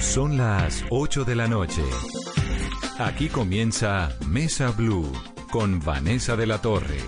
Son 0.00 0.38
las 0.38 0.82
8 0.88 1.24
de 1.24 1.36
la 1.36 1.46
noche. 1.46 1.82
Aquí 2.98 3.28
comienza 3.28 4.08
Mesa 4.26 4.70
Blue 4.70 5.12
con 5.52 5.78
Vanessa 5.78 6.36
de 6.36 6.46
la 6.46 6.60
Torre. 6.60 6.98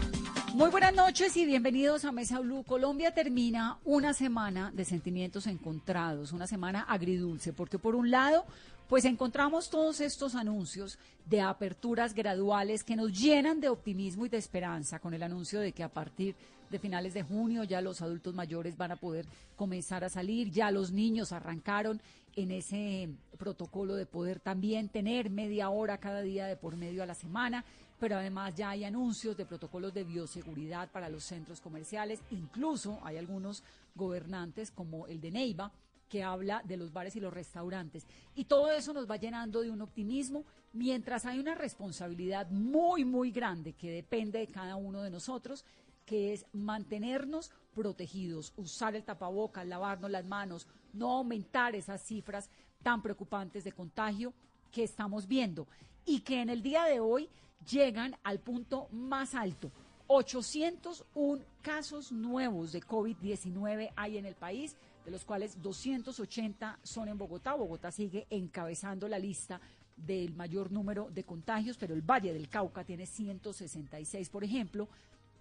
Muy 0.54 0.68
buenas 0.68 0.94
noches 0.94 1.34
y 1.38 1.46
bienvenidos 1.46 2.04
a 2.04 2.12
Mesa 2.12 2.38
Blue. 2.40 2.64
Colombia 2.64 3.12
termina 3.12 3.78
una 3.84 4.12
semana 4.12 4.70
de 4.72 4.84
sentimientos 4.84 5.46
encontrados, 5.46 6.32
una 6.32 6.46
semana 6.46 6.82
agridulce, 6.82 7.54
porque 7.54 7.78
por 7.78 7.94
un 7.94 8.10
lado, 8.10 8.44
pues 8.88 9.06
encontramos 9.06 9.70
todos 9.70 10.02
estos 10.02 10.34
anuncios 10.34 10.98
de 11.24 11.40
aperturas 11.40 12.12
graduales 12.12 12.84
que 12.84 12.94
nos 12.94 13.18
llenan 13.18 13.60
de 13.60 13.70
optimismo 13.70 14.26
y 14.26 14.28
de 14.28 14.36
esperanza 14.36 14.98
con 14.98 15.14
el 15.14 15.22
anuncio 15.22 15.60
de 15.60 15.72
que 15.72 15.82
a 15.82 15.88
partir 15.88 16.36
de 16.70 16.78
finales 16.78 17.14
de 17.14 17.22
junio 17.22 17.64
ya 17.64 17.80
los 17.80 18.02
adultos 18.02 18.34
mayores 18.34 18.76
van 18.76 18.92
a 18.92 18.96
poder 18.96 19.26
comenzar 19.56 20.04
a 20.04 20.08
salir, 20.08 20.50
ya 20.50 20.70
los 20.70 20.90
niños 20.90 21.32
arrancaron 21.32 22.00
en 22.36 22.50
ese 22.50 23.08
protocolo 23.38 23.94
de 23.94 24.06
poder 24.06 24.40
también 24.40 24.88
tener 24.88 25.30
media 25.30 25.70
hora 25.70 25.98
cada 25.98 26.22
día 26.22 26.46
de 26.46 26.56
por 26.56 26.76
medio 26.76 27.02
a 27.02 27.06
la 27.06 27.14
semana, 27.14 27.64
pero 27.98 28.16
además 28.16 28.54
ya 28.54 28.70
hay 28.70 28.84
anuncios 28.84 29.36
de 29.36 29.46
protocolos 29.46 29.94
de 29.94 30.04
bioseguridad 30.04 30.90
para 30.90 31.08
los 31.08 31.24
centros 31.24 31.60
comerciales, 31.60 32.20
incluso 32.30 32.98
hay 33.02 33.16
algunos 33.16 33.62
gobernantes 33.94 34.70
como 34.70 35.06
el 35.06 35.20
de 35.20 35.30
Neiva 35.30 35.72
que 36.08 36.22
habla 36.22 36.60
de 36.64 36.76
los 36.76 36.92
bares 36.92 37.16
y 37.16 37.20
los 37.20 37.32
restaurantes. 37.32 38.06
Y 38.34 38.44
todo 38.44 38.70
eso 38.70 38.92
nos 38.92 39.10
va 39.10 39.16
llenando 39.16 39.62
de 39.62 39.70
un 39.70 39.80
optimismo, 39.80 40.44
mientras 40.74 41.24
hay 41.24 41.38
una 41.38 41.54
responsabilidad 41.54 42.50
muy, 42.50 43.04
muy 43.04 43.30
grande 43.30 43.72
que 43.72 43.90
depende 43.90 44.40
de 44.40 44.48
cada 44.48 44.76
uno 44.76 45.00
de 45.02 45.10
nosotros, 45.10 45.64
que 46.04 46.34
es 46.34 46.44
mantenernos 46.52 47.50
protegidos, 47.74 48.52
usar 48.56 48.94
el 48.94 49.04
tapabocas, 49.04 49.66
lavarnos 49.66 50.10
las 50.10 50.26
manos, 50.26 50.66
no 50.92 51.10
aumentar 51.10 51.74
esas 51.74 52.02
cifras 52.02 52.50
tan 52.82 53.02
preocupantes 53.02 53.64
de 53.64 53.72
contagio 53.72 54.32
que 54.70 54.84
estamos 54.84 55.26
viendo 55.26 55.66
y 56.04 56.20
que 56.20 56.40
en 56.40 56.50
el 56.50 56.62
día 56.62 56.84
de 56.84 57.00
hoy 57.00 57.28
llegan 57.70 58.16
al 58.24 58.40
punto 58.40 58.88
más 58.90 59.34
alto. 59.34 59.70
801 60.08 61.42
casos 61.62 62.12
nuevos 62.12 62.72
de 62.72 62.82
COVID-19 62.82 63.92
hay 63.96 64.18
en 64.18 64.26
el 64.26 64.34
país, 64.34 64.76
de 65.04 65.10
los 65.10 65.24
cuales 65.24 65.60
280 65.62 66.78
son 66.82 67.08
en 67.08 67.18
Bogotá. 67.18 67.54
Bogotá 67.54 67.90
sigue 67.90 68.26
encabezando 68.30 69.08
la 69.08 69.18
lista 69.18 69.60
del 69.96 70.34
mayor 70.34 70.72
número 70.72 71.08
de 71.10 71.24
contagios, 71.24 71.76
pero 71.78 71.94
el 71.94 72.02
Valle 72.02 72.32
del 72.32 72.48
Cauca 72.48 72.84
tiene 72.84 73.06
166, 73.06 74.28
por 74.28 74.44
ejemplo, 74.44 74.88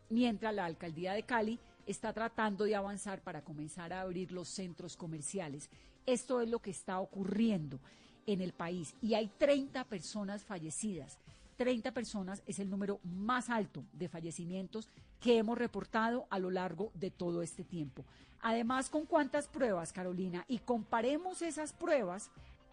mientras 0.09 0.53
la 0.53 0.66
alcaldía 0.66 1.13
de 1.13 1.23
Cali 1.23 1.59
está 1.85 2.13
tratando 2.13 2.65
de 2.65 2.75
avanzar 2.75 3.21
para 3.21 3.43
comenzar 3.43 3.93
a 3.93 4.01
abrir 4.01 4.31
los 4.31 4.47
centros 4.47 4.97
comerciales. 4.97 5.69
Esto 6.05 6.41
es 6.41 6.49
lo 6.49 6.59
que 6.59 6.71
está 6.71 6.99
ocurriendo 6.99 7.79
en 8.25 8.41
el 8.41 8.53
país 8.53 8.95
y 9.01 9.13
hay 9.13 9.27
30 9.38 9.83
personas 9.85 10.43
fallecidas. 10.43 11.17
30 11.57 11.91
personas 11.91 12.41
es 12.47 12.59
el 12.59 12.69
número 12.69 12.99
más 13.03 13.49
alto 13.49 13.83
de 13.93 14.09
fallecimientos 14.09 14.89
que 15.19 15.38
hemos 15.38 15.57
reportado 15.57 16.25
a 16.29 16.39
lo 16.39 16.49
largo 16.49 16.91
de 16.95 17.11
todo 17.11 17.43
este 17.43 17.63
tiempo. 17.63 18.03
Además, 18.41 18.89
¿con 18.89 19.05
cuántas 19.05 19.47
pruebas, 19.47 19.93
Carolina? 19.93 20.43
Y 20.47 20.59
comparemos 20.59 21.43
esas 21.43 21.73
pruebas 21.73 22.31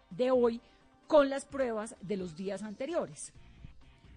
de 0.09 0.31
hoy 0.31 0.59
con 1.07 1.29
las 1.29 1.45
pruebas 1.45 1.95
de 2.01 2.17
los 2.17 2.35
días 2.35 2.63
anteriores. 2.63 3.31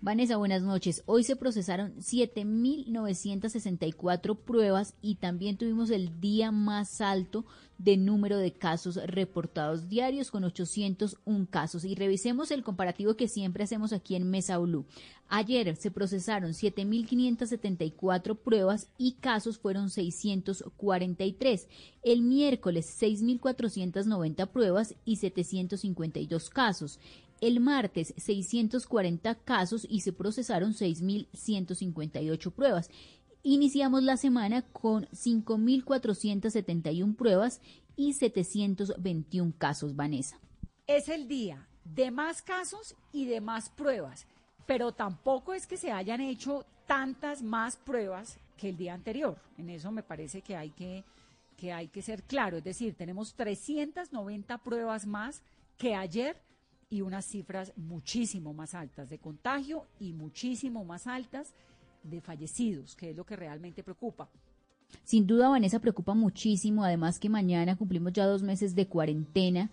Vanessa, 0.05 0.37
buenas 0.37 0.65
noches. 0.65 1.05
Hoy 1.07 1.23
se 1.23 1.37
procesaron 1.37 1.95
7.964 1.95 4.37
pruebas 4.37 4.97
y 5.01 5.15
también 5.15 5.57
tuvimos 5.57 5.91
el 5.91 6.21
día 6.21 6.51
más 6.51 7.01
alto 7.01 7.45
de 7.79 7.97
número 7.97 8.39
de 8.39 8.53
casos 8.53 8.99
reportados 9.07 9.89
diarios 9.89 10.33
con 10.33 10.43
801 10.43 11.47
casos. 11.49 11.85
Y 11.85 11.95
revisemos 11.95 12.51
el 12.51 12.65
comparativo 12.65 13.15
que 13.15 13.29
siempre 13.29 13.63
hacemos 13.63 13.93
aquí 13.93 14.17
en 14.17 14.29
Mesa 14.29 14.59
Blue. 14.59 14.87
Ayer 15.29 15.77
se 15.77 15.93
procesaron 15.93 16.51
7.574 16.51 18.37
pruebas 18.37 18.89
y 18.99 19.13
casos 19.21 19.59
fueron 19.59 19.89
643. 19.89 21.69
El 22.03 22.23
miércoles 22.23 22.93
6.490 23.01 24.49
pruebas 24.49 24.97
y 25.05 25.15
752 25.15 26.51
casos 26.51 26.99
el 27.43 27.59
martes 27.59 28.15
640 28.17 29.35
casos 29.35 29.85
y 29.91 30.01
se 30.01 30.13
procesaron 30.13 30.73
6.158 30.73 32.53
pruebas. 32.53 32.89
Iniciamos 33.43 34.05
la 34.05 34.17
semana 34.17 34.63
con 34.63 35.07
5.471 35.09 37.17
pruebas 37.17 37.61
y 37.97 38.13
721 38.13 39.53
casos, 39.59 39.97
Vanessa. 39.97 40.39
Es 40.87 41.09
el 41.09 41.27
día 41.27 41.67
de 41.85 42.13
más 42.13 42.43
casos 42.43 42.95
y 43.13 43.27
de 43.27 43.41
más 43.41 43.71
pruebas, 43.71 44.29
pero 44.65 44.93
tampoco 44.93 45.53
es 45.53 45.67
que 45.67 45.77
se 45.77 45.91
hayan 45.91 46.21
hecho 46.21 46.65
tantas 46.87 47.43
más 47.43 47.77
pruebas 47.77 48.39
que 48.57 48.69
el 48.69 48.77
día 48.77 48.95
anterior. 48.95 49.37
En 49.59 49.69
eso 49.69 49.91
me 49.91 50.05
parece 50.05 50.43
que 50.43 50.55
hay 50.55 50.71
que, 50.71 51.03
que, 51.57 51.73
hay 51.73 51.89
que 51.89 52.03
ser 52.03 52.23
claro. 52.23 52.59
Es 52.59 52.65
decir, 52.65 52.95
tenemos 52.95 53.35
390 53.35 54.59
pruebas 54.59 55.07
más 55.07 55.43
que 55.77 55.97
ayer 55.97 56.41
y 56.93 57.01
unas 57.01 57.25
cifras 57.25 57.73
muchísimo 57.75 58.53
más 58.53 58.75
altas 58.75 59.09
de 59.09 59.19
contagio 59.19 59.87
y 59.99 60.13
muchísimo 60.13 60.85
más 60.85 61.07
altas 61.07 61.55
de 62.03 62.21
fallecidos, 62.21 62.95
que 62.97 63.11
es 63.11 63.17
lo 63.17 63.25
que 63.25 63.35
realmente 63.35 63.83
preocupa. 63.83 64.29
Sin 65.03 65.27
duda, 65.27 65.49
Vanessa, 65.49 65.81
preocupa 65.81 66.13
muchísimo, 66.13 66.85
además 66.85 67.19
que 67.19 67.31
mañana 67.31 67.77
cumplimos 67.77 68.13
ya 68.13 68.27
dos 68.27 68.43
meses 68.43 68.75
de 68.75 68.89
cuarentena 68.89 69.71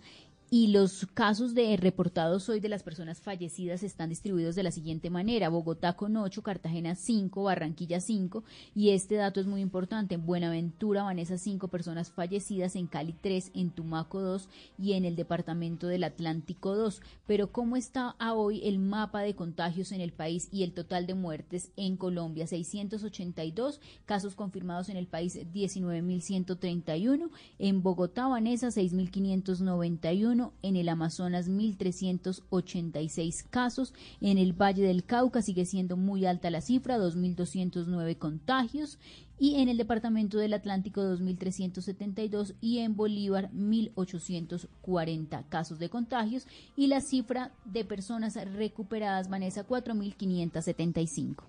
y 0.52 0.66
los 0.68 1.06
casos 1.14 1.54
de 1.54 1.76
reportados 1.76 2.48
hoy 2.48 2.58
de 2.58 2.68
las 2.68 2.82
personas 2.82 3.20
fallecidas 3.20 3.84
están 3.84 4.08
distribuidos 4.08 4.56
de 4.56 4.64
la 4.64 4.72
siguiente 4.72 5.08
manera. 5.08 5.48
Bogotá 5.48 5.92
con 5.92 6.16
8, 6.16 6.42
Cartagena 6.42 6.96
5, 6.96 7.44
Barranquilla 7.44 8.00
5 8.00 8.42
y 8.74 8.90
este 8.90 9.14
dato 9.14 9.38
es 9.38 9.46
muy 9.46 9.60
importante. 9.60 10.16
En 10.16 10.26
Buenaventura, 10.26 11.04
Vanessa 11.04 11.38
5 11.38 11.68
personas 11.68 12.10
fallecidas, 12.10 12.74
en 12.74 12.88
Cali 12.88 13.14
3, 13.20 13.52
en 13.54 13.70
Tumaco 13.70 14.20
2 14.20 14.48
y 14.76 14.94
en 14.94 15.04
el 15.04 15.14
departamento 15.14 15.86
del 15.86 16.02
Atlántico 16.02 16.74
2. 16.74 17.00
Pero 17.28 17.52
¿cómo 17.52 17.76
está 17.76 18.16
hoy 18.18 18.60
el 18.64 18.80
mapa 18.80 19.20
de 19.20 19.36
contagios 19.36 19.92
en 19.92 20.00
el 20.00 20.12
país 20.12 20.48
y 20.50 20.64
el 20.64 20.72
total 20.72 21.06
de 21.06 21.14
muertes 21.14 21.70
en 21.76 21.96
Colombia? 21.96 22.48
682 22.48 23.80
casos 24.04 24.34
confirmados 24.34 24.88
en 24.88 24.96
el 24.96 25.06
país 25.06 25.38
19.131. 25.54 27.30
En 27.60 27.82
Bogotá, 27.84 28.26
Vanessa 28.26 28.66
6.591 28.66 30.39
en 30.62 30.76
el 30.76 30.88
Amazonas 30.88 31.48
1.386 31.48 33.44
casos, 33.48 33.94
en 34.20 34.38
el 34.38 34.52
Valle 34.52 34.82
del 34.82 35.04
Cauca 35.04 35.42
sigue 35.42 35.66
siendo 35.66 35.96
muy 35.96 36.26
alta 36.26 36.50
la 36.50 36.60
cifra, 36.60 36.98
2.209 36.98 38.18
contagios, 38.18 38.98
y 39.38 39.60
en 39.62 39.70
el 39.70 39.78
Departamento 39.78 40.36
del 40.36 40.52
Atlántico 40.52 41.00
2.372 41.00 42.54
y 42.60 42.80
en 42.80 42.94
Bolívar 42.94 43.50
1.840 43.52 45.48
casos 45.48 45.78
de 45.78 45.88
contagios. 45.88 46.46
Y 46.76 46.88
la 46.88 47.00
cifra 47.00 47.50
de 47.64 47.86
personas 47.86 48.34
recuperadas, 48.52 49.30
Vanessa, 49.30 49.66
4.575. 49.66 51.44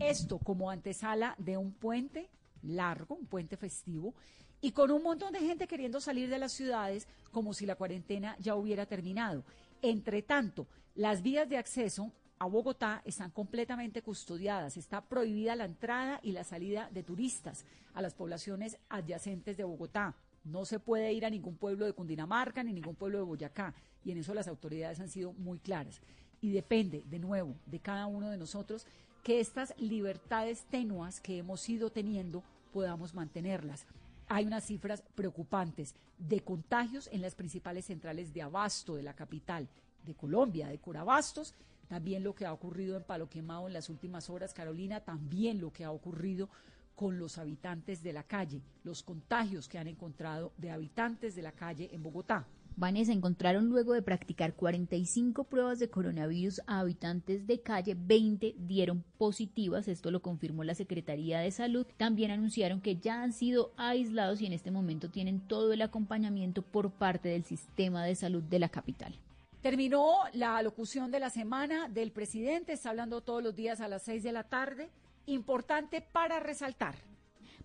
Esto 0.00 0.38
como 0.38 0.70
antesala 0.70 1.34
de 1.38 1.58
un 1.58 1.72
puente 1.72 2.30
largo, 2.62 3.16
un 3.16 3.26
puente 3.26 3.58
festivo, 3.58 4.14
y 4.66 4.72
con 4.72 4.90
un 4.90 5.04
montón 5.04 5.32
de 5.32 5.38
gente 5.38 5.68
queriendo 5.68 6.00
salir 6.00 6.28
de 6.28 6.40
las 6.40 6.50
ciudades 6.50 7.06
como 7.30 7.54
si 7.54 7.66
la 7.66 7.76
cuarentena 7.76 8.36
ya 8.40 8.56
hubiera 8.56 8.84
terminado. 8.84 9.44
Entre 9.80 10.22
tanto, 10.22 10.66
las 10.96 11.22
vías 11.22 11.48
de 11.48 11.56
acceso 11.56 12.10
a 12.40 12.46
Bogotá 12.46 13.00
están 13.04 13.30
completamente 13.30 14.02
custodiadas. 14.02 14.76
Está 14.76 15.02
prohibida 15.02 15.54
la 15.54 15.66
entrada 15.66 16.18
y 16.20 16.32
la 16.32 16.42
salida 16.42 16.90
de 16.90 17.04
turistas 17.04 17.64
a 17.94 18.02
las 18.02 18.14
poblaciones 18.14 18.76
adyacentes 18.88 19.56
de 19.56 19.62
Bogotá. 19.62 20.16
No 20.42 20.64
se 20.64 20.80
puede 20.80 21.12
ir 21.12 21.24
a 21.24 21.30
ningún 21.30 21.56
pueblo 21.56 21.86
de 21.86 21.92
Cundinamarca 21.92 22.64
ni 22.64 22.72
ningún 22.72 22.96
pueblo 22.96 23.18
de 23.18 23.24
Boyacá. 23.24 23.72
Y 24.04 24.10
en 24.10 24.18
eso 24.18 24.34
las 24.34 24.48
autoridades 24.48 24.98
han 24.98 25.08
sido 25.08 25.32
muy 25.34 25.60
claras. 25.60 26.00
Y 26.40 26.50
depende, 26.50 27.04
de 27.06 27.20
nuevo, 27.20 27.54
de 27.66 27.78
cada 27.78 28.08
uno 28.08 28.30
de 28.30 28.36
nosotros 28.36 28.84
que 29.22 29.38
estas 29.38 29.74
libertades 29.78 30.64
tenuas 30.64 31.20
que 31.20 31.38
hemos 31.38 31.68
ido 31.68 31.90
teniendo 31.90 32.42
podamos 32.72 33.14
mantenerlas 33.14 33.86
hay 34.28 34.44
unas 34.44 34.64
cifras 34.64 35.02
preocupantes 35.14 35.94
de 36.18 36.40
contagios 36.40 37.08
en 37.12 37.22
las 37.22 37.34
principales 37.34 37.86
centrales 37.86 38.32
de 38.32 38.42
abasto 38.42 38.96
de 38.96 39.02
la 39.02 39.14
capital 39.14 39.68
de 40.04 40.14
Colombia, 40.14 40.68
de 40.68 40.78
Corabastos, 40.78 41.54
también 41.88 42.24
lo 42.24 42.34
que 42.34 42.46
ha 42.46 42.52
ocurrido 42.52 42.96
en 42.96 43.04
Palo 43.04 43.28
Quemado 43.28 43.66
en 43.66 43.72
las 43.72 43.88
últimas 43.88 44.28
horas, 44.28 44.54
Carolina, 44.54 45.00
también 45.00 45.60
lo 45.60 45.72
que 45.72 45.84
ha 45.84 45.92
ocurrido 45.92 46.48
con 46.96 47.18
los 47.18 47.38
habitantes 47.38 48.02
de 48.02 48.12
la 48.12 48.22
calle, 48.22 48.62
los 48.82 49.02
contagios 49.02 49.68
que 49.68 49.78
han 49.78 49.86
encontrado 49.86 50.52
de 50.56 50.70
habitantes 50.70 51.36
de 51.36 51.42
la 51.42 51.52
calle 51.52 51.90
en 51.92 52.02
Bogotá. 52.02 52.46
Vanessa, 52.78 53.12
encontraron 53.12 53.70
luego 53.70 53.94
de 53.94 54.02
practicar 54.02 54.52
45 54.52 55.44
pruebas 55.44 55.78
de 55.78 55.88
coronavirus 55.88 56.60
a 56.66 56.80
habitantes 56.80 57.46
de 57.46 57.62
calle, 57.62 57.96
20 57.98 58.54
dieron 58.58 59.02
positivas, 59.16 59.88
esto 59.88 60.10
lo 60.10 60.20
confirmó 60.20 60.62
la 60.62 60.74
Secretaría 60.74 61.40
de 61.40 61.50
Salud. 61.50 61.86
También 61.96 62.30
anunciaron 62.30 62.82
que 62.82 62.96
ya 62.96 63.22
han 63.22 63.32
sido 63.32 63.72
aislados 63.78 64.42
y 64.42 64.46
en 64.46 64.52
este 64.52 64.70
momento 64.70 65.08
tienen 65.08 65.40
todo 65.40 65.72
el 65.72 65.80
acompañamiento 65.80 66.60
por 66.60 66.90
parte 66.90 67.30
del 67.30 67.44
sistema 67.44 68.04
de 68.04 68.14
salud 68.14 68.42
de 68.42 68.58
la 68.58 68.68
capital. 68.68 69.18
Terminó 69.62 70.12
la 70.34 70.60
locución 70.60 71.10
de 71.10 71.20
la 71.20 71.30
semana 71.30 71.88
del 71.88 72.12
presidente, 72.12 72.74
está 72.74 72.90
hablando 72.90 73.22
todos 73.22 73.42
los 73.42 73.56
días 73.56 73.80
a 73.80 73.88
las 73.88 74.02
6 74.02 74.22
de 74.22 74.32
la 74.32 74.44
tarde, 74.44 74.90
importante 75.24 76.02
para 76.02 76.40
resaltar. 76.40 76.94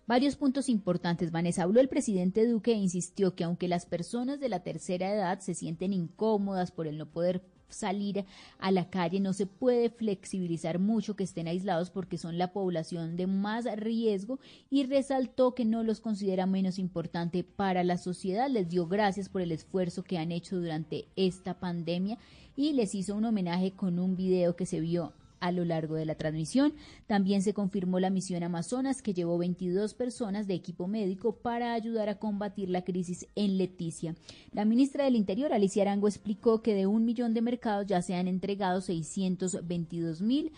Varios 0.06 0.34
puntos 0.34 0.68
importantes. 0.68 1.30
Vanessa 1.30 1.62
habló 1.62 1.80
el 1.80 1.88
presidente 1.88 2.46
Duque 2.46 2.72
e 2.72 2.76
insistió 2.76 3.36
que 3.36 3.44
aunque 3.44 3.68
las 3.68 3.86
personas 3.86 4.40
de 4.40 4.48
la 4.48 4.60
tercera 4.60 5.12
edad 5.12 5.38
se 5.38 5.54
sienten 5.54 5.92
incómodas 5.92 6.72
por 6.72 6.88
el 6.88 6.98
no 6.98 7.06
poder 7.06 7.42
salir 7.68 8.24
a 8.58 8.70
la 8.72 8.90
calle, 8.90 9.20
no 9.20 9.32
se 9.32 9.46
puede 9.46 9.90
flexibilizar 9.90 10.80
mucho 10.80 11.14
que 11.14 11.24
estén 11.24 11.46
aislados 11.46 11.90
porque 11.90 12.18
son 12.18 12.36
la 12.36 12.52
población 12.52 13.16
de 13.16 13.28
más 13.28 13.64
riesgo 13.76 14.40
y 14.70 14.84
resaltó 14.84 15.54
que 15.54 15.64
no 15.64 15.84
los 15.84 16.00
considera 16.00 16.46
menos 16.46 16.80
importante 16.80 17.44
para 17.44 17.84
la 17.84 17.96
sociedad. 17.96 18.50
Les 18.50 18.68
dio 18.68 18.88
gracias 18.88 19.28
por 19.28 19.40
el 19.40 19.52
esfuerzo 19.52 20.02
que 20.02 20.18
han 20.18 20.32
hecho 20.32 20.58
durante 20.58 21.06
esta 21.14 21.60
pandemia 21.60 22.18
y 22.56 22.72
les 22.72 22.94
hizo 22.96 23.14
un 23.14 23.24
homenaje 23.24 23.70
con 23.70 24.00
un 24.00 24.16
video 24.16 24.56
que 24.56 24.66
se 24.66 24.80
vio 24.80 25.12
a 25.42 25.52
lo 25.52 25.64
largo 25.64 25.96
de 25.96 26.06
la 26.06 26.14
transmisión. 26.14 26.72
También 27.06 27.42
se 27.42 27.52
confirmó 27.52 28.00
la 28.00 28.10
misión 28.10 28.42
Amazonas 28.42 29.02
que 29.02 29.12
llevó 29.12 29.36
22 29.36 29.92
personas 29.94 30.46
de 30.46 30.54
equipo 30.54 30.86
médico 30.86 31.36
para 31.36 31.74
ayudar 31.74 32.08
a 32.08 32.18
combatir 32.18 32.70
la 32.70 32.82
crisis 32.82 33.26
en 33.34 33.58
Leticia. 33.58 34.14
La 34.52 34.64
ministra 34.64 35.04
del 35.04 35.16
Interior, 35.16 35.52
Alicia 35.52 35.82
Arango, 35.82 36.06
explicó 36.08 36.62
que 36.62 36.74
de 36.74 36.86
un 36.86 37.04
millón 37.04 37.34
de 37.34 37.42
mercados 37.42 37.86
ya 37.86 38.00
se 38.00 38.14
han 38.14 38.28
entregado 38.28 38.80
622 38.80 40.22
mil 40.22 40.52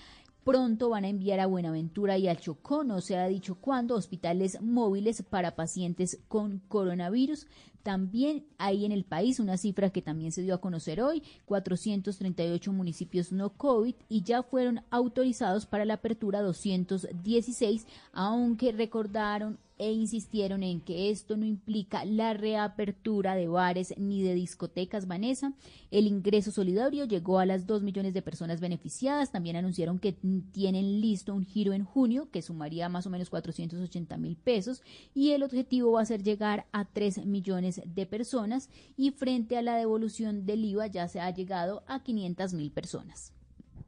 Pronto 0.45 0.91
van 0.91 1.05
a 1.05 1.09
enviar 1.09 1.41
a 1.41 1.47
Buenaventura 1.47 2.19
y 2.19 2.29
al 2.29 2.39
Chocó, 2.39 2.85
no 2.85 3.01
se 3.01 3.17
ha 3.17 3.27
dicho 3.27 3.55
cuándo, 3.55 3.95
hospitales 3.95 4.61
móviles 4.61 5.23
para 5.23 5.57
pacientes 5.57 6.21
con 6.29 6.59
coronavirus. 6.69 7.47
También 7.85 8.47
hay 8.57 8.87
en 8.87 8.93
el 8.93 9.05
país 9.05 9.39
una 9.39 9.59
cifra 9.59 9.91
que 9.91 10.01
también 10.01 10.33
se 10.33 10.41
dio 10.41 10.55
a 10.55 10.61
conocer 10.61 11.03
hoy, 11.03 11.23
438 11.45 12.73
municipios 12.73 13.31
no 13.31 13.51
COVID 13.51 13.95
y 14.09 14.23
ya 14.23 14.43
fueron 14.43 14.81
autorizados 14.89 15.67
para 15.67 15.85
la 15.85 15.95
apertura 15.95 16.41
216, 16.41 17.87
aunque 18.13 18.73
recordaron 18.73 19.59
e 19.79 19.93
insistieron 19.93 20.62
en 20.62 20.81
que 20.81 21.11
esto 21.11 21.37
no 21.37 21.44
implica 21.44 22.05
la 22.05 22.32
reapertura 22.35 23.35
de 23.35 23.49
bares 23.49 23.94
ni 23.97 24.23
de 24.23 24.35
discotecas, 24.35 25.06
Vanessa. 25.06 25.53
El 25.91 26.06
ingreso 26.06 26.50
solidario 26.50 27.05
llegó 27.05 27.38
a 27.38 27.47
las 27.47 27.67
2 27.67 27.82
millones 27.82 28.15
de 28.15 28.23
personas 28.23 28.61
beneficiadas. 28.61 29.32
También 29.32 29.56
anunciaron 29.56 29.99
que 29.99 30.12
tienen 30.53 31.00
listo 31.00 31.35
un 31.35 31.44
giro 31.44 31.73
en 31.73 31.85
junio 31.85 32.31
que 32.31 32.43
sumaría 32.43 32.88
más 32.88 33.06
o 33.06 33.11
menos 33.11 33.31
480 33.31 34.17
mil 34.17 34.37
pesos 34.37 34.82
y 35.15 35.31
el 35.31 35.43
objetivo 35.43 35.93
va 35.93 36.03
a 36.03 36.06
ser 36.06 36.23
llegar 36.23 36.67
a 36.73 36.85
3 36.85 37.26
millones 37.26 37.82
de 37.85 38.06
personas 38.06 38.71
y 38.97 39.11
frente 39.11 39.56
a 39.56 39.62
la 39.62 39.76
devolución 39.76 40.47
del 40.47 40.65
IVA 40.65 40.87
ya 40.87 41.09
se 41.09 41.21
ha 41.21 41.31
llegado 41.31 41.82
a 41.87 42.03
500 42.03 42.55
mil 42.55 42.71
personas. 42.71 43.32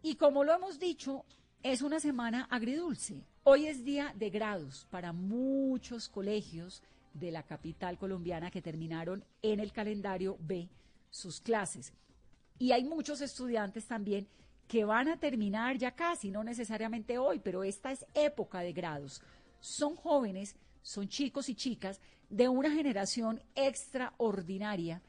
Y 0.02 0.16
como 0.16 0.44
lo 0.44 0.54
hemos 0.54 0.78
dicho, 0.78 1.24
es 1.62 1.82
una 1.82 2.00
semana 2.00 2.46
agridulce. 2.50 3.24
Hoy 3.48 3.68
es 3.68 3.84
día 3.84 4.12
de 4.16 4.28
grados 4.28 4.88
para 4.90 5.12
muchos 5.12 6.08
colegios 6.08 6.82
de 7.14 7.30
la 7.30 7.44
capital 7.44 7.96
colombiana 7.96 8.50
que 8.50 8.60
terminaron 8.60 9.24
en 9.40 9.60
el 9.60 9.70
calendario 9.70 10.36
B 10.40 10.68
sus 11.10 11.40
clases. 11.40 11.92
Y 12.58 12.72
hay 12.72 12.82
muchos 12.82 13.20
estudiantes 13.20 13.86
también 13.86 14.26
que 14.66 14.84
van 14.84 15.06
a 15.06 15.20
terminar 15.20 15.78
ya 15.78 15.92
casi, 15.92 16.32
no 16.32 16.42
necesariamente 16.42 17.18
hoy, 17.18 17.38
pero 17.38 17.62
esta 17.62 17.92
es 17.92 18.04
época 18.14 18.62
de 18.62 18.72
grados. 18.72 19.22
Son 19.60 19.94
jóvenes, 19.94 20.56
son 20.82 21.06
chicos 21.06 21.48
y 21.48 21.54
chicas 21.54 22.00
de 22.28 22.48
una 22.48 22.72
generación 22.72 23.40
extraordinaria 23.54 25.02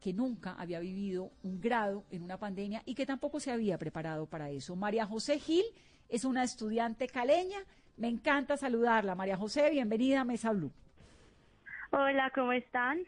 que 0.00 0.12
nunca 0.12 0.54
había 0.54 0.80
vivido 0.80 1.30
un 1.44 1.60
grado 1.60 2.04
en 2.10 2.24
una 2.24 2.40
pandemia 2.40 2.82
y 2.86 2.96
que 2.96 3.06
tampoco 3.06 3.38
se 3.38 3.52
había 3.52 3.78
preparado 3.78 4.26
para 4.26 4.50
eso. 4.50 4.74
María 4.74 5.06
José 5.06 5.38
Gil 5.38 5.64
es 6.08 6.24
una 6.24 6.42
estudiante 6.42 7.06
caleña 7.06 7.64
me 7.96 8.08
encanta 8.08 8.56
saludarla. 8.56 9.14
María 9.14 9.36
José, 9.36 9.70
bienvenida 9.70 10.20
a 10.20 10.24
Mesa 10.24 10.52
Blue. 10.52 10.72
Hola, 11.90 12.30
¿cómo 12.34 12.52
están? 12.52 13.00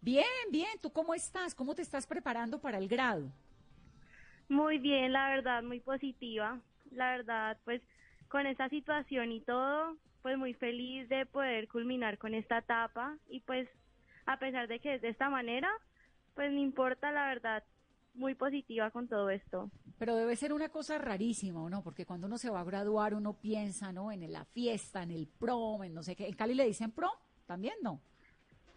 Bien, 0.00 0.26
bien. 0.50 0.78
¿Tú 0.80 0.92
cómo 0.92 1.14
estás? 1.14 1.54
¿Cómo 1.54 1.74
te 1.74 1.82
estás 1.82 2.06
preparando 2.06 2.60
para 2.60 2.78
el 2.78 2.88
grado? 2.88 3.30
Muy 4.48 4.78
bien, 4.78 5.12
la 5.12 5.30
verdad, 5.30 5.62
muy 5.62 5.80
positiva. 5.80 6.60
La 6.90 7.12
verdad, 7.16 7.58
pues 7.64 7.80
con 8.28 8.46
esta 8.46 8.68
situación 8.68 9.30
y 9.30 9.40
todo, 9.40 9.96
pues 10.22 10.36
muy 10.36 10.54
feliz 10.54 11.08
de 11.08 11.26
poder 11.26 11.68
culminar 11.68 12.18
con 12.18 12.34
esta 12.34 12.58
etapa 12.58 13.16
y 13.28 13.40
pues 13.40 13.68
a 14.26 14.38
pesar 14.38 14.68
de 14.68 14.80
que 14.80 14.94
es 14.94 15.02
de 15.02 15.08
esta 15.10 15.28
manera, 15.28 15.68
pues 16.34 16.50
no 16.50 16.58
importa, 16.58 17.12
la 17.12 17.26
verdad, 17.26 17.62
muy 18.14 18.34
positiva 18.34 18.90
con 18.90 19.08
todo 19.08 19.30
esto. 19.30 19.70
Pero 19.98 20.16
debe 20.16 20.36
ser 20.36 20.52
una 20.52 20.68
cosa 20.68 20.98
rarísima, 20.98 21.68
¿no? 21.70 21.82
Porque 21.82 22.06
cuando 22.06 22.26
uno 22.26 22.38
se 22.38 22.50
va 22.50 22.60
a 22.60 22.64
graduar, 22.64 23.14
uno 23.14 23.34
piensa, 23.34 23.92
¿no? 23.92 24.12
En 24.12 24.30
la 24.32 24.44
fiesta, 24.44 25.02
en 25.02 25.10
el 25.10 25.26
prom, 25.26 25.84
en 25.84 25.94
no 25.94 26.02
sé 26.02 26.16
qué. 26.16 26.26
¿En 26.26 26.34
Cali 26.34 26.54
le 26.54 26.66
dicen 26.66 26.90
prom? 26.90 27.12
¿También 27.46 27.74
no? 27.82 28.00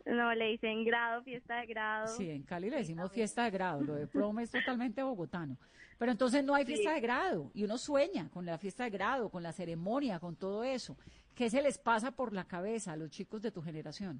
No, 0.06 0.34
le 0.36 0.50
dicen 0.50 0.86
grado, 0.86 1.24
fiesta 1.24 1.58
de 1.58 1.66
grado. 1.66 2.08
Sí, 2.08 2.30
en 2.30 2.44
Cali 2.44 2.70
le 2.70 2.78
decimos 2.78 3.12
fiesta 3.12 3.46
de 3.46 3.52
grado. 3.52 3.82
Lo 3.82 3.96
de 3.96 4.06
prom 4.06 4.40
es 4.40 4.52
totalmente 4.52 5.02
bogotano. 5.02 5.58
Pero 5.98 6.12
entonces 6.12 6.44
no 6.44 6.54
hay 6.54 6.66
fiesta 6.66 6.94
de 6.94 7.02
grado. 7.02 7.50
Y 7.54 7.64
uno 7.64 7.78
sueña 7.78 8.30
con 8.30 8.46
la 8.46 8.58
fiesta 8.58 8.84
de 8.84 8.92
grado, 8.92 9.30
con 9.30 9.42
la 9.42 9.52
ceremonia, 9.52 10.20
con 10.20 10.36
todo 10.36 10.64
eso. 10.64 10.98
¿Qué 11.34 11.50
se 11.50 11.62
les 11.62 11.78
pasa 11.78 12.12
por 12.12 12.34
la 12.34 12.46
cabeza 12.46 12.92
a 12.92 12.96
los 12.96 13.10
chicos 13.10 13.42
de 13.42 13.52
tu 13.52 13.62
generación? 13.62 14.20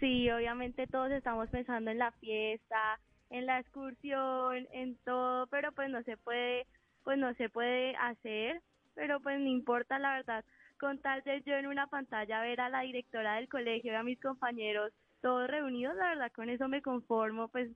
Sí, 0.00 0.30
obviamente 0.30 0.86
todos 0.86 1.10
estamos 1.10 1.48
pensando 1.48 1.90
en 1.90 1.98
la 1.98 2.12
fiesta, 2.12 2.98
en 3.30 3.46
la 3.46 3.58
excursión, 3.58 4.66
en 4.72 4.96
todo, 5.04 5.46
pero 5.48 5.72
pues 5.72 5.90
no 5.90 6.02
se 6.02 6.16
puede, 6.16 6.66
pues 7.04 7.18
no 7.18 7.34
se 7.34 7.48
puede 7.48 7.94
hacer, 7.96 8.62
pero 8.94 9.20
pues 9.20 9.38
no 9.38 9.48
importa 9.48 9.98
la 9.98 10.14
verdad, 10.16 10.44
con 10.78 10.98
tal 10.98 11.22
de 11.22 11.42
yo 11.42 11.54
en 11.54 11.66
una 11.66 11.86
pantalla 11.86 12.40
ver 12.40 12.60
a 12.60 12.68
la 12.68 12.80
directora 12.80 13.34
del 13.36 13.48
colegio 13.48 13.92
y 13.92 13.96
a 13.96 14.02
mis 14.02 14.20
compañeros 14.20 14.92
todos 15.20 15.48
reunidos, 15.48 15.96
la 15.96 16.10
verdad 16.10 16.32
con 16.32 16.48
eso 16.48 16.68
me 16.68 16.82
conformo, 16.82 17.48
pues 17.48 17.70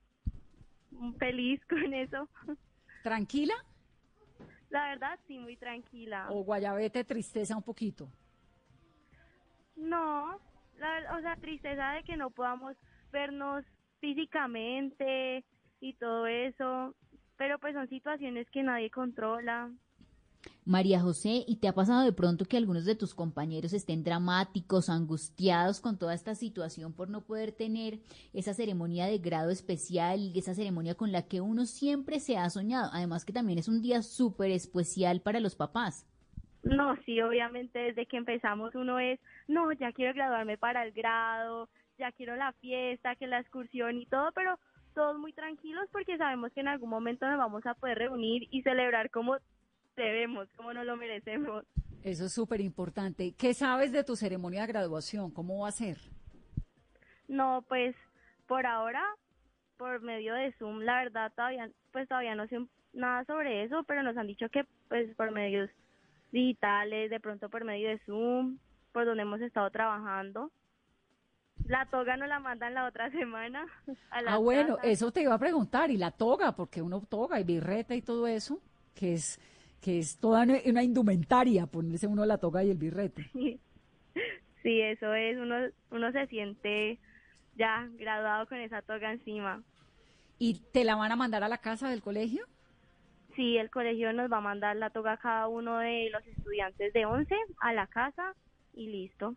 feliz 1.18 1.60
con 1.68 1.92
eso. 1.92 2.28
¿Tranquila? 3.02 3.54
La 4.70 4.88
verdad 4.88 5.18
sí, 5.26 5.38
muy 5.38 5.56
tranquila. 5.56 6.28
¿O 6.30 6.44
guayabete 6.44 7.04
tristeza 7.04 7.56
un 7.56 7.62
poquito? 7.62 8.08
No, 9.76 10.40
la, 10.78 11.16
o 11.16 11.20
sea, 11.20 11.36
tristeza 11.36 11.92
de 11.92 12.04
que 12.04 12.16
no 12.16 12.30
podamos 12.30 12.76
vernos 13.10 13.64
físicamente 14.02 15.44
y 15.80 15.94
todo 15.94 16.26
eso, 16.26 16.94
pero 17.38 17.58
pues 17.58 17.72
son 17.72 17.88
situaciones 17.88 18.50
que 18.50 18.62
nadie 18.62 18.90
controla. 18.90 19.70
María 20.64 21.00
José, 21.00 21.44
¿y 21.46 21.56
te 21.56 21.68
ha 21.68 21.72
pasado 21.72 22.02
de 22.02 22.12
pronto 22.12 22.44
que 22.44 22.56
algunos 22.56 22.84
de 22.84 22.96
tus 22.96 23.14
compañeros 23.14 23.72
estén 23.72 24.02
dramáticos, 24.02 24.88
angustiados 24.88 25.80
con 25.80 25.98
toda 26.00 26.14
esta 26.14 26.34
situación 26.34 26.92
por 26.92 27.10
no 27.10 27.20
poder 27.20 27.52
tener 27.52 28.00
esa 28.32 28.54
ceremonia 28.54 29.06
de 29.06 29.18
grado 29.18 29.50
especial, 29.50 30.32
esa 30.34 30.54
ceremonia 30.54 30.96
con 30.96 31.12
la 31.12 31.22
que 31.28 31.40
uno 31.40 31.64
siempre 31.64 32.18
se 32.18 32.36
ha 32.36 32.50
soñado? 32.50 32.90
Además 32.92 33.24
que 33.24 33.32
también 33.32 33.60
es 33.60 33.68
un 33.68 33.82
día 33.82 34.02
súper 34.02 34.50
especial 34.50 35.20
para 35.20 35.38
los 35.38 35.54
papás. 35.54 36.08
No, 36.64 36.96
sí, 37.04 37.20
obviamente 37.20 37.78
desde 37.78 38.06
que 38.06 38.16
empezamos 38.16 38.74
uno 38.74 38.98
es, 38.98 39.20
no, 39.46 39.70
ya 39.72 39.92
quiero 39.92 40.12
graduarme 40.12 40.58
para 40.58 40.84
el 40.84 40.92
grado, 40.92 41.68
ya 41.98 42.12
quiero 42.12 42.36
la 42.36 42.52
fiesta, 42.54 43.16
que 43.16 43.26
la 43.26 43.40
excursión 43.40 43.98
y 43.98 44.06
todo, 44.06 44.32
pero 44.32 44.58
todos 44.94 45.18
muy 45.18 45.32
tranquilos 45.32 45.88
porque 45.90 46.18
sabemos 46.18 46.52
que 46.52 46.60
en 46.60 46.68
algún 46.68 46.90
momento 46.90 47.26
nos 47.26 47.38
vamos 47.38 47.64
a 47.66 47.74
poder 47.74 47.98
reunir 47.98 48.48
y 48.50 48.62
celebrar 48.62 49.10
como 49.10 49.36
debemos, 49.96 50.48
como 50.56 50.72
nos 50.72 50.86
lo 50.86 50.96
merecemos. 50.96 51.64
Eso 52.02 52.26
es 52.26 52.32
súper 52.32 52.60
importante. 52.60 53.34
¿Qué 53.38 53.54
sabes 53.54 53.92
de 53.92 54.04
tu 54.04 54.16
ceremonia 54.16 54.62
de 54.62 54.72
graduación? 54.72 55.30
¿Cómo 55.30 55.60
va 55.60 55.68
a 55.68 55.72
ser? 55.72 55.98
No, 57.28 57.64
pues 57.68 57.94
por 58.46 58.66
ahora, 58.66 59.02
por 59.76 60.02
medio 60.02 60.34
de 60.34 60.52
Zoom, 60.58 60.80
la 60.80 61.04
verdad 61.04 61.32
todavía, 61.34 61.70
pues 61.92 62.08
todavía 62.08 62.34
no 62.34 62.46
sé 62.48 62.58
nada 62.92 63.24
sobre 63.24 63.64
eso, 63.64 63.84
pero 63.84 64.02
nos 64.02 64.16
han 64.16 64.26
dicho 64.26 64.48
que 64.48 64.64
pues 64.88 65.14
por 65.14 65.30
medios 65.30 65.70
digitales, 66.32 67.10
de 67.10 67.20
pronto 67.20 67.48
por 67.48 67.64
medio 67.64 67.88
de 67.88 67.98
Zoom, 68.00 68.58
por 68.92 69.06
donde 69.06 69.22
hemos 69.22 69.40
estado 69.40 69.70
trabajando. 69.70 70.50
La 71.66 71.86
toga 71.86 72.16
no 72.16 72.26
la 72.26 72.38
mandan 72.38 72.74
la 72.74 72.86
otra 72.86 73.10
semana. 73.10 73.66
ah, 74.10 74.38
bueno, 74.38 74.78
eso 74.82 75.10
te 75.12 75.22
iba 75.22 75.34
a 75.34 75.38
preguntar. 75.38 75.90
¿Y 75.90 75.96
la 75.96 76.10
toga? 76.10 76.52
Porque 76.52 76.82
uno 76.82 77.00
toga 77.00 77.40
y 77.40 77.44
birreta 77.44 77.94
y 77.94 78.02
todo 78.02 78.26
eso, 78.26 78.60
que 78.94 79.14
es 79.14 79.40
que 79.80 79.98
es 79.98 80.18
toda 80.18 80.46
una 80.66 80.82
indumentaria 80.84 81.66
ponerse 81.66 82.06
uno 82.06 82.24
la 82.24 82.38
toga 82.38 82.62
y 82.62 82.70
el 82.70 82.78
birrete. 82.78 83.30
Sí, 84.62 84.80
eso 84.80 85.12
es. 85.12 85.36
Uno, 85.38 85.56
uno 85.90 86.12
se 86.12 86.26
siente 86.28 87.00
ya 87.56 87.88
graduado 87.94 88.46
con 88.46 88.58
esa 88.58 88.80
toga 88.82 89.12
encima. 89.12 89.60
¿Y 90.38 90.60
te 90.72 90.84
la 90.84 90.94
van 90.94 91.10
a 91.10 91.16
mandar 91.16 91.42
a 91.42 91.48
la 91.48 91.58
casa 91.58 91.88
del 91.90 92.00
colegio? 92.00 92.46
Sí, 93.34 93.56
el 93.56 93.70
colegio 93.70 94.12
nos 94.12 94.30
va 94.30 94.36
a 94.38 94.42
mandar 94.42 94.76
la 94.76 94.90
toga 94.90 95.12
a 95.12 95.16
cada 95.16 95.48
uno 95.48 95.78
de 95.78 96.10
los 96.10 96.24
estudiantes 96.26 96.92
de 96.92 97.06
11 97.06 97.34
a 97.60 97.72
la 97.72 97.86
casa 97.88 98.34
y 98.72 98.88
listo. 98.88 99.34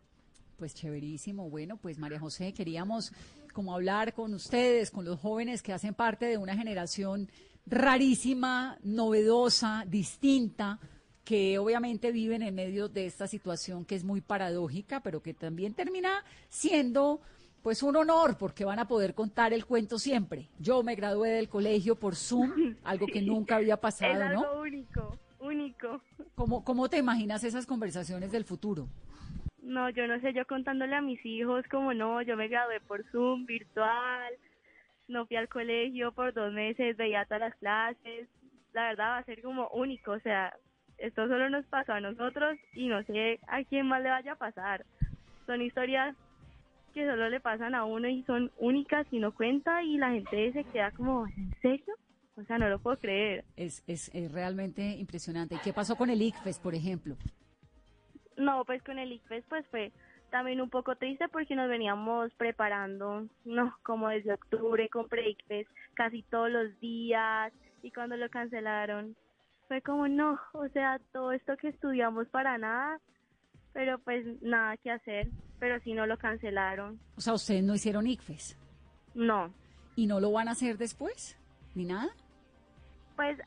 Pues 0.56 0.74
chéverísimo. 0.74 1.50
Bueno, 1.50 1.76
pues 1.76 1.98
María 1.98 2.18
José, 2.18 2.54
queríamos 2.54 3.12
como 3.52 3.74
hablar 3.74 4.14
con 4.14 4.32
ustedes, 4.34 4.90
con 4.90 5.04
los 5.04 5.20
jóvenes 5.20 5.62
que 5.62 5.72
hacen 5.72 5.94
parte 5.94 6.26
de 6.26 6.38
una 6.38 6.56
generación 6.56 7.30
rarísima, 7.66 8.78
novedosa, 8.82 9.84
distinta, 9.86 10.78
que 11.24 11.58
obviamente 11.58 12.12
viven 12.12 12.42
en 12.42 12.54
medio 12.54 12.88
de 12.88 13.06
esta 13.06 13.26
situación 13.26 13.84
que 13.84 13.96
es 13.96 14.04
muy 14.04 14.20
paradójica, 14.20 15.00
pero 15.00 15.22
que 15.22 15.34
también 15.34 15.74
termina 15.74 16.24
siendo 16.48 17.20
pues 17.62 17.82
un 17.82 17.96
honor 17.96 18.38
porque 18.38 18.64
van 18.64 18.78
a 18.78 18.86
poder 18.86 19.14
contar 19.14 19.52
el 19.52 19.66
cuento 19.66 19.98
siempre. 19.98 20.48
Yo 20.58 20.82
me 20.82 20.94
gradué 20.94 21.30
del 21.30 21.48
colegio 21.48 21.96
por 21.96 22.14
Zoom, 22.14 22.76
algo 22.84 23.06
que 23.06 23.20
nunca 23.20 23.56
había 23.56 23.76
pasado, 23.76 24.12
es 24.12 24.20
algo 24.20 24.42
¿no? 24.42 24.60
único, 24.60 25.18
único. 25.40 26.00
¿Cómo, 26.36 26.64
¿Cómo 26.64 26.88
te 26.88 26.98
imaginas 26.98 27.42
esas 27.42 27.66
conversaciones 27.66 28.30
del 28.30 28.44
futuro? 28.44 28.88
No, 29.66 29.90
yo 29.90 30.06
no 30.06 30.20
sé, 30.20 30.32
yo 30.32 30.46
contándole 30.46 30.94
a 30.94 31.00
mis 31.00 31.24
hijos 31.26 31.64
como 31.68 31.92
no, 31.92 32.22
yo 32.22 32.36
me 32.36 32.46
gradué 32.46 32.78
por 32.80 33.02
Zoom, 33.10 33.46
virtual, 33.46 34.32
no 35.08 35.26
fui 35.26 35.36
al 35.36 35.48
colegio 35.48 36.12
por 36.12 36.32
dos 36.32 36.52
meses, 36.52 36.96
veía 36.96 37.24
todas 37.24 37.40
las 37.40 37.54
clases, 37.56 38.28
la 38.72 38.90
verdad 38.90 39.06
va 39.06 39.18
a 39.18 39.24
ser 39.24 39.42
como 39.42 39.68
único, 39.70 40.12
o 40.12 40.20
sea, 40.20 40.54
esto 40.98 41.26
solo 41.26 41.50
nos 41.50 41.66
pasó 41.66 41.94
a 41.94 42.00
nosotros 42.00 42.56
y 42.74 42.86
no 42.86 43.02
sé 43.02 43.40
a 43.48 43.64
quién 43.64 43.88
más 43.88 44.04
le 44.04 44.10
vaya 44.10 44.32
a 44.34 44.36
pasar. 44.36 44.86
Son 45.46 45.60
historias 45.60 46.14
que 46.94 47.04
solo 47.04 47.28
le 47.28 47.40
pasan 47.40 47.74
a 47.74 47.84
uno 47.84 48.08
y 48.08 48.22
son 48.22 48.52
únicas 48.58 49.04
y 49.10 49.18
no 49.18 49.34
cuenta 49.34 49.82
y 49.82 49.98
la 49.98 50.12
gente 50.12 50.52
se 50.52 50.62
queda 50.62 50.92
como, 50.92 51.26
¿en 51.26 51.52
serio? 51.60 51.92
O 52.36 52.44
sea, 52.44 52.56
no 52.56 52.68
lo 52.68 52.78
puedo 52.78 52.98
creer. 52.98 53.44
Es, 53.56 53.82
es, 53.88 54.14
es 54.14 54.30
realmente 54.30 54.94
impresionante. 54.96 55.56
¿Y 55.56 55.58
qué 55.58 55.72
pasó 55.72 55.96
con 55.96 56.08
el 56.08 56.22
ICFES, 56.22 56.60
por 56.60 56.76
ejemplo? 56.76 57.16
No, 58.36 58.64
pues 58.64 58.82
con 58.82 58.98
el 58.98 59.12
ICFES 59.12 59.44
pues 59.48 59.66
fue 59.68 59.92
también 60.30 60.60
un 60.60 60.70
poco 60.70 60.96
triste 60.96 61.28
porque 61.28 61.54
nos 61.54 61.68
veníamos 61.68 62.32
preparando, 62.34 63.26
no, 63.44 63.76
como 63.82 64.08
desde 64.08 64.34
octubre 64.34 64.88
con 64.88 65.08
pre-ICFES 65.08 65.66
casi 65.94 66.22
todos 66.24 66.50
los 66.50 66.78
días 66.80 67.52
y 67.82 67.90
cuando 67.90 68.16
lo 68.16 68.28
cancelaron 68.28 69.16
fue 69.68 69.82
como 69.82 70.08
no, 70.08 70.38
o 70.52 70.68
sea, 70.68 71.00
todo 71.12 71.32
esto 71.32 71.56
que 71.56 71.68
estudiamos 71.68 72.28
para 72.28 72.58
nada, 72.58 73.00
pero 73.72 73.98
pues 73.98 74.24
nada 74.42 74.76
que 74.76 74.90
hacer, 74.90 75.28
pero 75.58 75.80
si 75.80 75.92
no 75.92 76.06
lo 76.06 76.18
cancelaron. 76.18 77.00
O 77.16 77.20
sea, 77.20 77.34
ustedes 77.34 77.64
no 77.64 77.74
hicieron 77.74 78.06
ICFES. 78.06 78.58
No. 79.14 79.52
¿Y 79.96 80.06
no 80.06 80.20
lo 80.20 80.30
van 80.30 80.48
a 80.48 80.52
hacer 80.52 80.76
después? 80.78 81.36
¿Ni 81.74 81.84
nada? 81.84 82.08
Pues 83.16 83.38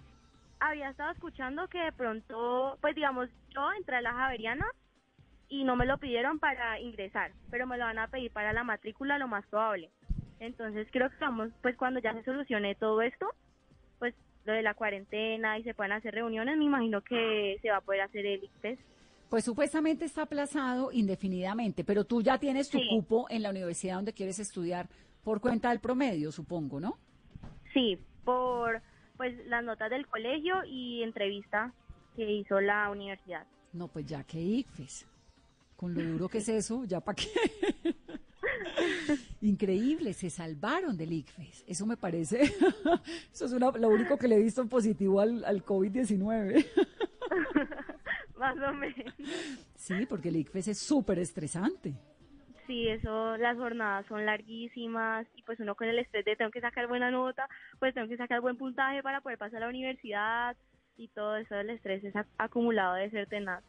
había 0.59 0.89
estado 0.89 1.11
escuchando 1.11 1.67
que 1.67 1.79
de 1.79 1.91
pronto, 1.91 2.77
pues 2.81 2.95
digamos, 2.95 3.29
yo 3.49 3.71
entré 3.77 3.97
a 3.97 4.01
la 4.01 4.13
Javeriana 4.13 4.65
y 5.47 5.63
no 5.63 5.75
me 5.75 5.85
lo 5.85 5.97
pidieron 5.97 6.39
para 6.39 6.79
ingresar, 6.79 7.31
pero 7.49 7.65
me 7.65 7.77
lo 7.77 7.85
van 7.85 7.99
a 7.99 8.07
pedir 8.07 8.31
para 8.31 8.53
la 8.53 8.63
matrícula 8.63 9.17
lo 9.17 9.27
más 9.27 9.45
probable. 9.47 9.89
Entonces 10.39 10.87
creo 10.91 11.09
que 11.09 11.17
vamos, 11.19 11.49
pues 11.61 11.75
cuando 11.75 11.99
ya 11.99 12.13
se 12.13 12.23
solucione 12.23 12.75
todo 12.75 13.01
esto, 13.01 13.27
pues 13.97 14.13
lo 14.45 14.53
de 14.53 14.61
la 14.61 14.73
cuarentena 14.73 15.57
y 15.57 15.63
se 15.63 15.73
puedan 15.73 15.93
hacer 15.93 16.13
reuniones, 16.13 16.57
me 16.57 16.65
imagino 16.65 17.01
que 17.01 17.57
se 17.61 17.69
va 17.69 17.77
a 17.77 17.81
poder 17.81 18.01
hacer 18.01 18.25
el 18.25 18.43
ICFES. 18.43 18.79
Pues 19.29 19.45
supuestamente 19.45 20.05
está 20.05 20.23
aplazado 20.23 20.91
indefinidamente, 20.91 21.83
pero 21.83 22.03
tú 22.03 22.21
ya 22.21 22.37
tienes 22.39 22.69
tu 22.69 22.79
Sí. 22.79 22.87
cupo 22.89 23.27
en 23.29 23.43
la 23.43 23.51
universidad 23.51 23.95
donde 23.95 24.13
quieres 24.13 24.39
estudiar 24.39 24.87
por 25.23 25.39
cuenta 25.39 25.69
del 25.69 25.79
promedio, 25.79 26.31
supongo, 26.31 26.79
¿no? 26.79 26.97
Sí, 27.73 27.99
por 28.25 28.81
pues 29.19 29.35
las 29.47 29.61
notas 29.65 29.89
del 29.89 30.07
colegio 30.07 30.63
y 30.65 31.03
entrevista 31.03 31.73
que 32.15 32.31
hizo 32.31 32.61
la 32.61 32.89
universidad. 32.89 33.45
No, 33.73 33.89
pues 33.89 34.05
ya 34.05 34.23
que 34.23 34.39
ICFES. 34.39 35.05
Con 35.75 35.93
lo 35.93 36.01
duro 36.01 36.29
que 36.29 36.37
es 36.37 36.47
eso, 36.47 36.85
ya 36.85 37.01
para 37.01 37.17
qué. 37.17 37.27
Increíble, 39.41 40.13
se 40.13 40.29
salvaron 40.29 40.95
del 40.95 41.11
ICFES. 41.11 41.65
Eso 41.67 41.85
me 41.85 41.97
parece. 41.97 42.43
Eso 43.33 43.45
es 43.45 43.51
una- 43.51 43.71
lo 43.71 43.89
único 43.89 44.17
que 44.17 44.29
le 44.29 44.35
he 44.35 44.39
visto 44.43 44.61
en 44.61 44.69
positivo 44.69 45.19
al, 45.19 45.43
al 45.43 45.65
COVID-19. 45.65 46.65
Más 48.37 48.55
o 48.57 48.73
menos. 48.73 49.13
Sí, 49.75 50.05
porque 50.07 50.29
el 50.29 50.37
ICFES 50.37 50.69
es 50.69 50.79
súper 50.79 51.19
estresante. 51.19 51.93
Sí, 52.69 52.87
eso, 52.87 53.35
las 53.37 53.57
jornadas 53.57 54.05
son 54.05 54.27
larguísimas 54.27 55.25
y 55.35 55.41
pues 55.41 55.59
uno 55.59 55.73
con 55.73 55.87
el 55.87 55.97
estrés 55.97 56.23
de 56.23 56.35
tengo 56.35 56.51
que 56.51 56.61
sacar 56.61 56.87
buena 56.87 57.09
nota, 57.09 57.49
pues 57.79 57.95
tengo 57.95 58.07
que 58.07 58.15
sacar 58.15 58.41
buen 58.41 58.57
puntaje 58.57 59.01
para 59.01 59.21
poder 59.21 59.39
pasar 59.39 59.57
a 59.57 59.65
la 59.65 59.69
universidad 59.69 60.55
y 60.95 61.07
todo 61.07 61.35
eso, 61.37 61.55
el 61.55 61.71
estrés 61.71 62.03
es 62.03 62.13
ac- 62.13 62.27
acumulado 62.37 62.93
de 62.93 63.09
ser 63.09 63.25
tenaz. 63.27 63.63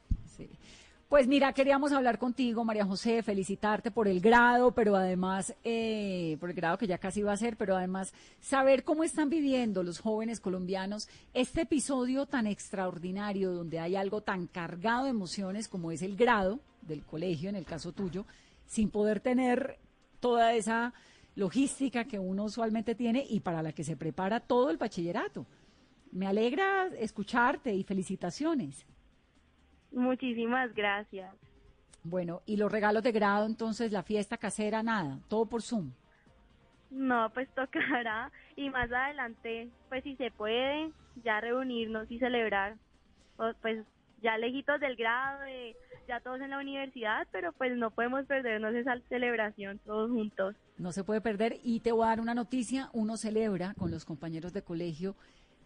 Pues 1.08 1.26
mira, 1.26 1.54
queríamos 1.54 1.92
hablar 1.92 2.18
contigo, 2.18 2.62
María 2.62 2.84
José, 2.84 3.22
felicitarte 3.22 3.90
por 3.90 4.06
el 4.06 4.20
grado, 4.20 4.72
pero 4.72 4.94
además, 4.94 5.56
eh, 5.64 6.36
por 6.38 6.50
el 6.50 6.54
grado 6.56 6.76
que 6.76 6.86
ya 6.86 6.98
casi 6.98 7.22
va 7.22 7.32
a 7.32 7.36
ser, 7.38 7.56
pero 7.56 7.76
además 7.76 8.12
saber 8.38 8.84
cómo 8.84 9.02
están 9.02 9.30
viviendo 9.30 9.82
los 9.82 9.98
jóvenes 9.98 10.40
colombianos 10.40 11.08
este 11.32 11.62
episodio 11.62 12.26
tan 12.26 12.46
extraordinario 12.46 13.50
donde 13.52 13.80
hay 13.80 13.96
algo 13.96 14.20
tan 14.20 14.46
cargado 14.46 15.04
de 15.04 15.10
emociones 15.10 15.68
como 15.68 15.90
es 15.90 16.02
el 16.02 16.16
grado 16.16 16.60
del 16.82 17.02
colegio, 17.02 17.48
en 17.48 17.56
el 17.56 17.64
caso 17.64 17.92
tuyo, 17.92 18.26
sin 18.70 18.88
poder 18.88 19.18
tener 19.18 19.80
toda 20.20 20.54
esa 20.54 20.94
logística 21.34 22.04
que 22.04 22.20
uno 22.20 22.44
usualmente 22.44 22.94
tiene 22.94 23.26
y 23.28 23.40
para 23.40 23.62
la 23.62 23.72
que 23.72 23.82
se 23.82 23.96
prepara 23.96 24.38
todo 24.38 24.70
el 24.70 24.76
bachillerato. 24.76 25.44
Me 26.12 26.28
alegra 26.28 26.86
escucharte 26.96 27.74
y 27.74 27.82
felicitaciones. 27.82 28.86
Muchísimas 29.90 30.72
gracias. 30.72 31.34
Bueno, 32.04 32.42
y 32.46 32.58
los 32.58 32.70
regalos 32.70 33.02
de 33.02 33.10
grado, 33.10 33.44
entonces 33.44 33.90
la 33.90 34.04
fiesta 34.04 34.38
casera, 34.38 34.84
nada, 34.84 35.18
todo 35.26 35.46
por 35.46 35.62
Zoom. 35.62 35.90
No, 36.92 37.28
pues 37.34 37.48
tocará 37.56 38.30
y 38.54 38.70
más 38.70 38.92
adelante, 38.92 39.68
pues 39.88 40.04
si 40.04 40.14
se 40.14 40.30
puede, 40.30 40.92
ya 41.24 41.40
reunirnos 41.40 42.08
y 42.08 42.20
celebrar, 42.20 42.76
pues 43.36 43.84
ya 44.22 44.36
lejitos 44.38 44.80
del 44.80 44.96
grado, 44.96 45.40
de, 45.42 45.76
ya 46.08 46.20
todos 46.20 46.40
en 46.40 46.50
la 46.50 46.58
universidad, 46.58 47.26
pero 47.30 47.52
pues 47.52 47.76
no 47.76 47.90
podemos 47.90 48.26
perdernos 48.26 48.74
esa 48.74 48.98
celebración 49.08 49.78
todos 49.84 50.10
juntos. 50.10 50.56
No 50.78 50.92
se 50.92 51.04
puede 51.04 51.20
perder 51.20 51.56
y 51.62 51.80
te 51.80 51.92
voy 51.92 52.04
a 52.04 52.08
dar 52.08 52.20
una 52.20 52.34
noticia, 52.34 52.88
uno 52.92 53.16
celebra 53.16 53.74
con 53.74 53.90
los 53.90 54.04
compañeros 54.04 54.52
de 54.52 54.62
colegio 54.62 55.14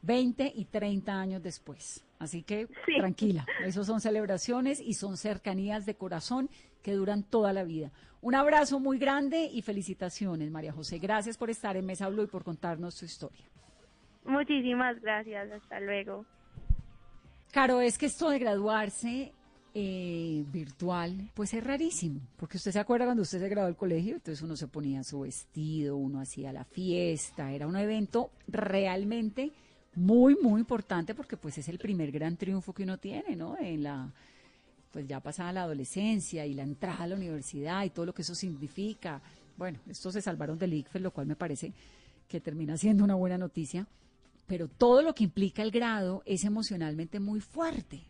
20 0.03 0.53
y 0.55 0.65
30 0.67 1.19
años 1.19 1.43
después. 1.43 2.05
Así 2.19 2.43
que 2.43 2.67
Sí. 2.87 2.97
tranquila, 2.99 3.47
esos 3.65 3.87
son 3.87 4.01
celebraciones 4.01 4.81
y 4.81 4.95
son 4.95 5.17
cercanías 5.17 5.87
de 5.87 5.95
corazón 5.95 6.49
que 6.83 6.93
duran 6.93 7.23
toda 7.23 7.53
la 7.53 7.65
vida. 7.65 7.91
Un 8.21 8.35
abrazo 8.35 8.81
muy 8.81 8.99
grande 8.99 9.45
y 9.53 9.63
felicitaciones, 9.63 10.51
María 10.51 10.73
José. 10.73 10.99
Gracias 10.99 11.37
por 11.39 11.51
estar 11.51 11.77
en 11.77 11.87
Mesa 11.87 12.09
Blue 12.09 12.23
y 12.25 12.27
por 12.27 12.45
contarnos 12.45 12.99
tu 12.99 13.05
historia. 13.07 13.45
Muchísimas 14.25 15.01
gracias, 15.01 15.51
hasta 15.51 15.81
luego. 15.81 16.25
Claro, 17.55 17.81
es 17.81 17.99
que 17.99 18.07
esto 18.07 18.31
de 18.31 18.41
graduarse 18.41 19.31
eh, 19.75 20.45
virtual, 20.53 21.31
pues 21.35 21.55
es 21.55 21.63
rarísimo, 21.63 22.21
porque 22.37 22.57
usted 22.57 22.73
se 22.73 22.81
acuerda 22.81 23.05
cuando 23.05 23.23
usted 23.23 23.39
se 23.39 23.49
graduó 23.49 23.67
del 23.67 23.77
colegio, 23.77 24.15
entonces 24.15 24.43
uno 24.43 24.57
se 24.57 24.67
ponía 24.67 25.05
su 25.05 25.21
vestido, 25.21 25.97
uno 25.97 26.19
hacía 26.19 26.53
la 26.53 26.65
fiesta, 26.65 27.53
era 27.53 27.69
un 27.69 27.77
evento 27.77 28.33
realmente 28.49 29.53
muy, 29.95 30.35
muy 30.35 30.63
importante 30.63 31.15
porque 31.15 31.37
pues 31.37 31.57
es 31.57 31.69
el 31.69 31.79
primer 31.79 32.11
gran 32.11 32.37
triunfo 32.37 32.73
que 32.73 32.83
uno 32.83 32.99
tiene, 32.99 33.37
¿no? 33.37 33.57
En 33.57 33.85
la, 33.85 34.13
pues 34.91 35.07
ya 35.07 35.21
pasada 35.21 35.53
la 35.53 35.63
adolescencia 35.63 36.45
y 36.47 36.55
la 36.55 36.65
entrada 36.65 37.05
a 37.05 37.07
la 37.07 37.15
universidad 37.15 37.85
y 37.85 37.91
todo 37.91 38.05
lo 38.05 38.15
que 38.15 38.23
eso 38.23 38.35
significa. 38.35 39.23
Bueno, 39.57 39.79
estos 39.89 40.15
se 40.15 40.23
salvaron 40.23 40.59
del 40.59 40.75
ICFES, 40.75 41.03
lo 41.03 41.13
cual 41.13 41.29
me 41.29 41.37
parece 41.37 41.73
que 42.27 42.41
termina 42.41 42.77
siendo 42.77 43.05
una 43.05 43.15
buena 43.15 43.39
noticia, 43.39 43.87
pero 44.47 44.69
todo 44.69 45.03
lo 45.03 45.15
que 45.15 45.25
implica 45.25 45.63
el 45.63 45.71
grado 45.71 46.23
es 46.27 46.45
emocionalmente 46.45 47.21
muy 47.21 47.41
fuerte. 47.41 48.03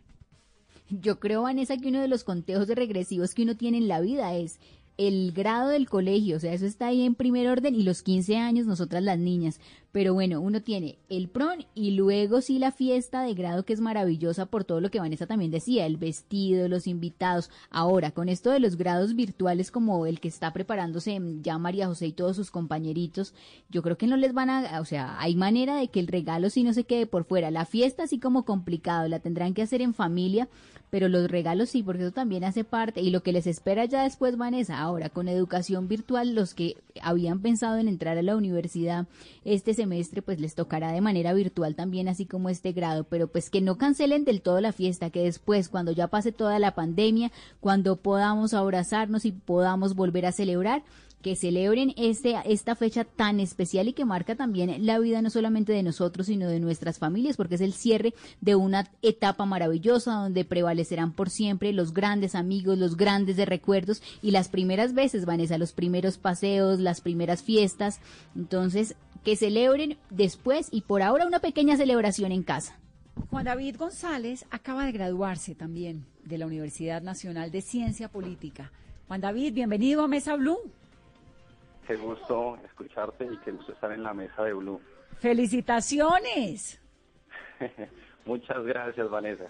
Yo 0.89 1.19
creo, 1.19 1.43
Vanessa, 1.43 1.77
que 1.77 1.87
uno 1.87 2.01
de 2.01 2.07
los 2.07 2.23
conteos 2.23 2.67
de 2.67 2.75
regresivos 2.75 3.33
que 3.33 3.43
uno 3.43 3.55
tiene 3.55 3.77
en 3.77 3.87
la 3.87 4.01
vida 4.01 4.35
es 4.35 4.59
el 4.97 5.33
grado 5.33 5.69
del 5.69 5.89
colegio, 5.89 6.37
o 6.37 6.39
sea, 6.39 6.53
eso 6.53 6.65
está 6.65 6.87
ahí 6.87 7.03
en 7.03 7.15
primer 7.15 7.47
orden 7.47 7.75
y 7.75 7.83
los 7.83 8.01
15 8.01 8.37
años 8.37 8.65
nosotras 8.65 9.03
las 9.03 9.19
niñas. 9.19 9.59
Pero 9.91 10.13
bueno, 10.13 10.41
uno 10.41 10.61
tiene 10.61 10.97
el 11.07 11.29
prom 11.29 11.59
y 11.73 11.91
luego 11.91 12.41
sí 12.41 12.59
la 12.59 12.73
fiesta 12.73 13.23
de 13.23 13.33
grado 13.33 13.63
que 13.63 13.71
es 13.71 13.79
maravillosa 13.79 14.45
por 14.45 14.65
todo 14.65 14.81
lo 14.81 14.91
que 14.91 14.99
Vanessa 14.99 15.25
también 15.25 15.51
decía, 15.51 15.85
el 15.85 15.95
vestido, 15.95 16.67
los 16.67 16.85
invitados. 16.85 17.49
Ahora, 17.69 18.11
con 18.11 18.27
esto 18.27 18.51
de 18.51 18.59
los 18.59 18.75
grados 18.75 19.15
virtuales 19.15 19.71
como 19.71 20.05
el 20.05 20.19
que 20.19 20.27
está 20.27 20.51
preparándose 20.51 21.17
ya 21.41 21.57
María 21.57 21.87
José 21.87 22.07
y 22.07 22.11
todos 22.11 22.35
sus 22.35 22.51
compañeritos, 22.51 23.33
yo 23.69 23.81
creo 23.83 23.97
que 23.97 24.07
no 24.07 24.17
les 24.17 24.33
van 24.33 24.49
a, 24.49 24.81
o 24.81 24.85
sea, 24.85 25.15
hay 25.17 25.37
manera 25.37 25.77
de 25.77 25.87
que 25.87 26.01
el 26.01 26.07
regalo 26.07 26.49
sí 26.49 26.63
no 26.63 26.73
se 26.73 26.83
quede 26.83 27.05
por 27.05 27.23
fuera. 27.23 27.49
La 27.49 27.65
fiesta 27.65 28.03
así 28.03 28.19
como 28.19 28.43
complicado, 28.43 29.07
la 29.07 29.19
tendrán 29.19 29.53
que 29.53 29.61
hacer 29.61 29.81
en 29.81 29.93
familia, 29.93 30.49
pero 30.89 31.07
los 31.09 31.29
regalos 31.29 31.69
sí, 31.69 31.83
porque 31.83 32.03
eso 32.03 32.11
también 32.11 32.43
hace 32.43 32.63
parte 32.63 33.01
y 33.01 33.11
lo 33.11 33.23
que 33.23 33.31
les 33.31 33.47
espera 33.47 33.85
ya 33.85 34.03
después, 34.03 34.37
Vanessa, 34.37 34.84
Ahora, 34.85 35.09
con 35.09 35.27
educación 35.27 35.87
virtual, 35.87 36.35
los 36.35 36.53
que 36.53 36.77
habían 37.01 37.39
pensado 37.39 37.77
en 37.77 37.87
entrar 37.87 38.19
a 38.19 38.21
la 38.21 38.35
universidad 38.35 39.07
este 39.43 39.73
semestre, 39.73 40.21
pues 40.21 40.39
les 40.39 40.53
tocará 40.53 40.91
de 40.91 41.01
manera 41.01 41.33
virtual 41.33 41.73
también, 41.73 42.07
así 42.07 42.27
como 42.27 42.49
este 42.49 42.71
grado, 42.71 43.03
pero 43.03 43.27
pues 43.27 43.49
que 43.49 43.61
no 43.61 43.79
cancelen 43.79 44.25
del 44.25 44.43
todo 44.43 44.61
la 44.61 44.73
fiesta, 44.73 45.09
que 45.09 45.23
después, 45.23 45.69
cuando 45.69 45.91
ya 45.91 46.07
pase 46.07 46.31
toda 46.31 46.59
la 46.59 46.75
pandemia, 46.75 47.31
cuando 47.61 47.95
podamos 47.95 48.53
abrazarnos 48.53 49.25
y 49.25 49.31
podamos 49.31 49.95
volver 49.95 50.27
a 50.27 50.31
celebrar, 50.31 50.83
que 51.25 51.35
celebren 51.35 51.91
este, 51.97 52.35
esta 52.45 52.75
fecha 52.75 53.03
tan 53.03 53.39
especial 53.39 53.87
y 53.87 53.93
que 53.93 54.05
marca 54.05 54.35
también 54.35 54.85
la 54.85 54.99
vida 54.99 55.23
no 55.23 55.31
solamente 55.31 55.73
de 55.73 55.81
nosotros, 55.81 56.27
sino 56.27 56.47
de 56.47 56.59
nuestras 56.59 56.99
familias, 56.99 57.35
porque 57.35 57.55
es 57.55 57.61
el 57.61 57.73
cierre 57.73 58.13
de 58.41 58.53
una 58.53 58.91
etapa 59.01 59.43
maravillosa 59.47 60.13
donde 60.13 60.45
prevalecerán 60.45 61.13
por 61.13 61.31
siempre 61.31 61.73
los 61.73 61.95
grandes 61.95 62.35
amigos, 62.35 62.77
los 62.77 62.95
grandes 62.95 63.37
de 63.37 63.45
recuerdos 63.45 64.03
y 64.21 64.29
las 64.29 64.49
primeras 64.49 64.93
veces, 64.93 65.25
Vanessa, 65.25 65.57
los 65.57 65.73
primeros 65.73 66.19
paseos, 66.19 66.79
las 66.79 67.01
primeras 67.01 67.41
fiestas. 67.41 68.01
Entonces, 68.35 68.93
que 69.23 69.35
celebren 69.35 69.97
después 70.11 70.67
y 70.69 70.81
por 70.81 71.01
ahora 71.01 71.25
una 71.25 71.39
pequeña 71.39 71.75
celebración 71.75 72.33
en 72.33 72.43
casa. 72.43 72.77
Juan 73.31 73.45
David 73.45 73.77
González 73.77 74.45
acaba 74.51 74.85
de 74.85 74.91
graduarse 74.91 75.55
también 75.55 76.05
de 76.23 76.37
la 76.37 76.45
Universidad 76.45 77.01
Nacional 77.01 77.49
de 77.49 77.61
Ciencia 77.61 78.09
Política. 78.09 78.71
Juan 79.07 79.21
David, 79.21 79.55
bienvenido 79.55 80.03
a 80.03 80.07
Mesa 80.07 80.35
Blue. 80.35 80.59
Qué 81.85 81.97
gusto 81.97 82.57
escucharte 82.65 83.25
y 83.25 83.37
qué 83.37 83.51
gusto 83.51 83.73
estar 83.73 83.91
en 83.91 84.01
la 84.01 84.13
mesa 84.13 84.43
de 84.43 84.53
Blue. 84.53 84.81
¡Felicitaciones! 85.19 86.81
Muchas 88.25 88.63
gracias, 88.65 89.07
Vanessa. 89.07 89.45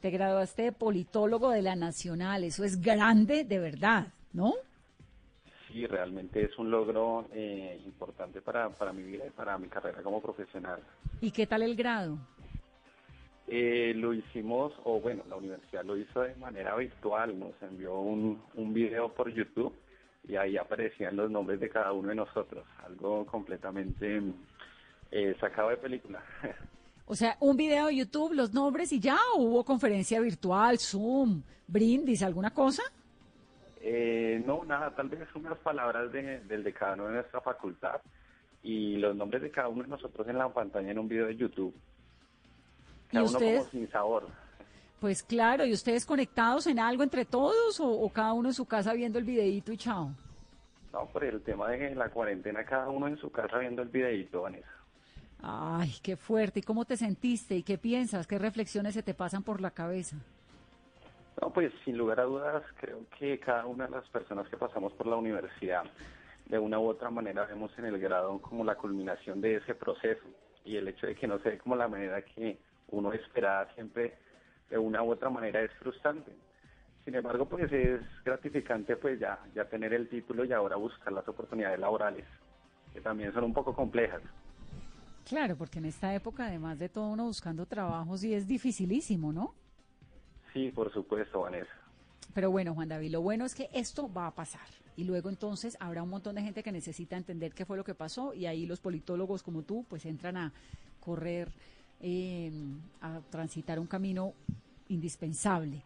Te 0.00 0.10
graduaste 0.10 0.62
de 0.62 0.72
politólogo 0.72 1.50
de 1.50 1.60
la 1.60 1.76
Nacional, 1.76 2.44
eso 2.44 2.64
es 2.64 2.80
grande 2.80 3.44
de 3.44 3.58
verdad, 3.58 4.06
¿no? 4.32 4.54
Sí, 5.68 5.86
realmente 5.86 6.42
es 6.42 6.58
un 6.58 6.70
logro 6.70 7.26
eh, 7.34 7.78
importante 7.84 8.40
para, 8.40 8.70
para 8.70 8.94
mi 8.94 9.02
vida 9.02 9.26
y 9.26 9.30
para 9.30 9.58
mi 9.58 9.68
carrera 9.68 10.02
como 10.02 10.22
profesional. 10.22 10.80
¿Y 11.20 11.30
qué 11.30 11.46
tal 11.46 11.62
el 11.62 11.76
grado? 11.76 12.18
Eh, 13.46 13.92
lo 13.94 14.14
hicimos, 14.14 14.72
o 14.84 14.98
bueno, 14.98 15.24
la 15.28 15.36
universidad 15.36 15.84
lo 15.84 15.98
hizo 15.98 16.22
de 16.22 16.34
manera 16.36 16.74
virtual, 16.76 17.38
nos 17.38 17.52
envió 17.60 18.00
un, 18.00 18.42
un 18.54 18.72
video 18.72 19.12
por 19.12 19.30
YouTube 19.30 19.74
y 20.26 20.36
ahí 20.36 20.56
aparecían 20.56 21.16
los 21.16 21.30
nombres 21.30 21.60
de 21.60 21.68
cada 21.68 21.92
uno 21.92 22.08
de 22.08 22.14
nosotros, 22.14 22.64
algo 22.84 23.26
completamente 23.26 24.22
eh, 25.10 25.36
sacado 25.40 25.70
de 25.70 25.76
película. 25.76 26.22
O 27.12 27.16
sea, 27.16 27.36
un 27.40 27.56
video 27.56 27.88
de 27.88 27.96
YouTube, 27.96 28.34
los 28.34 28.54
nombres 28.54 28.92
y 28.92 29.00
ya, 29.00 29.18
hubo 29.34 29.64
conferencia 29.64 30.20
virtual, 30.20 30.78
Zoom, 30.78 31.42
brindis, 31.66 32.22
alguna 32.22 32.50
cosa? 32.50 32.84
Eh, 33.80 34.40
no, 34.46 34.64
nada, 34.64 34.94
tal 34.94 35.08
vez 35.08 35.26
unas 35.34 35.58
palabras 35.58 36.12
de, 36.12 36.38
del 36.42 36.62
decano 36.62 37.08
de 37.08 37.14
nuestra 37.14 37.40
facultad 37.40 38.00
y 38.62 38.96
los 38.98 39.16
nombres 39.16 39.42
de 39.42 39.50
cada 39.50 39.66
uno 39.66 39.82
de 39.82 39.88
nosotros 39.88 40.28
en 40.28 40.38
la 40.38 40.48
pantalla 40.50 40.88
en 40.88 41.00
un 41.00 41.08
video 41.08 41.26
de 41.26 41.34
YouTube. 41.34 41.74
Cada 43.08 43.24
¿Y 43.24 43.28
uno 43.28 43.38
como 43.40 43.70
sin 43.70 43.90
sabor. 43.90 44.28
Pues 45.00 45.22
claro, 45.22 45.64
¿y 45.64 45.72
ustedes 45.72 46.04
conectados 46.04 46.66
en 46.66 46.78
algo 46.78 47.02
entre 47.02 47.24
todos 47.24 47.80
o, 47.80 47.88
o 47.88 48.10
cada 48.10 48.34
uno 48.34 48.50
en 48.50 48.54
su 48.54 48.66
casa 48.66 48.92
viendo 48.92 49.18
el 49.18 49.24
videíto 49.24 49.72
y 49.72 49.78
chao? 49.78 50.10
No, 50.92 51.06
por 51.06 51.24
el 51.24 51.40
tema 51.42 51.70
de 51.70 51.94
la 51.94 52.10
cuarentena, 52.10 52.64
cada 52.64 52.88
uno 52.88 53.08
en 53.08 53.16
su 53.16 53.30
casa 53.30 53.58
viendo 53.58 53.80
el 53.80 53.88
videito, 53.88 54.42
Vanessa. 54.42 54.68
Ay, 55.42 55.94
qué 56.02 56.16
fuerte. 56.16 56.60
¿Y 56.60 56.62
cómo 56.62 56.84
te 56.84 56.96
sentiste? 56.96 57.56
¿Y 57.56 57.62
qué 57.62 57.78
piensas? 57.78 58.26
¿Qué 58.26 58.38
reflexiones 58.38 58.94
se 58.94 59.02
te 59.02 59.14
pasan 59.14 59.42
por 59.42 59.60
la 59.60 59.70
cabeza? 59.70 60.16
No, 61.40 61.50
pues 61.50 61.72
sin 61.84 61.96
lugar 61.96 62.20
a 62.20 62.24
dudas, 62.24 62.62
creo 62.78 63.06
que 63.18 63.38
cada 63.38 63.64
una 63.64 63.86
de 63.86 63.92
las 63.92 64.08
personas 64.08 64.48
que 64.48 64.58
pasamos 64.58 64.92
por 64.92 65.06
la 65.06 65.16
universidad, 65.16 65.84
de 66.46 66.58
una 66.58 66.78
u 66.78 66.88
otra 66.88 67.08
manera 67.08 67.46
vemos 67.46 67.70
en 67.78 67.86
el 67.86 67.98
grado 67.98 68.38
como 68.42 68.64
la 68.64 68.74
culminación 68.74 69.40
de 69.40 69.56
ese 69.56 69.74
proceso 69.74 70.24
y 70.64 70.76
el 70.76 70.88
hecho 70.88 71.06
de 71.06 71.14
que 71.14 71.26
no 71.26 71.38
se 71.38 71.50
ve 71.50 71.58
como 71.58 71.76
la 71.76 71.88
manera 71.88 72.20
que 72.22 72.58
uno 72.88 73.12
esperaba 73.12 73.72
siempre 73.74 74.18
de 74.70 74.78
una 74.78 75.02
u 75.02 75.10
otra 75.10 75.28
manera 75.28 75.60
es 75.62 75.72
frustrante. 75.74 76.32
Sin 77.04 77.14
embargo, 77.14 77.46
pues 77.46 77.72
es 77.72 78.00
gratificante 78.24 78.96
pues 78.96 79.18
ya, 79.18 79.38
ya 79.54 79.64
tener 79.64 79.92
el 79.92 80.08
título 80.08 80.44
y 80.44 80.52
ahora 80.52 80.76
buscar 80.76 81.12
las 81.12 81.26
oportunidades 81.26 81.78
laborales, 81.78 82.24
que 82.92 83.00
también 83.00 83.32
son 83.32 83.44
un 83.44 83.54
poco 83.54 83.74
complejas. 83.74 84.22
Claro, 85.28 85.56
porque 85.56 85.78
en 85.78 85.86
esta 85.86 86.14
época, 86.14 86.46
además 86.46 86.78
de 86.78 86.88
todo 86.88 87.08
uno 87.08 87.24
buscando 87.24 87.66
trabajos, 87.66 88.24
y 88.24 88.34
es 88.34 88.46
dificilísimo, 88.46 89.32
¿no? 89.32 89.54
Sí, 90.52 90.70
por 90.72 90.92
supuesto, 90.92 91.42
Vanessa. 91.42 91.70
Pero 92.34 92.50
bueno, 92.50 92.74
Juan 92.74 92.88
David, 92.88 93.12
lo 93.12 93.22
bueno 93.22 93.44
es 93.44 93.54
que 93.54 93.68
esto 93.72 94.12
va 94.12 94.26
a 94.26 94.34
pasar. 94.34 94.66
Y 94.96 95.04
luego 95.04 95.28
entonces 95.28 95.76
habrá 95.80 96.02
un 96.02 96.10
montón 96.10 96.34
de 96.34 96.42
gente 96.42 96.62
que 96.62 96.72
necesita 96.72 97.16
entender 97.16 97.54
qué 97.54 97.64
fue 97.64 97.76
lo 97.76 97.84
que 97.84 97.94
pasó 97.94 98.34
y 98.34 98.46
ahí 98.46 98.66
los 98.66 98.80
politólogos 98.80 99.42
como 99.42 99.62
tú 99.62 99.84
pues 99.88 100.04
entran 100.04 100.36
a 100.36 100.52
correr, 101.00 101.50
eh, 102.00 102.52
a 103.00 103.20
transitar 103.30 103.78
un 103.78 103.86
camino 103.86 104.34
indispensable. 104.90 105.82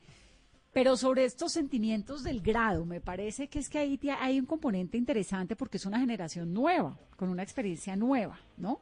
Pero 0.72 0.96
sobre 0.96 1.24
estos 1.24 1.52
sentimientos 1.52 2.24
del 2.24 2.40
grado, 2.40 2.84
me 2.84 3.00
parece 3.00 3.46
que 3.46 3.60
es 3.60 3.70
que 3.70 3.78
ahí 3.78 4.00
hay 4.20 4.40
un 4.40 4.46
componente 4.46 4.98
interesante 4.98 5.54
porque 5.54 5.76
es 5.76 5.86
una 5.86 6.00
generación 6.00 6.52
nueva, 6.52 6.98
con 7.16 7.28
una 7.28 7.44
experiencia 7.44 7.94
nueva, 7.94 8.38
¿no? 8.56 8.80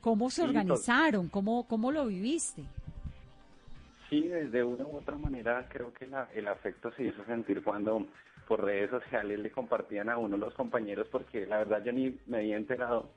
¿Cómo 0.00 0.30
se 0.30 0.42
organizaron? 0.42 1.28
¿Cómo, 1.28 1.68
cómo 1.68 1.92
lo 1.92 2.06
viviste? 2.06 2.64
Sí, 4.08 4.22
de 4.22 4.64
una 4.64 4.84
u 4.86 4.96
otra 4.96 5.16
manera 5.16 5.68
creo 5.68 5.92
que 5.92 6.06
la- 6.06 6.28
el 6.34 6.48
afecto 6.48 6.90
se 6.92 7.04
hizo 7.04 7.24
sentir 7.26 7.62
cuando 7.62 8.06
por 8.48 8.64
redes 8.64 8.90
sociales 8.90 9.38
le 9.38 9.50
compartían 9.52 10.08
a 10.08 10.16
uno 10.18 10.36
los 10.36 10.54
compañeros 10.54 11.06
porque 11.12 11.46
la 11.46 11.58
verdad 11.58 11.84
yo 11.84 11.92
ni 11.92 12.18
me 12.26 12.38
había 12.38 12.56
enterado 12.56 13.10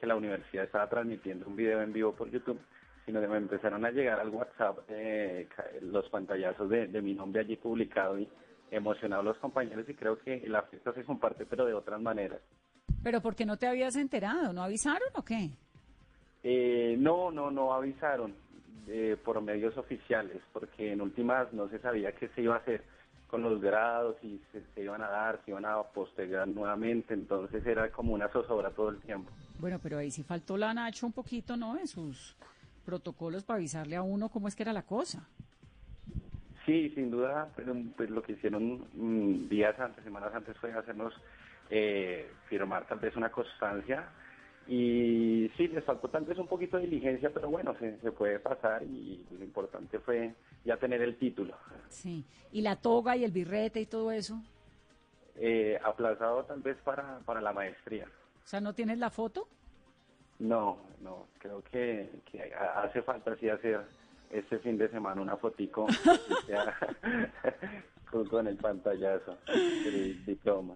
que 0.00 0.06
la 0.06 0.14
universidad 0.16 0.64
estaba 0.64 0.88
transmitiendo 0.88 1.46
un 1.48 1.56
video 1.56 1.82
en 1.82 1.92
vivo 1.92 2.12
por 2.14 2.30
YouTube, 2.30 2.60
sino 3.08 3.22
que 3.22 3.26
me 3.28 3.38
empezaron 3.38 3.86
a 3.86 3.90
llegar 3.90 4.20
al 4.20 4.28
WhatsApp 4.28 4.80
eh, 4.90 5.48
los 5.80 6.06
pantallazos 6.10 6.68
de, 6.68 6.88
de 6.88 7.00
mi 7.00 7.14
nombre 7.14 7.40
allí 7.40 7.56
publicado 7.56 8.18
y 8.18 8.28
emocionados 8.70 9.24
los 9.24 9.38
compañeros 9.38 9.88
y 9.88 9.94
creo 9.94 10.18
que 10.18 10.34
el 10.34 10.54
afecto 10.54 10.92
se 10.92 11.04
comparte 11.04 11.46
pero 11.46 11.64
de 11.64 11.72
otras 11.72 12.02
maneras. 12.02 12.42
Pero 13.02 13.22
¿por 13.22 13.34
qué 13.34 13.46
no 13.46 13.56
te 13.56 13.66
habías 13.66 13.96
enterado? 13.96 14.52
¿No 14.52 14.62
avisaron 14.62 15.08
o 15.14 15.24
qué? 15.24 15.48
Eh, 16.42 16.96
no, 16.98 17.30
no, 17.30 17.50
no 17.50 17.72
avisaron 17.72 18.34
eh, 18.88 19.16
por 19.24 19.40
medios 19.40 19.74
oficiales, 19.78 20.42
porque 20.52 20.92
en 20.92 21.00
últimas 21.00 21.50
no 21.54 21.66
se 21.70 21.78
sabía 21.78 22.12
qué 22.12 22.28
se 22.28 22.42
iba 22.42 22.56
a 22.56 22.58
hacer 22.58 22.84
con 23.28 23.42
los 23.42 23.58
grados, 23.58 24.16
y 24.22 24.38
se, 24.52 24.62
se 24.74 24.82
iban 24.82 25.02
a 25.02 25.08
dar, 25.08 25.40
se 25.46 25.52
iban 25.52 25.64
a 25.64 25.82
postergar 25.82 26.46
nuevamente, 26.46 27.14
entonces 27.14 27.64
era 27.66 27.90
como 27.90 28.12
una 28.12 28.28
zozobra 28.28 28.70
todo 28.70 28.90
el 28.90 29.00
tiempo. 29.00 29.30
Bueno, 29.58 29.78
pero 29.82 29.96
ahí 29.96 30.10
sí 30.10 30.22
faltó 30.22 30.58
la 30.58 30.74
Nacho 30.74 31.06
un 31.06 31.12
poquito, 31.12 31.56
¿no? 31.56 31.78
En 31.78 31.86
sus 31.86 32.36
protocolos 32.88 33.44
para 33.44 33.58
avisarle 33.58 33.96
a 33.96 34.02
uno 34.02 34.30
cómo 34.30 34.48
es 34.48 34.56
que 34.56 34.62
era 34.62 34.72
la 34.72 34.86
cosa. 34.86 35.28
Sí, 36.64 36.88
sin 36.94 37.10
duda, 37.10 37.50
pero 37.54 37.74
pues 37.94 38.08
lo 38.08 38.22
que 38.22 38.32
hicieron 38.32 38.86
mm, 38.94 39.46
días 39.46 39.78
antes, 39.78 40.02
semanas 40.04 40.34
antes 40.34 40.56
fue 40.56 40.72
hacernos 40.72 41.12
eh, 41.68 42.30
firmar 42.48 42.86
tal 42.86 42.98
vez 42.98 43.14
una 43.14 43.30
constancia 43.30 44.08
y 44.66 45.50
sí, 45.58 45.68
les 45.68 45.84
faltó 45.84 46.08
tal 46.08 46.24
vez 46.24 46.38
un 46.38 46.46
poquito 46.46 46.78
de 46.78 46.84
diligencia, 46.84 47.28
pero 47.28 47.50
bueno, 47.50 47.76
se, 47.78 47.98
se 47.98 48.10
puede 48.10 48.38
pasar 48.38 48.82
y 48.82 49.22
lo 49.38 49.44
importante 49.44 49.98
fue 49.98 50.32
ya 50.64 50.78
tener 50.78 51.02
el 51.02 51.18
título. 51.18 51.58
Sí. 51.90 52.24
Y 52.52 52.62
la 52.62 52.76
toga 52.76 53.18
y 53.18 53.24
el 53.24 53.32
birrete 53.32 53.82
y 53.82 53.86
todo 53.86 54.12
eso. 54.12 54.40
Eh, 55.36 55.78
aplazado 55.84 56.42
tal 56.44 56.62
vez 56.62 56.78
para, 56.78 57.18
para 57.26 57.42
la 57.42 57.52
maestría. 57.52 58.06
O 58.06 58.46
sea, 58.46 58.62
¿no 58.62 58.72
tienes 58.72 58.98
la 58.98 59.10
foto? 59.10 59.46
No, 60.38 60.78
no, 61.02 61.26
creo 61.38 61.62
que, 61.70 62.10
que 62.30 62.52
ha- 62.54 62.82
hace 62.82 63.02
falta 63.02 63.36
sí 63.36 63.48
hacer 63.48 63.80
este 64.30 64.58
fin 64.58 64.78
de 64.78 64.88
semana 64.88 65.20
una 65.20 65.36
fotico 65.36 65.86
con, 68.10 68.26
con 68.28 68.46
el 68.46 68.56
pantallazo 68.56 69.36
del 69.46 70.24
diploma. 70.24 70.74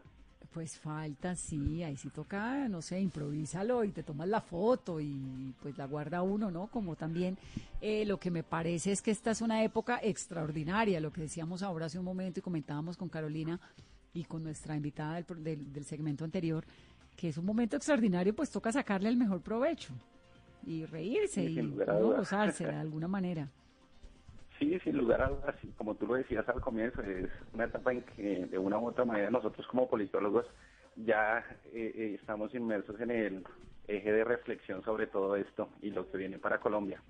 Pues 0.53 0.79
falta, 0.79 1.35
sí, 1.35 1.83
ahí 1.83 1.97
sí 1.97 2.11
toca, 2.11 2.69
no 2.69 2.83
sé, 2.83 3.01
improvísalo 3.01 3.85
y 3.85 3.91
te 3.91 4.03
tomas 4.03 4.29
la 4.29 4.43
foto 4.43 5.01
y 5.01 5.55
pues 5.63 5.79
la 5.79 5.87
guarda 5.87 6.21
uno, 6.21 6.51
¿no? 6.51 6.67
Como 6.67 6.95
también 6.95 7.39
eh, 7.81 8.05
lo 8.05 8.19
que 8.21 8.31
me 8.31 8.43
parece 8.43 8.93
es 8.93 9.01
que 9.01 9.13
esta 9.13 9.31
es 9.31 9.41
una 9.41 9.65
época 9.65 9.99
extraordinaria, 10.03 11.01
lo 11.01 11.11
que 11.11 11.23
decíamos 11.23 11.63
ahora 11.63 11.87
hace 11.87 11.99
un 11.99 12.05
momento 12.05 12.41
y 12.41 12.43
comentábamos 12.43 12.99
con 12.99 13.09
Carolina 13.09 13.59
y 14.13 14.25
con 14.25 14.45
nuestra 14.45 14.77
invitada 14.77 15.23
del, 15.23 15.43
del, 15.43 15.73
del 15.73 15.85
segmento 15.87 16.23
anterior, 16.23 16.65
que 17.17 17.29
es 17.29 17.37
un 17.39 17.45
momento 17.45 17.77
extraordinario, 17.77 18.35
pues 18.35 18.51
toca 18.51 18.73
sacarle 18.73 19.09
el 19.09 19.17
mejor 19.17 19.41
provecho 19.41 19.93
y 20.65 20.85
reírse 20.85 21.47
Sí, 21.47 21.59
y 21.59 21.85
gozarse 21.85 22.67
de 22.67 22.75
alguna 22.77 23.09
manera. 23.09 23.49
Sí, 24.59 24.79
sin 24.85 24.97
lugar 24.97 25.23
a 25.23 25.29
dudas, 25.29 25.57
como 25.77 25.95
tú 25.97 26.07
lo 26.07 26.15
decías 26.15 26.49
al 26.49 26.61
comienzo, 26.61 27.03
es 27.03 27.29
una 27.53 27.65
etapa 27.65 27.93
en 27.93 28.03
que 28.03 28.47
de 28.47 28.59
una 28.59 28.79
u 28.79 28.87
otra 28.87 29.05
manera 29.05 29.31
nosotros 29.31 29.67
como 29.67 29.89
politólogos 29.89 30.47
ya 30.97 31.39
eh, 31.73 31.93
eh, 31.95 32.19
estamos 32.21 32.55
inmersos 32.55 33.01
en 33.01 33.11
el 33.11 33.45
eje 33.89 34.13
de 34.13 34.25
reflexión 34.25 34.83
sobre 34.85 35.07
todo 35.07 35.37
esto 35.37 35.69
y 35.81 35.91
lo 35.91 36.09
que 36.11 36.19
viene 36.19 36.39
para 36.39 36.61
Colombia. 36.61 37.03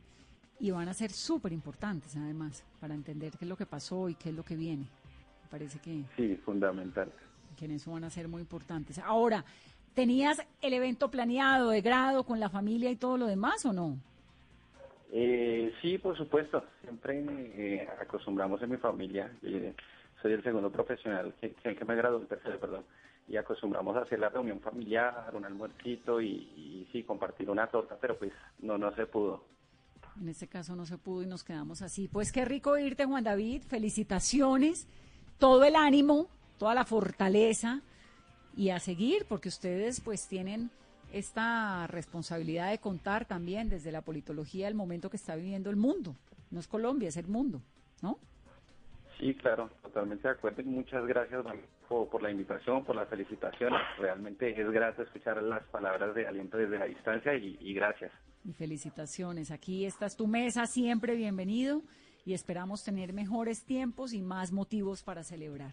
Y 0.61 0.71
van 0.71 0.89
a 0.89 0.95
ser 0.95 1.11
súper 1.11 1.53
importantes 1.53 2.17
además 2.17 2.65
para 2.81 2.95
entender 2.95 3.33
qué 3.33 3.45
es 3.45 3.49
lo 3.49 3.57
que 3.57 3.67
pasó 3.67 4.09
y 4.09 4.15
qué 4.15 4.31
es 4.31 4.35
lo 4.35 4.45
que 4.45 4.57
viene. 4.57 4.87
parece 5.51 5.79
que... 5.81 6.05
Sí, 6.17 6.37
fundamental. 6.45 7.13
Que 7.59 7.67
en 7.67 7.73
eso 7.73 7.91
van 7.91 8.05
a 8.05 8.11
ser 8.11 8.29
muy 8.29 8.41
importantes. 8.41 8.99
Ahora, 8.99 9.45
¿tenías 9.95 10.43
el 10.61 10.75
evento 10.75 11.11
planeado 11.11 11.71
de 11.71 11.81
grado 11.81 12.25
con 12.25 12.41
la 12.41 12.49
familia 12.49 12.91
y 12.91 12.97
todo 12.97 13.17
lo 13.17 13.27
demás 13.27 13.65
o 13.67 13.73
no? 13.73 13.99
Eh, 15.13 15.73
sí, 15.83 15.99
por 15.99 16.17
supuesto. 16.17 16.65
Siempre 16.81 17.23
eh, 17.25 17.89
acostumbramos 18.01 18.63
en 18.63 18.71
mi 18.71 18.77
familia. 18.79 19.31
Eh, 19.43 19.75
soy 20.21 20.33
el 20.33 20.43
segundo 20.43 20.71
profesional 20.71 21.35
que, 21.41 21.53
que, 21.53 21.85
me 21.85 21.95
graduó, 21.95 22.21
el 22.21 22.27
tercero, 22.27 22.59
perdón. 22.59 22.85
Y 23.29 23.37
acostumbramos 23.37 23.97
a 23.97 24.01
hacer 24.03 24.19
la 24.19 24.31
reunión 24.31 24.61
familiar, 24.61 25.31
un 25.35 25.45
almuercito 25.45 26.21
y, 26.21 26.29
y 26.29 26.89
sí, 26.93 27.03
compartir 27.03 27.51
una 27.51 27.67
torta, 27.67 27.97
pero 28.01 28.19
pues 28.19 28.33
no, 28.61 28.79
no 28.79 28.95
se 28.95 29.07
pudo. 29.07 29.45
En 30.21 30.29
este 30.29 30.49
caso 30.49 30.75
no 30.77 30.85
se 30.87 30.99
pudo 30.99 31.23
y 31.23 31.27
nos 31.27 31.45
quedamos 31.45 31.83
así. 31.83 32.09
Pues 32.09 32.33
qué 32.33 32.45
rico 32.45 32.77
irte, 32.79 33.05
Juan 33.05 33.25
David. 33.25 33.63
Felicitaciones. 33.63 34.89
Todo 35.39 35.65
el 35.65 35.77
ánimo, 35.77 36.29
toda 36.59 36.75
la 36.75 36.85
fortaleza 36.85 37.83
y 38.57 38.71
a 38.71 38.79
seguir, 38.79 39.27
porque 39.29 39.49
ustedes 39.49 40.01
pues 40.01 40.29
tienen 40.29 40.71
esta 41.13 41.87
responsabilidad 41.87 42.71
de 42.71 42.79
contar 42.79 43.27
también 43.27 43.69
desde 43.69 43.93
la 43.93 44.03
politología 44.03 44.69
el 44.69 44.75
momento 44.75 45.11
que 45.11 45.17
está 45.17 45.37
viviendo 45.37 45.71
el 45.71 45.77
mundo. 45.77 46.17
No 46.51 46.61
es 46.61 46.69
Colombia, 46.69 47.09
es 47.09 47.17
el 47.17 47.29
mundo, 47.29 47.63
¿no? 48.03 48.19
Sí, 49.19 49.35
claro, 49.35 49.71
totalmente 49.83 50.27
de 50.27 50.35
acuerdo. 50.35 50.63
Muchas 50.65 51.07
gracias 51.07 51.45
por, 51.89 52.23
la 52.23 52.31
invitación, 52.31 52.85
por 52.85 52.97
las 52.97 53.09
felicitaciones. 53.09 53.81
Realmente 53.99 54.59
es 54.61 54.71
grato 54.71 55.03
escuchar 55.03 55.43
las 55.43 55.63
palabras 55.65 56.15
de 56.15 56.27
aliento 56.27 56.57
desde 56.57 56.79
la 56.79 56.87
distancia 56.87 57.35
y 57.35 57.75
gracias. 57.75 58.11
Y 58.45 58.53
felicitaciones. 58.53 59.51
Aquí 59.51 59.85
está 59.85 60.09
tu 60.09 60.27
mesa, 60.27 60.67
siempre 60.67 61.15
bienvenido 61.15 61.83
y 62.25 62.35
esperamos 62.35 62.83
tener 62.83 63.13
mejores 63.13 63.65
tiempos 63.65 64.13
y 64.13 64.23
más 64.23 64.51
motivos 64.53 65.03
para 65.03 65.23
celebrar. 65.23 65.73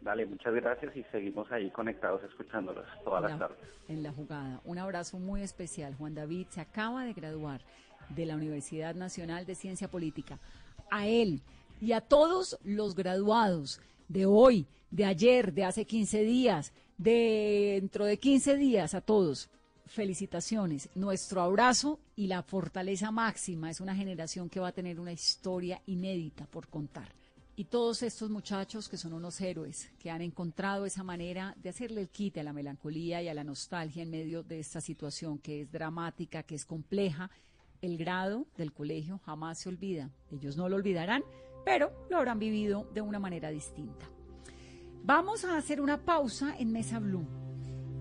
Dale, 0.00 0.26
muchas 0.26 0.54
gracias 0.54 0.96
y 0.96 1.02
seguimos 1.04 1.50
ahí 1.50 1.70
conectados 1.70 2.22
escuchándolos 2.22 2.86
todas 3.04 3.22
las 3.22 3.38
tardes. 3.38 3.58
En 3.88 4.02
la 4.02 4.12
jugada. 4.12 4.60
Un 4.64 4.78
abrazo 4.78 5.18
muy 5.18 5.42
especial. 5.42 5.94
Juan 5.96 6.14
David 6.14 6.46
se 6.50 6.60
acaba 6.60 7.04
de 7.04 7.12
graduar 7.12 7.60
de 8.08 8.26
la 8.26 8.36
Universidad 8.36 8.94
Nacional 8.94 9.44
de 9.44 9.54
Ciencia 9.54 9.88
Política. 9.88 10.38
A 10.90 11.06
él 11.06 11.42
y 11.80 11.92
a 11.92 12.00
todos 12.00 12.58
los 12.64 12.94
graduados 12.94 13.80
de 14.08 14.26
hoy, 14.26 14.66
de 14.90 15.04
ayer, 15.04 15.52
de 15.52 15.64
hace 15.64 15.84
15 15.84 16.22
días, 16.22 16.72
de 16.96 17.78
dentro 17.80 18.04
de 18.04 18.18
15 18.18 18.56
días, 18.56 18.94
a 18.94 19.00
todos 19.00 19.50
felicitaciones, 19.88 20.90
nuestro 20.94 21.40
abrazo 21.40 21.98
y 22.14 22.26
la 22.26 22.42
fortaleza 22.42 23.10
máxima. 23.10 23.70
Es 23.70 23.80
una 23.80 23.94
generación 23.94 24.48
que 24.48 24.60
va 24.60 24.68
a 24.68 24.72
tener 24.72 25.00
una 25.00 25.12
historia 25.12 25.80
inédita 25.86 26.46
por 26.46 26.68
contar. 26.68 27.08
Y 27.58 27.64
todos 27.64 28.04
estos 28.04 28.30
muchachos 28.30 28.88
que 28.88 28.96
son 28.96 29.12
unos 29.12 29.40
héroes, 29.40 29.90
que 29.98 30.12
han 30.12 30.22
encontrado 30.22 30.86
esa 30.86 31.02
manera 31.02 31.56
de 31.60 31.70
hacerle 31.70 32.02
el 32.02 32.08
quite 32.08 32.38
a 32.38 32.44
la 32.44 32.52
melancolía 32.52 33.20
y 33.20 33.26
a 33.26 33.34
la 33.34 33.42
nostalgia 33.42 34.04
en 34.04 34.10
medio 34.10 34.44
de 34.44 34.60
esta 34.60 34.80
situación 34.80 35.38
que 35.38 35.62
es 35.62 35.72
dramática, 35.72 36.44
que 36.44 36.54
es 36.54 36.64
compleja, 36.64 37.32
el 37.82 37.98
grado 37.98 38.46
del 38.56 38.72
colegio 38.72 39.18
jamás 39.26 39.58
se 39.58 39.70
olvida. 39.70 40.08
Ellos 40.30 40.56
no 40.56 40.68
lo 40.68 40.76
olvidarán, 40.76 41.24
pero 41.64 41.90
lo 42.08 42.18
habrán 42.18 42.38
vivido 42.38 42.88
de 42.94 43.00
una 43.00 43.18
manera 43.18 43.50
distinta. 43.50 44.06
Vamos 45.02 45.44
a 45.44 45.56
hacer 45.56 45.80
una 45.80 46.04
pausa 46.04 46.56
en 46.60 46.70
Mesa 46.70 47.00
Blue, 47.00 47.26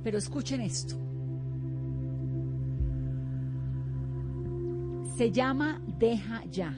pero 0.04 0.20
escuchen 0.20 0.62
esto. 0.62 0.96
Se 5.18 5.32
llama 5.32 5.82
Deja 5.98 6.46
Ya, 6.46 6.76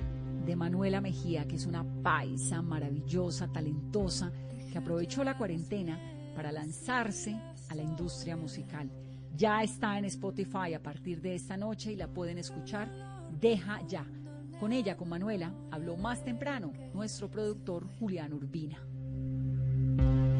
de 0.49 0.55
Manuela 0.55 0.99
Mejía, 0.99 1.47
que 1.47 1.57
es 1.57 1.67
una 1.67 1.83
paisa 2.01 2.63
maravillosa, 2.63 3.47
talentosa, 3.49 4.31
que 4.71 4.79
aprovechó 4.79 5.23
la 5.23 5.37
cuarentena 5.37 5.99
para 6.35 6.51
lanzarse 6.51 7.39
a 7.69 7.75
la 7.75 7.83
industria 7.83 8.35
musical. 8.35 8.89
Ya 9.37 9.61
está 9.61 9.99
en 9.99 10.05
Spotify 10.05 10.73
a 10.73 10.81
partir 10.81 11.21
de 11.21 11.35
esta 11.35 11.55
noche 11.55 11.91
y 11.91 11.95
la 11.95 12.07
pueden 12.07 12.39
escuchar. 12.39 12.89
Deja 13.39 13.85
Ya. 13.87 14.07
Con 14.59 14.73
ella, 14.73 14.97
con 14.97 15.09
Manuela, 15.09 15.53
habló 15.69 15.97
más 15.97 16.23
temprano 16.23 16.73
nuestro 16.95 17.29
productor 17.29 17.87
Julián 17.99 18.33
Urbina. 18.33 18.79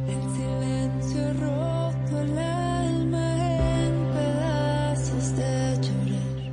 El 0.08 0.22
silencio 0.36 1.34
roto 1.34 2.20
el 2.20 2.36
alma 2.36 3.86
en 3.86 4.12
pedazos 4.12 5.36
de 5.36 5.60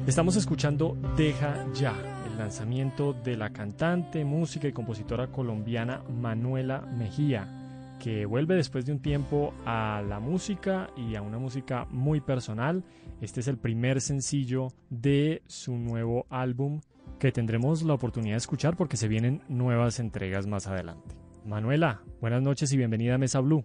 Estamos 0.06 0.36
escuchando 0.36 0.96
Deja 1.16 1.66
Ya, 1.72 1.94
lanzamiento 2.36 3.12
de 3.12 3.36
la 3.36 3.50
cantante, 3.50 4.24
música 4.24 4.68
y 4.68 4.72
compositora 4.72 5.28
colombiana 5.28 6.02
Manuela 6.08 6.80
Mejía, 6.80 7.96
que 7.98 8.26
vuelve 8.26 8.54
después 8.54 8.84
de 8.86 8.92
un 8.92 9.00
tiempo 9.00 9.54
a 9.64 10.02
la 10.06 10.20
música 10.20 10.90
y 10.96 11.16
a 11.16 11.22
una 11.22 11.38
música 11.38 11.86
muy 11.90 12.20
personal. 12.20 12.84
Este 13.20 13.40
es 13.40 13.48
el 13.48 13.58
primer 13.58 14.00
sencillo 14.00 14.68
de 14.90 15.42
su 15.46 15.76
nuevo 15.76 16.26
álbum 16.30 16.80
que 17.18 17.32
tendremos 17.32 17.82
la 17.82 17.94
oportunidad 17.94 18.34
de 18.34 18.38
escuchar 18.38 18.76
porque 18.76 18.96
se 18.96 19.08
vienen 19.08 19.42
nuevas 19.48 19.98
entregas 19.98 20.46
más 20.46 20.66
adelante. 20.66 21.14
Manuela, 21.44 22.02
buenas 22.20 22.42
noches 22.42 22.72
y 22.72 22.76
bienvenida 22.76 23.14
a 23.14 23.18
Mesa 23.18 23.40
Blue. 23.40 23.64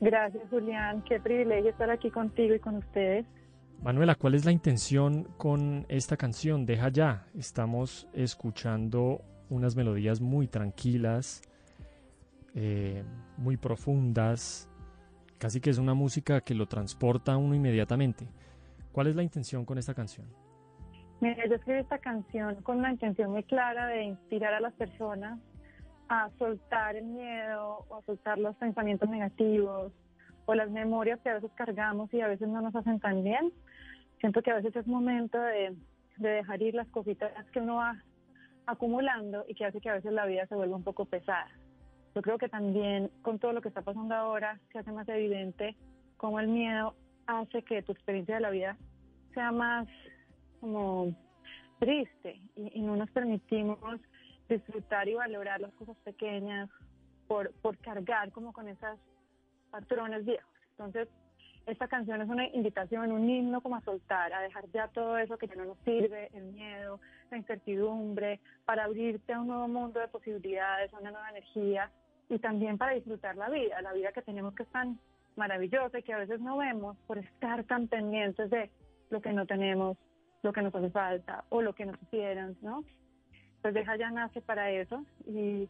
Gracias, 0.00 0.44
Julián. 0.50 1.02
Qué 1.02 1.20
privilegio 1.20 1.70
estar 1.70 1.90
aquí 1.90 2.10
contigo 2.10 2.54
y 2.54 2.60
con 2.60 2.76
ustedes. 2.76 3.26
Manuela, 3.82 4.16
¿cuál 4.16 4.34
es 4.34 4.44
la 4.44 4.50
intención 4.50 5.24
con 5.36 5.86
esta 5.88 6.16
canción? 6.16 6.66
Deja 6.66 6.88
ya. 6.88 7.26
Estamos 7.34 8.08
escuchando 8.12 9.22
unas 9.50 9.76
melodías 9.76 10.20
muy 10.20 10.48
tranquilas, 10.48 11.42
eh, 12.56 13.04
muy 13.36 13.56
profundas, 13.56 14.68
casi 15.38 15.60
que 15.60 15.70
es 15.70 15.78
una 15.78 15.94
música 15.94 16.40
que 16.40 16.54
lo 16.54 16.66
transporta 16.66 17.34
a 17.34 17.36
uno 17.36 17.54
inmediatamente. 17.54 18.26
¿Cuál 18.90 19.06
es 19.06 19.16
la 19.16 19.22
intención 19.22 19.64
con 19.64 19.78
esta 19.78 19.94
canción? 19.94 20.26
Mira, 21.20 21.46
yo 21.46 21.54
escribí 21.54 21.78
esta 21.78 21.98
canción 21.98 22.56
con 22.62 22.78
una 22.78 22.90
intención 22.90 23.30
muy 23.30 23.44
clara 23.44 23.86
de 23.86 24.02
inspirar 24.02 24.54
a 24.54 24.60
las 24.60 24.74
personas 24.74 25.38
a 26.08 26.30
soltar 26.36 26.96
el 26.96 27.04
miedo 27.04 27.86
o 27.88 27.96
a 27.96 28.02
soltar 28.02 28.38
los 28.38 28.56
pensamientos 28.56 29.08
negativos 29.08 29.92
o 30.46 30.54
las 30.54 30.68
memorias 30.70 31.20
que 31.20 31.28
a 31.28 31.34
veces 31.34 31.50
cargamos 31.54 32.12
y 32.12 32.20
a 32.22 32.26
veces 32.26 32.48
no 32.48 32.60
nos 32.60 32.74
hacen 32.74 32.98
tan 32.98 33.22
bien 33.22 33.52
siento 34.20 34.42
que 34.42 34.50
a 34.50 34.56
veces 34.56 34.74
es 34.76 34.86
momento 34.86 35.40
de, 35.40 35.76
dejar 36.16 36.60
ir 36.62 36.74
las 36.74 36.88
cositas 36.88 37.32
que 37.52 37.60
uno 37.60 37.76
va 37.76 38.02
acumulando 38.66 39.44
y 39.48 39.54
que 39.54 39.64
hace 39.64 39.80
que 39.80 39.88
a 39.88 39.94
veces 39.94 40.12
la 40.12 40.26
vida 40.26 40.46
se 40.46 40.56
vuelva 40.56 40.76
un 40.76 40.82
poco 40.82 41.04
pesada. 41.04 41.48
Yo 42.14 42.22
creo 42.22 42.38
que 42.38 42.48
también 42.48 43.10
con 43.22 43.38
todo 43.38 43.52
lo 43.52 43.62
que 43.62 43.68
está 43.68 43.82
pasando 43.82 44.14
ahora 44.14 44.58
se 44.72 44.78
hace 44.78 44.90
más 44.90 45.08
evidente 45.08 45.76
cómo 46.16 46.40
el 46.40 46.48
miedo 46.48 46.94
hace 47.26 47.62
que 47.62 47.82
tu 47.82 47.92
experiencia 47.92 48.34
de 48.34 48.40
la 48.40 48.50
vida 48.50 48.76
sea 49.32 49.52
más 49.52 49.86
como 50.60 51.14
triste 51.78 52.40
y, 52.56 52.80
no 52.80 52.96
nos 52.96 53.10
permitimos 53.10 53.78
disfrutar 54.48 55.08
y 55.08 55.14
valorar 55.14 55.60
las 55.60 55.72
cosas 55.74 55.96
pequeñas 55.98 56.68
por, 57.28 57.52
por 57.60 57.78
cargar 57.78 58.32
como 58.32 58.52
con 58.52 58.66
esos 58.66 58.98
patrones 59.70 60.24
viejos. 60.24 60.50
Entonces, 60.72 61.08
esta 61.68 61.86
canción 61.86 62.22
es 62.22 62.28
una 62.28 62.46
invitación, 62.48 63.12
un 63.12 63.28
himno 63.28 63.60
como 63.60 63.76
a 63.76 63.82
soltar, 63.82 64.32
a 64.32 64.40
dejar 64.40 64.64
ya 64.72 64.88
todo 64.88 65.18
eso 65.18 65.36
que 65.36 65.46
ya 65.46 65.54
no 65.54 65.66
nos 65.66 65.78
sirve, 65.80 66.30
el 66.32 66.44
miedo, 66.44 66.98
la 67.30 67.36
incertidumbre, 67.36 68.40
para 68.64 68.84
abrirte 68.84 69.34
a 69.34 69.40
un 69.40 69.48
nuevo 69.48 69.68
mundo 69.68 70.00
de 70.00 70.08
posibilidades, 70.08 70.92
a 70.92 70.98
una 70.98 71.10
nueva 71.10 71.28
energía 71.30 71.90
y 72.30 72.38
también 72.38 72.78
para 72.78 72.94
disfrutar 72.94 73.36
la 73.36 73.50
vida, 73.50 73.80
la 73.82 73.92
vida 73.92 74.12
que 74.12 74.22
tenemos 74.22 74.54
que 74.54 74.62
es 74.62 74.68
tan 74.70 74.98
maravillosa 75.36 75.98
y 75.98 76.02
que 76.02 76.14
a 76.14 76.18
veces 76.18 76.40
no 76.40 76.56
vemos 76.56 76.96
por 77.06 77.18
estar 77.18 77.62
tan 77.64 77.86
pendientes 77.86 78.50
de 78.50 78.70
lo 79.10 79.20
que 79.20 79.32
no 79.32 79.46
tenemos, 79.46 79.98
lo 80.42 80.52
que 80.52 80.62
nos 80.62 80.74
hace 80.74 80.90
falta 80.90 81.44
o 81.50 81.60
lo 81.60 81.74
que 81.74 81.84
nos 81.84 82.00
hicieron, 82.02 82.56
¿no? 82.62 82.82
Pues 83.60 83.74
Deja 83.74 83.96
ya 83.96 84.10
nace 84.10 84.40
para 84.40 84.70
eso 84.70 85.04
y 85.26 85.68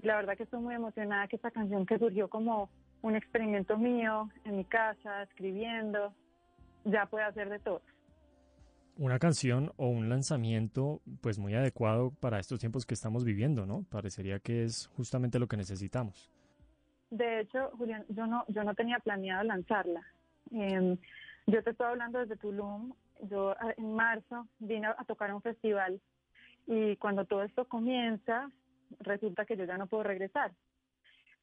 la 0.00 0.16
verdad 0.16 0.36
que 0.36 0.44
estoy 0.44 0.60
muy 0.60 0.74
emocionada 0.74 1.28
que 1.28 1.36
esta 1.36 1.50
canción 1.50 1.84
que 1.84 1.98
surgió 1.98 2.28
como 2.28 2.70
un 3.04 3.16
experimento 3.16 3.76
mío 3.76 4.30
en 4.44 4.56
mi 4.56 4.64
casa, 4.64 5.24
escribiendo, 5.24 6.14
ya 6.86 7.04
puede 7.04 7.26
hacer 7.26 7.50
de 7.50 7.58
todo. 7.58 7.82
Una 8.96 9.18
canción 9.18 9.72
o 9.76 9.88
un 9.88 10.08
lanzamiento 10.08 11.02
pues 11.20 11.38
muy 11.38 11.54
adecuado 11.54 12.12
para 12.18 12.38
estos 12.38 12.60
tiempos 12.60 12.86
que 12.86 12.94
estamos 12.94 13.22
viviendo, 13.22 13.66
¿no? 13.66 13.84
Parecería 13.90 14.38
que 14.38 14.64
es 14.64 14.86
justamente 14.96 15.38
lo 15.38 15.48
que 15.48 15.58
necesitamos. 15.58 16.32
De 17.10 17.40
hecho, 17.40 17.72
Julián, 17.76 18.06
yo 18.08 18.26
no, 18.26 18.46
yo 18.48 18.64
no 18.64 18.74
tenía 18.74 18.98
planeado 19.00 19.44
lanzarla. 19.44 20.02
Em, 20.50 20.96
yo 21.46 21.62
te 21.62 21.70
estoy 21.70 21.86
hablando 21.86 22.20
desde 22.20 22.38
Tulum. 22.38 22.94
Yo 23.28 23.50
ah, 23.50 23.74
en 23.76 23.94
marzo 23.94 24.48
vine 24.60 24.86
a 24.86 25.04
tocar 25.04 25.28
a 25.28 25.34
un 25.34 25.42
festival 25.42 26.00
y 26.66 26.96
cuando 26.96 27.26
todo 27.26 27.42
esto 27.42 27.66
comienza, 27.66 28.50
resulta 29.00 29.44
que 29.44 29.58
yo 29.58 29.64
ya 29.66 29.76
no 29.76 29.88
puedo 29.88 30.04
regresar. 30.04 30.52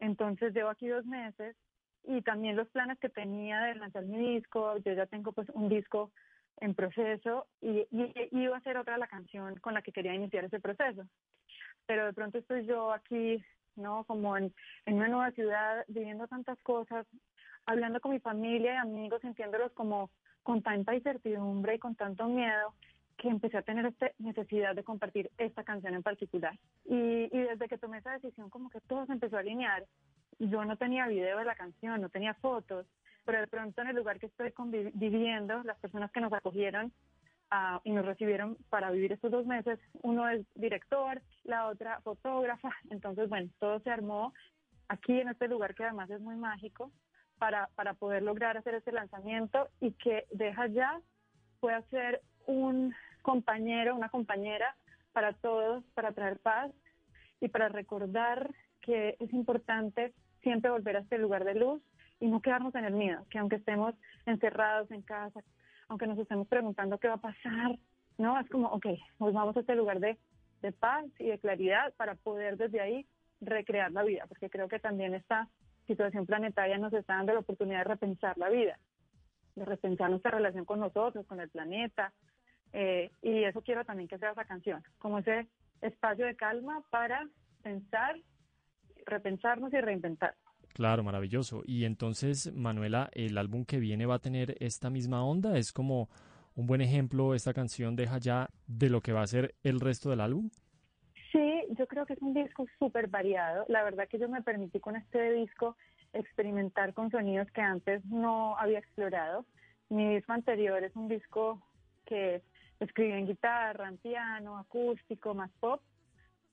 Entonces 0.01 0.53
llevo 0.53 0.69
aquí 0.69 0.87
dos 0.87 1.05
meses 1.05 1.55
y 2.03 2.21
también 2.23 2.57
los 2.57 2.67
planes 2.69 2.99
que 2.99 3.07
tenía 3.07 3.61
de 3.61 3.75
lanzar 3.75 4.03
mi 4.03 4.35
disco, 4.35 4.77
yo 4.79 4.93
ya 4.93 5.05
tengo 5.05 5.31
pues 5.31 5.47
un 5.53 5.69
disco 5.69 6.11
en 6.57 6.75
proceso 6.75 7.47
y, 7.61 7.87
iba 8.31 8.57
a 8.57 8.61
ser 8.61 8.77
otra 8.77 8.97
la 8.97 9.07
canción 9.07 9.55
con 9.61 9.73
la 9.73 9.81
que 9.81 9.93
quería 9.93 10.13
iniciar 10.13 10.43
ese 10.43 10.59
proceso. 10.59 11.03
Pero 11.85 12.05
de 12.05 12.13
pronto 12.13 12.39
estoy 12.39 12.65
yo 12.65 12.91
aquí 12.91 13.41
¿no? 13.75 14.03
Como 14.03 14.35
en, 14.35 14.53
en 14.85 14.95
una 14.95 15.07
nueva 15.07 15.31
ciudad, 15.31 15.85
viviendo 15.87 16.27
tantas 16.27 16.59
cosas, 16.61 17.07
hablando 17.65 18.01
con 18.01 18.11
mi 18.11 18.19
familia 18.19 18.73
y 18.73 18.77
amigos, 18.77 19.21
sintiéndolos 19.21 19.71
como 19.71 20.11
con 20.43 20.61
tanta 20.61 20.93
incertidumbre 20.93 21.75
y 21.75 21.79
con 21.79 21.95
tanto 21.95 22.27
miedo, 22.27 22.73
que 23.21 23.29
empecé 23.29 23.55
a 23.55 23.61
tener 23.61 23.85
esta 23.85 24.11
necesidad 24.17 24.73
de 24.73 24.83
compartir 24.83 25.29
esta 25.37 25.63
canción 25.63 25.93
en 25.93 26.01
particular. 26.01 26.57
Y, 26.85 27.29
y 27.31 27.39
desde 27.39 27.67
que 27.67 27.77
tomé 27.77 27.99
esa 27.99 28.13
decisión, 28.13 28.49
como 28.49 28.71
que 28.71 28.81
todo 28.81 29.05
se 29.05 29.11
empezó 29.11 29.37
a 29.37 29.41
alinear. 29.41 29.85
Yo 30.39 30.65
no 30.65 30.75
tenía 30.75 31.05
video 31.07 31.37
de 31.37 31.45
la 31.45 31.53
canción, 31.53 32.01
no 32.01 32.09
tenía 32.09 32.33
fotos, 32.33 32.87
pero 33.23 33.39
de 33.39 33.45
pronto 33.45 33.79
en 33.79 33.89
el 33.89 33.95
lugar 33.95 34.19
que 34.19 34.25
estoy 34.25 34.51
viviendo, 34.95 35.61
las 35.63 35.77
personas 35.77 36.11
que 36.11 36.19
nos 36.19 36.33
acogieron 36.33 36.91
uh, 37.51 37.79
y 37.83 37.91
nos 37.91 38.07
recibieron 38.07 38.57
para 38.71 38.89
vivir 38.89 39.11
estos 39.11 39.29
dos 39.29 39.45
meses, 39.45 39.79
uno 40.01 40.27
es 40.27 40.43
director, 40.55 41.21
la 41.43 41.67
otra 41.67 42.01
fotógrafa, 42.01 42.71
entonces 42.89 43.29
bueno, 43.29 43.51
todo 43.59 43.81
se 43.81 43.91
armó 43.91 44.33
aquí 44.87 45.19
en 45.19 45.29
este 45.29 45.47
lugar 45.47 45.75
que 45.75 45.83
además 45.83 46.09
es 46.09 46.21
muy 46.21 46.37
mágico 46.37 46.91
para, 47.37 47.69
para 47.75 47.93
poder 47.93 48.23
lograr 48.23 48.57
hacer 48.57 48.73
este 48.73 48.91
lanzamiento 48.91 49.67
y 49.79 49.91
que 49.91 50.25
Deja 50.31 50.65
Ya 50.65 50.99
pueda 51.59 51.83
ser 51.83 52.21
un 52.47 52.95
compañero, 53.21 53.95
una 53.95 54.09
compañera 54.09 54.75
para 55.13 55.33
todos, 55.33 55.83
para 55.93 56.11
traer 56.11 56.39
paz 56.39 56.71
y 57.39 57.47
para 57.47 57.69
recordar 57.69 58.49
que 58.81 59.15
es 59.19 59.33
importante 59.33 60.13
siempre 60.41 60.71
volver 60.71 60.97
a 60.97 60.99
este 60.99 61.17
lugar 61.17 61.43
de 61.43 61.55
luz 61.55 61.81
y 62.19 62.27
no 62.27 62.41
quedarnos 62.41 62.73
en 62.75 62.85
el 62.85 62.93
miedo, 62.93 63.25
que 63.29 63.39
aunque 63.39 63.57
estemos 63.57 63.95
encerrados 64.25 64.89
en 64.91 65.01
casa, 65.01 65.41
aunque 65.87 66.07
nos 66.07 66.17
estemos 66.17 66.47
preguntando 66.47 66.99
qué 66.99 67.07
va 67.07 67.15
a 67.15 67.21
pasar, 67.21 67.77
¿no? 68.17 68.39
Es 68.39 68.47
como, 68.49 68.67
ok, 68.69 68.87
pues 69.17 69.33
vamos 69.33 69.57
a 69.57 69.61
este 69.61 69.75
lugar 69.75 69.99
de, 69.99 70.17
de 70.61 70.71
paz 70.71 71.05
y 71.19 71.27
de 71.27 71.39
claridad 71.39 71.93
para 71.95 72.15
poder 72.15 72.57
desde 72.57 72.79
ahí 72.79 73.05
recrear 73.41 73.91
la 73.91 74.03
vida, 74.03 74.25
porque 74.27 74.49
creo 74.49 74.67
que 74.67 74.79
también 74.79 75.15
esta 75.15 75.47
situación 75.87 76.25
planetaria 76.25 76.77
nos 76.77 76.93
está 76.93 77.15
dando 77.15 77.33
la 77.33 77.39
oportunidad 77.39 77.79
de 77.79 77.85
repensar 77.85 78.37
la 78.37 78.49
vida, 78.49 78.77
de 79.55 79.65
repensar 79.65 80.09
nuestra 80.09 80.31
relación 80.31 80.63
con 80.63 80.79
nosotros, 80.79 81.25
con 81.25 81.39
el 81.39 81.49
planeta, 81.49 82.13
eh, 82.73 83.11
y 83.21 83.43
eso 83.43 83.61
quiero 83.61 83.83
también 83.85 84.07
que 84.07 84.17
sea 84.17 84.31
esa 84.31 84.45
canción, 84.45 84.83
como 84.99 85.19
ese 85.19 85.47
espacio 85.81 86.25
de 86.25 86.35
calma 86.35 86.81
para 86.89 87.27
pensar, 87.63 88.15
repensarnos 89.05 89.73
y 89.73 89.81
reinventar. 89.81 90.35
Claro, 90.73 91.03
maravilloso. 91.03 91.63
Y 91.65 91.85
entonces, 91.85 92.53
Manuela, 92.53 93.09
el 93.13 93.37
álbum 93.37 93.65
que 93.65 93.79
viene 93.79 94.05
va 94.05 94.15
a 94.15 94.19
tener 94.19 94.55
esta 94.59 94.89
misma 94.89 95.23
onda. 95.25 95.57
Es 95.57 95.73
como 95.73 96.09
un 96.55 96.65
buen 96.67 96.81
ejemplo, 96.81 97.33
esta 97.33 97.53
canción 97.53 97.95
deja 97.95 98.17
ya 98.17 98.49
de 98.67 98.89
lo 98.89 99.01
que 99.01 99.13
va 99.13 99.21
a 99.21 99.27
ser 99.27 99.55
el 99.63 99.79
resto 99.79 100.09
del 100.09 100.21
álbum. 100.21 100.49
Sí, 101.31 101.63
yo 101.77 101.87
creo 101.87 102.05
que 102.05 102.13
es 102.13 102.21
un 102.21 102.33
disco 102.33 102.65
súper 102.77 103.07
variado. 103.07 103.65
La 103.67 103.83
verdad 103.83 104.07
que 104.07 104.19
yo 104.19 104.29
me 104.29 104.41
permití 104.41 104.79
con 104.79 104.95
este 104.95 105.31
disco 105.33 105.77
experimentar 106.13 106.93
con 106.93 107.09
sonidos 107.09 107.49
que 107.51 107.61
antes 107.61 108.03
no 108.05 108.57
había 108.57 108.79
explorado. 108.79 109.45
Mi 109.89 110.15
disco 110.15 110.33
anterior 110.33 110.83
es 110.83 110.95
un 110.95 111.07
disco 111.07 111.61
que 112.05 112.41
escribí 112.83 113.11
en 113.11 113.27
guitarra, 113.27 113.87
en 113.87 113.97
piano, 113.97 114.57
acústico, 114.57 115.33
más 115.33 115.51
pop 115.59 115.81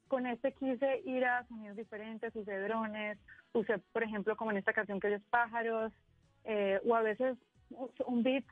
con 0.09 0.27
este 0.27 0.53
quise 0.53 1.03
ir 1.05 1.25
a 1.25 1.47
sonidos 1.47 1.77
diferentes, 1.77 2.35
usé 2.35 2.59
drones, 2.61 3.19
usé, 3.53 3.79
por 3.93 4.03
ejemplo, 4.03 4.37
como 4.37 4.51
en 4.51 4.57
esta 4.57 4.73
canción 4.73 4.99
que 4.99 5.15
es 5.15 5.23
pájaros, 5.31 5.93
eh, 6.45 6.81
o 6.87 6.97
a 6.97 7.03
veces 7.03 7.37
un 8.07 8.23
beat 8.23 8.45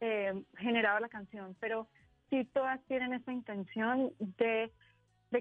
eh, 0.00 0.44
generaba 0.58 1.00
la 1.00 1.08
canción, 1.08 1.56
pero 1.58 1.88
sí 2.28 2.44
todas 2.52 2.80
tienen 2.84 3.14
esta 3.14 3.32
intención 3.32 4.12
de, 4.18 4.70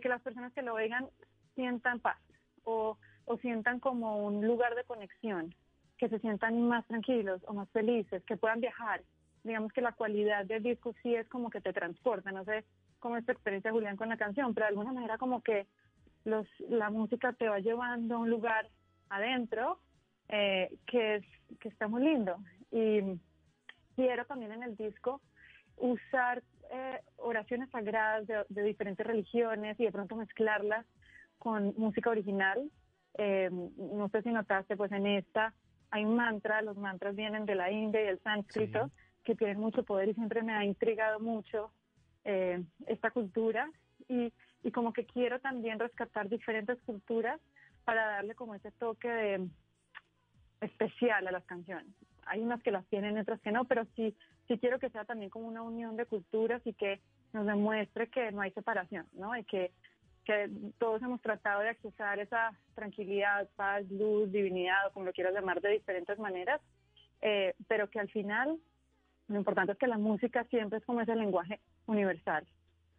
que 0.01 0.09
las 0.09 0.21
personas 0.21 0.53
que 0.53 0.61
lo 0.61 0.73
oigan 0.73 1.07
sientan 1.55 1.99
paz 1.99 2.17
o 2.63 2.97
sientan 3.41 3.79
como 3.79 4.25
un 4.25 4.45
lugar 4.45 4.75
de 4.75 4.83
conexión, 4.85 5.53
que 5.97 6.07
se 6.07 6.19
sientan 6.19 6.67
más 6.67 6.85
tranquilos 6.87 7.41
o 7.47 7.53
más 7.53 7.69
felices, 7.71 8.23
que 8.25 8.37
puedan 8.37 8.61
viajar. 8.61 9.01
Digamos 9.43 9.71
que 9.71 9.81
la 9.81 9.93
cualidad 9.93 10.45
del 10.45 10.63
disco 10.63 10.93
sí 11.01 11.15
es 11.15 11.27
como 11.27 11.49
que 11.49 11.61
te 11.61 11.73
transporta, 11.73 12.31
no 12.31 12.43
sé 12.45 12.65
como 12.99 13.17
esta 13.17 13.31
experiencia 13.31 13.71
Julián 13.71 13.95
con 13.97 14.09
la 14.09 14.17
canción, 14.17 14.53
pero 14.53 14.65
de 14.65 14.69
alguna 14.69 14.91
manera 14.91 15.17
como 15.17 15.41
que 15.41 15.67
los, 16.25 16.45
la 16.67 16.89
música 16.89 17.33
te 17.33 17.47
va 17.47 17.59
llevando 17.59 18.15
a 18.15 18.19
un 18.19 18.29
lugar 18.29 18.67
adentro 19.09 19.79
eh, 20.27 20.77
que, 20.85 21.15
es, 21.15 21.25
que 21.59 21.69
está 21.69 21.87
muy 21.87 22.03
lindo. 22.03 22.37
Y 22.71 23.01
quiero 23.95 24.25
también 24.25 24.51
en 24.51 24.63
el 24.63 24.75
disco 24.75 25.21
usar 25.77 26.43
eh, 26.71 26.99
oraciones 27.17 27.69
sagradas 27.71 28.27
de, 28.27 28.63
diferentes 28.63 29.05
religiones 29.05 29.79
y 29.79 29.85
de 29.85 29.91
pronto 29.91 30.15
mezclarlas 30.15 30.85
con 31.37 31.73
música 31.77 32.09
original. 32.09 32.69
Eh, 33.17 33.49
no 33.51 34.09
sé 34.09 34.21
si 34.21 34.29
notaste, 34.29 34.77
pues 34.77 34.91
en 34.91 35.07
esta 35.07 35.53
hay 35.91 36.05
un 36.05 36.15
mantra, 36.15 36.61
los 36.61 36.77
mantras 36.77 37.15
vienen 37.15 37.45
de 37.45 37.55
la 37.55 37.71
India 37.71 38.01
y 38.01 38.05
del 38.05 38.21
sánscrito, 38.21 38.91
que 39.29 39.35
tienen 39.35 39.59
mucho 39.59 39.83
poder 39.83 40.09
y 40.09 40.15
siempre 40.15 40.41
me 40.41 40.53
ha 40.53 40.65
intrigado 40.65 41.19
mucho 41.19 41.71
eh, 42.25 42.63
esta 42.87 43.11
cultura 43.11 43.69
y, 44.07 44.33
y 44.63 44.71
como 44.71 44.91
que 44.91 45.05
quiero 45.05 45.39
también 45.39 45.77
rescatar 45.77 46.27
diferentes 46.27 46.81
culturas 46.81 47.39
para 47.85 48.07
darle 48.07 48.33
como 48.33 48.55
ese 48.55 48.71
toque 48.71 49.07
de 49.07 49.47
especial 50.61 51.27
a 51.27 51.31
las 51.31 51.43
canciones. 51.45 51.93
Hay 52.25 52.41
unas 52.41 52.61
que 52.63 52.71
las 52.71 52.87
tienen, 52.87 53.19
otras 53.19 53.39
que 53.41 53.51
no, 53.51 53.65
pero 53.65 53.85
sí, 53.95 54.15
sí 54.47 54.57
quiero 54.57 54.79
que 54.79 54.89
sea 54.89 55.05
también 55.05 55.29
como 55.29 55.47
una 55.47 55.61
unión 55.61 55.95
de 55.95 56.07
culturas 56.07 56.61
y 56.65 56.73
que 56.73 56.99
nos 57.31 57.45
demuestre 57.45 58.09
que 58.09 58.31
no 58.31 58.41
hay 58.41 58.51
separación, 58.51 59.05
¿no? 59.13 59.37
Y 59.37 59.43
que, 59.43 59.71
que 60.25 60.49
todos 60.79 61.03
hemos 61.03 61.21
tratado 61.21 61.61
de 61.61 61.69
accesar 61.69 62.17
esa 62.17 62.51
tranquilidad, 62.73 63.47
paz, 63.55 63.87
luz, 63.91 64.31
divinidad, 64.31 64.87
o 64.87 64.91
como 64.91 65.05
lo 65.05 65.13
quieras 65.13 65.35
llamar 65.35 65.61
de 65.61 65.69
diferentes 65.69 66.17
maneras, 66.17 66.59
eh, 67.21 67.53
pero 67.67 67.91
que 67.91 67.99
al 67.99 68.09
final 68.09 68.59
lo 69.29 69.37
importante 69.37 69.73
es 69.73 69.77
que 69.77 69.87
la 69.87 69.97
música 69.97 70.43
siempre 70.45 70.79
es 70.79 70.85
como 70.85 71.01
ese 71.01 71.15
lenguaje 71.15 71.59
universal. 71.85 72.45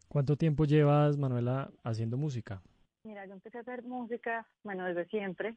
¿Cuánto 0.08 0.36
tiempo 0.36 0.64
llevas, 0.64 1.18
Manuela, 1.18 1.70
haciendo 1.84 2.16
música? 2.16 2.62
Mira, 3.04 3.26
yo 3.26 3.34
empecé 3.34 3.58
a 3.58 3.60
hacer 3.62 3.82
música, 3.82 4.46
bueno, 4.62 4.84
desde 4.84 5.06
siempre. 5.06 5.56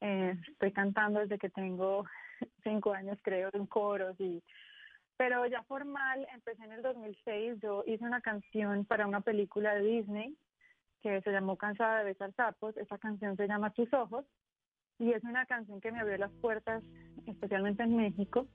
Eh, 0.00 0.36
estoy 0.50 0.72
cantando 0.72 1.20
desde 1.20 1.38
que 1.38 1.50
tengo 1.50 2.04
cinco 2.62 2.92
años, 2.92 3.18
creo, 3.22 3.50
en 3.52 3.66
coros 3.66 4.18
y 4.18 4.42
pero 5.16 5.44
ya 5.46 5.64
formal, 5.64 6.28
empecé 6.32 6.62
en 6.62 6.72
el 6.72 6.82
2006, 6.82 7.58
yo 7.60 7.82
hice 7.88 8.04
una 8.04 8.20
canción 8.20 8.84
para 8.84 9.04
una 9.04 9.20
película 9.20 9.74
de 9.74 9.82
Disney 9.82 10.36
que 11.02 11.20
se 11.22 11.32
llamó 11.32 11.56
Cansada 11.56 11.98
de 11.98 12.04
besar 12.04 12.32
sapos, 12.34 12.76
esa 12.76 12.98
canción 12.98 13.36
se 13.36 13.48
llama 13.48 13.72
Tus 13.72 13.92
ojos 13.92 14.24
y 15.00 15.12
es 15.12 15.24
una 15.24 15.44
canción 15.46 15.80
que 15.80 15.90
me 15.90 15.98
abrió 15.98 16.18
las 16.18 16.30
puertas, 16.40 16.84
especialmente 17.26 17.82
en 17.82 17.96
México, 17.96 18.46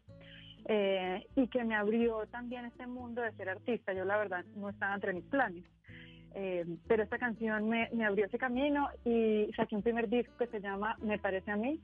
eh, 0.65 1.25
y 1.35 1.47
que 1.47 1.63
me 1.63 1.75
abrió 1.75 2.25
también 2.27 2.65
este 2.65 2.87
mundo 2.87 3.21
de 3.21 3.31
ser 3.33 3.49
artista. 3.49 3.93
Yo 3.93 4.05
la 4.05 4.17
verdad 4.17 4.45
no 4.55 4.69
estaba 4.69 4.95
entre 4.95 5.13
mis 5.13 5.25
planes. 5.25 5.63
Eh, 6.35 6.65
pero 6.87 7.03
esta 7.03 7.19
canción 7.19 7.69
me, 7.69 7.89
abrió 8.03 8.25
ese 8.25 8.39
camino 8.39 8.89
y 9.05 9.51
saqué 9.55 9.75
un 9.75 9.83
primer 9.83 10.09
disco 10.09 10.35
que 10.37 10.47
se 10.47 10.61
llama 10.61 10.97
Me 11.01 11.19
parece 11.19 11.51
a 11.51 11.57
mí. 11.57 11.79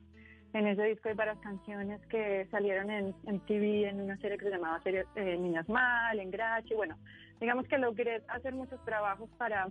En 0.53 0.65
ese 0.65 0.83
disco 0.83 1.09
hay 1.09 1.15
varias 1.15 1.37
canciones 1.39 2.03
que 2.07 2.47
salieron 2.49 2.89
en, 2.89 3.13
en 3.27 3.39
TV 3.41 3.87
en 3.87 4.01
una 4.01 4.17
serie 4.17 4.37
que 4.39 4.45
se 4.45 4.51
llamaba 4.51 4.81
serie, 4.81 5.05
eh, 5.15 5.37
Niñas 5.37 5.69
Mal, 5.69 6.19
en 6.19 6.31
Grachi. 6.31 6.73
Bueno, 6.73 6.97
digamos 7.39 7.67
que 7.67 7.77
logré 7.77 8.23
hacer 8.29 8.55
muchos 8.55 8.83
trabajos 8.83 9.29
para, 9.37 9.69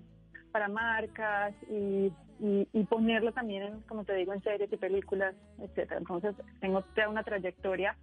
para 0.52 0.68
marcas 0.68 1.52
y, 1.68 2.12
y, 2.38 2.68
y, 2.72 2.84
ponerlo 2.84 3.32
también, 3.32 3.64
en, 3.64 3.80
como 3.82 4.04
te 4.04 4.14
digo, 4.14 4.32
en 4.32 4.42
series 4.44 4.72
y 4.72 4.76
películas, 4.76 5.34
etcétera. 5.58 5.98
Entonces 5.98 6.36
tengo 6.60 6.82
toda 6.94 7.08
una 7.08 7.24
trayectoria 7.24 7.96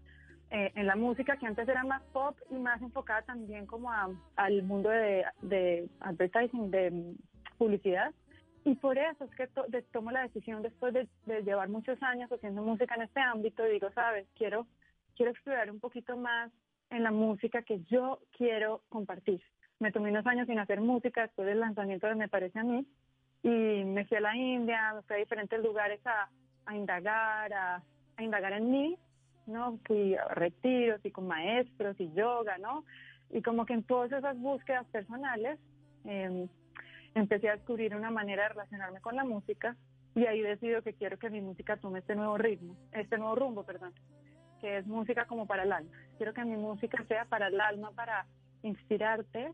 eh, 0.51 0.71
en 0.75 0.87
la 0.87 0.95
música 0.95 1.37
que 1.37 1.47
antes 1.47 1.67
era 1.67 1.83
más 1.83 2.01
pop 2.13 2.37
y 2.49 2.55
más 2.55 2.81
enfocada 2.81 3.23
también 3.23 3.65
como 3.65 3.91
al 4.35 4.63
mundo 4.63 4.89
de, 4.89 5.25
de 5.41 5.89
advertising, 6.01 6.71
de 6.71 7.15
publicidad. 7.57 8.13
Y 8.63 8.75
por 8.75 8.97
eso 8.97 9.25
es 9.25 9.31
que 9.35 9.47
tomo 9.91 10.11
la 10.11 10.23
decisión 10.23 10.63
después 10.63 10.93
de, 10.93 11.07
llevar 11.43 11.69
muchos 11.69 12.01
años 12.01 12.31
haciendo 12.31 12.63
música 12.63 12.95
en 12.95 13.03
este 13.03 13.19
ámbito 13.19 13.65
y 13.67 13.73
digo, 13.73 13.91
sabes, 13.91 14.27
quiero, 14.35 14.65
quiero 15.15 15.31
explorar 15.31 15.69
un 15.69 15.79
poquito 15.79 16.17
más 16.17 16.51
en 16.89 17.03
la 17.03 17.11
música 17.11 17.61
que 17.61 17.81
yo 17.83 18.19
quiero 18.35 18.81
compartir. 18.89 19.41
Me 19.79 19.91
tomé 19.91 20.09
unos 20.09 20.25
años 20.25 20.47
sin 20.47 20.57
hacer 20.57 20.81
música 20.81 21.21
después 21.21 21.47
del 21.47 21.59
lanzamiento 21.59 22.07
de 22.07 22.15
Me 22.15 22.27
Parece 22.27 22.57
a 22.59 22.63
mí 22.63 22.87
y 23.43 23.83
me 23.83 24.05
fui 24.05 24.17
a 24.17 24.21
la 24.21 24.35
India, 24.35 24.93
me 24.95 25.01
fui 25.03 25.15
a 25.15 25.19
diferentes 25.19 25.61
lugares 25.61 25.99
a, 26.07 26.29
a 26.65 26.75
indagar, 26.75 27.53
a, 27.53 27.83
a 28.17 28.23
indagar 28.23 28.53
en 28.53 28.71
mí 28.71 28.97
¿no? 29.47 29.79
Fui 29.85 30.15
a 30.15 30.27
retiros 30.29 31.03
y 31.03 31.11
con 31.11 31.27
maestros 31.27 31.95
y 31.99 32.11
yoga, 32.13 32.57
¿no? 32.57 32.85
Y 33.31 33.41
como 33.41 33.65
que 33.65 33.73
en 33.73 33.83
todas 33.83 34.11
esas 34.11 34.37
búsquedas 34.37 34.85
personales 34.87 35.59
em, 36.05 36.47
empecé 37.13 37.49
a 37.49 37.55
descubrir 37.55 37.95
una 37.95 38.11
manera 38.11 38.43
de 38.43 38.49
relacionarme 38.49 39.01
con 39.01 39.15
la 39.15 39.23
música 39.23 39.75
y 40.15 40.25
ahí 40.25 40.41
decido 40.41 40.81
que 40.81 40.93
quiero 40.93 41.17
que 41.19 41.29
mi 41.29 41.41
música 41.41 41.77
tome 41.77 41.99
este 41.99 42.15
nuevo 42.15 42.37
ritmo, 42.37 42.75
este 42.91 43.17
nuevo 43.17 43.35
rumbo, 43.35 43.63
perdón, 43.63 43.93
que 44.61 44.77
es 44.77 44.87
música 44.87 45.25
como 45.25 45.45
para 45.45 45.63
el 45.63 45.71
alma. 45.71 45.91
Quiero 46.17 46.33
que 46.33 46.45
mi 46.45 46.55
música 46.55 47.03
sea 47.07 47.25
para 47.25 47.47
el 47.47 47.59
alma, 47.59 47.91
para 47.91 48.25
inspirarte 48.63 49.51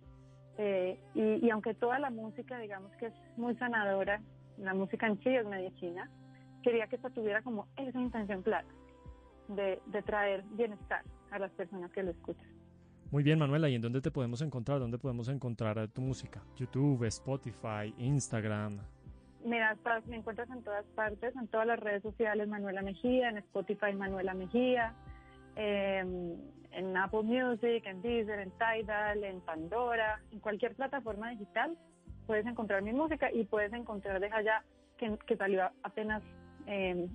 eh, 0.57 0.99
y, 1.15 1.45
y 1.45 1.49
aunque 1.49 1.73
toda 1.73 1.97
la 1.99 2.09
música 2.09 2.59
digamos 2.59 2.91
que 2.97 3.07
es 3.07 3.13
muy 3.37 3.55
sanadora 3.55 4.21
la 4.57 4.73
música 4.73 5.07
en 5.07 5.17
sí 5.23 5.29
es 5.29 5.45
medicina, 5.45 6.09
quería 6.61 6.87
que 6.87 6.97
esta 6.97 7.09
tuviera 7.09 7.41
como 7.41 7.67
esa 7.77 7.99
intención 7.99 8.43
clara 8.43 8.67
de, 9.55 9.81
de 9.85 10.01
traer 10.01 10.43
bienestar 10.51 11.03
a 11.31 11.39
las 11.39 11.51
personas 11.51 11.91
que 11.91 12.03
lo 12.03 12.11
escuchan. 12.11 12.47
Muy 13.11 13.23
bien, 13.23 13.39
Manuela, 13.39 13.67
¿y 13.69 13.75
en 13.75 13.81
dónde 13.81 14.01
te 14.01 14.11
podemos 14.11 14.41
encontrar? 14.41 14.79
¿Dónde 14.79 14.97
podemos 14.97 15.27
encontrar 15.27 15.87
tu 15.89 16.01
música? 16.01 16.41
YouTube, 16.55 17.03
Spotify, 17.05 17.93
Instagram. 17.97 18.79
Mira, 19.43 19.75
me 20.07 20.17
encuentras 20.17 20.49
en 20.49 20.63
todas 20.63 20.85
partes, 20.95 21.35
en 21.35 21.47
todas 21.47 21.67
las 21.67 21.79
redes 21.79 22.03
sociales 22.03 22.47
Manuela 22.47 22.81
Mejía, 22.81 23.29
en 23.29 23.37
Spotify 23.37 23.93
Manuela 23.93 24.33
Mejía, 24.33 24.93
em, 25.55 26.37
en 26.71 26.95
Apple 26.95 27.23
Music, 27.23 27.85
en 27.85 28.01
Deezer, 28.01 28.39
en 28.39 28.51
Tidal, 28.51 29.23
en 29.23 29.41
Pandora, 29.41 30.21
en 30.31 30.39
cualquier 30.39 30.75
plataforma 30.75 31.31
digital 31.31 31.75
puedes 32.31 32.45
encontrar 32.45 32.81
mi 32.81 32.93
música 32.93 33.29
y 33.29 33.43
puedes 33.43 33.73
encontrar 33.73 34.21
Deja 34.21 34.41
Ya, 34.41 34.63
que, 34.97 35.17
que 35.27 35.35
salió 35.35 35.69
apenas 35.83 36.23
em, 36.65 37.09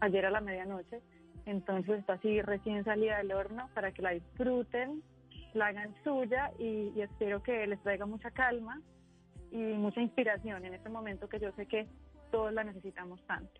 ayer 0.00 0.26
a 0.26 0.30
la 0.30 0.40
medianoche. 0.40 1.00
Entonces 1.48 2.00
está 2.00 2.12
así 2.12 2.42
recién 2.42 2.84
salida 2.84 3.16
del 3.16 3.32
horno 3.32 3.70
para 3.72 3.90
que 3.90 4.02
la 4.02 4.10
disfruten, 4.10 5.02
la 5.54 5.68
hagan 5.68 5.94
suya 6.04 6.52
y, 6.58 7.00
espero 7.00 7.42
que 7.42 7.66
les 7.66 7.82
traiga 7.82 8.04
mucha 8.04 8.30
calma 8.30 8.82
y 9.50 9.56
mucha 9.56 10.02
inspiración 10.02 10.66
en 10.66 10.74
este 10.74 10.90
momento 10.90 11.26
que 11.26 11.40
yo 11.40 11.50
sé 11.52 11.64
que 11.64 11.88
todos 12.30 12.52
la 12.52 12.64
necesitamos 12.64 13.18
tanto. 13.26 13.50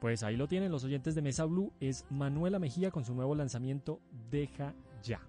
Pues 0.00 0.24
ahí 0.24 0.36
lo 0.36 0.48
tienen 0.48 0.72
los 0.72 0.84
oyentes 0.84 1.14
de 1.14 1.22
Mesa 1.22 1.44
Blue, 1.44 1.72
es 1.78 2.04
Manuela 2.10 2.58
Mejía 2.58 2.90
con 2.90 3.04
su 3.04 3.14
nuevo 3.14 3.36
lanzamiento 3.36 4.00
Deja 4.28 4.74
Ya. 5.02 5.20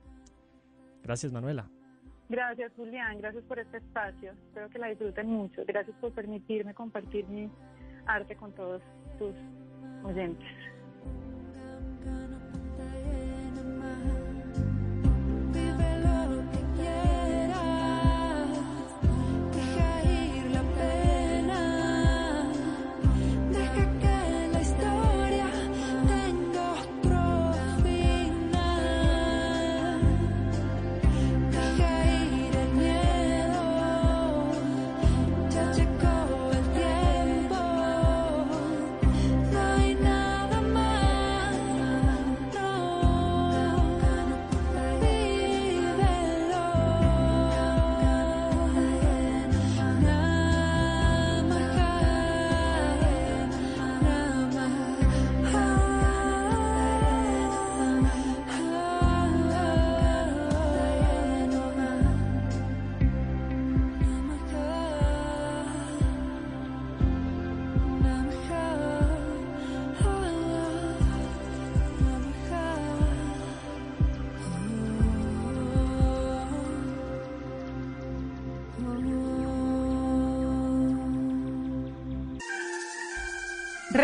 Gracias 1.04 1.32
Manuela. 1.32 1.70
Gracias 2.30 2.74
Julián, 2.76 3.20
gracias 3.20 3.44
por 3.44 3.60
este 3.60 3.78
espacio, 3.78 4.32
espero 4.32 4.70
que 4.70 4.80
la 4.80 4.88
disfruten 4.88 5.28
mucho, 5.28 5.62
gracias 5.68 5.96
por 6.02 6.12
permitirme 6.14 6.74
compartir 6.74 7.28
mi 7.28 7.48
arte 8.08 8.36
con 8.36 8.54
todos 8.54 8.82
tus 9.20 9.36
oyentes. 10.04 10.67
gonna 12.08 12.47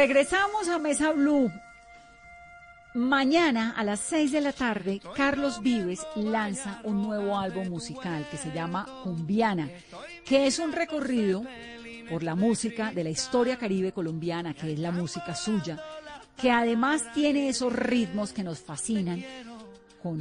Regresamos 0.06 0.68
a 0.68 0.80
Mesa 0.80 1.14
Blue. 1.14 1.50
Mañana 2.94 3.74
a 3.78 3.86
las 3.86 4.02
6 4.02 4.34
de 4.34 4.42
la 4.42 4.52
tarde, 4.52 5.00
Carlos 5.16 5.62
Vives 5.62 6.06
lanza 6.18 6.82
un 6.84 7.02
nuevo 7.02 7.40
álbum 7.40 7.70
musical 7.70 8.28
que 8.30 8.36
se 8.36 8.52
llama 8.52 8.86
Cumbiana, 9.02 9.70
que 10.26 10.46
es 10.46 10.60
un 10.60 10.74
recorrido 10.74 11.46
por 12.10 12.22
la 12.22 12.36
música 12.36 12.92
de 12.92 13.06
la 13.06 13.12
historia 13.12 13.58
caribe 13.58 13.94
colombiana, 13.94 14.54
que 14.54 14.74
es 14.74 14.80
la 14.80 14.92
música 14.92 15.34
suya, 15.36 15.82
que 16.36 16.52
además 16.52 17.04
tiene 17.14 17.48
esos 17.48 17.72
ritmos 17.72 18.34
que 18.34 18.44
nos 18.44 18.60
fascinan, 18.60 19.24
con 20.02 20.20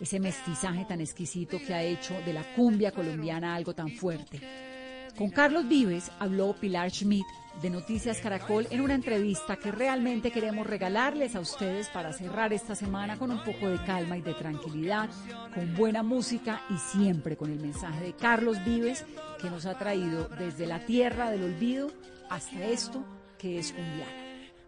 ese 0.00 0.18
mestizaje 0.18 0.86
tan 0.86 1.02
exquisito 1.02 1.58
que 1.58 1.74
ha 1.74 1.82
hecho 1.82 2.14
de 2.24 2.32
la 2.32 2.54
cumbia 2.54 2.92
colombiana 2.92 3.54
algo 3.54 3.74
tan 3.74 3.90
fuerte. 3.90 4.67
Con 5.16 5.30
Carlos 5.30 5.68
Vives 5.68 6.10
habló 6.18 6.54
Pilar 6.54 6.90
Schmidt 6.90 7.26
de 7.60 7.70
Noticias 7.70 8.20
Caracol 8.20 8.66
en 8.70 8.80
una 8.80 8.94
entrevista 8.94 9.56
que 9.56 9.72
realmente 9.72 10.30
queremos 10.30 10.66
regalarles 10.66 11.34
a 11.34 11.40
ustedes 11.40 11.88
para 11.88 12.12
cerrar 12.12 12.52
esta 12.52 12.74
semana 12.74 13.18
con 13.18 13.30
un 13.30 13.42
poco 13.42 13.68
de 13.68 13.82
calma 13.84 14.16
y 14.16 14.22
de 14.22 14.34
tranquilidad, 14.34 15.08
con 15.54 15.74
buena 15.74 16.02
música 16.02 16.62
y 16.70 16.78
siempre 16.78 17.36
con 17.36 17.50
el 17.50 17.58
mensaje 17.58 18.04
de 18.04 18.12
Carlos 18.14 18.64
Vives 18.64 19.04
que 19.40 19.50
nos 19.50 19.66
ha 19.66 19.76
traído 19.76 20.28
desde 20.28 20.66
la 20.66 20.84
tierra 20.86 21.30
del 21.30 21.42
olvido 21.44 21.90
hasta 22.30 22.64
esto 22.64 23.04
que 23.38 23.58
es 23.58 23.72
cumbiana. 23.72 24.12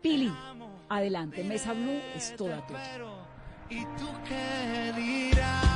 Pili, 0.03 0.33
adelante, 0.89 1.45
Mesa 1.45 1.73
Blue 1.73 2.01
es 2.17 2.35
toda 2.35 2.67
tuya. 2.67 2.99
¿Y 3.69 3.85
tú 3.85 4.09
qué 4.27 4.93
dirás? 4.97 5.70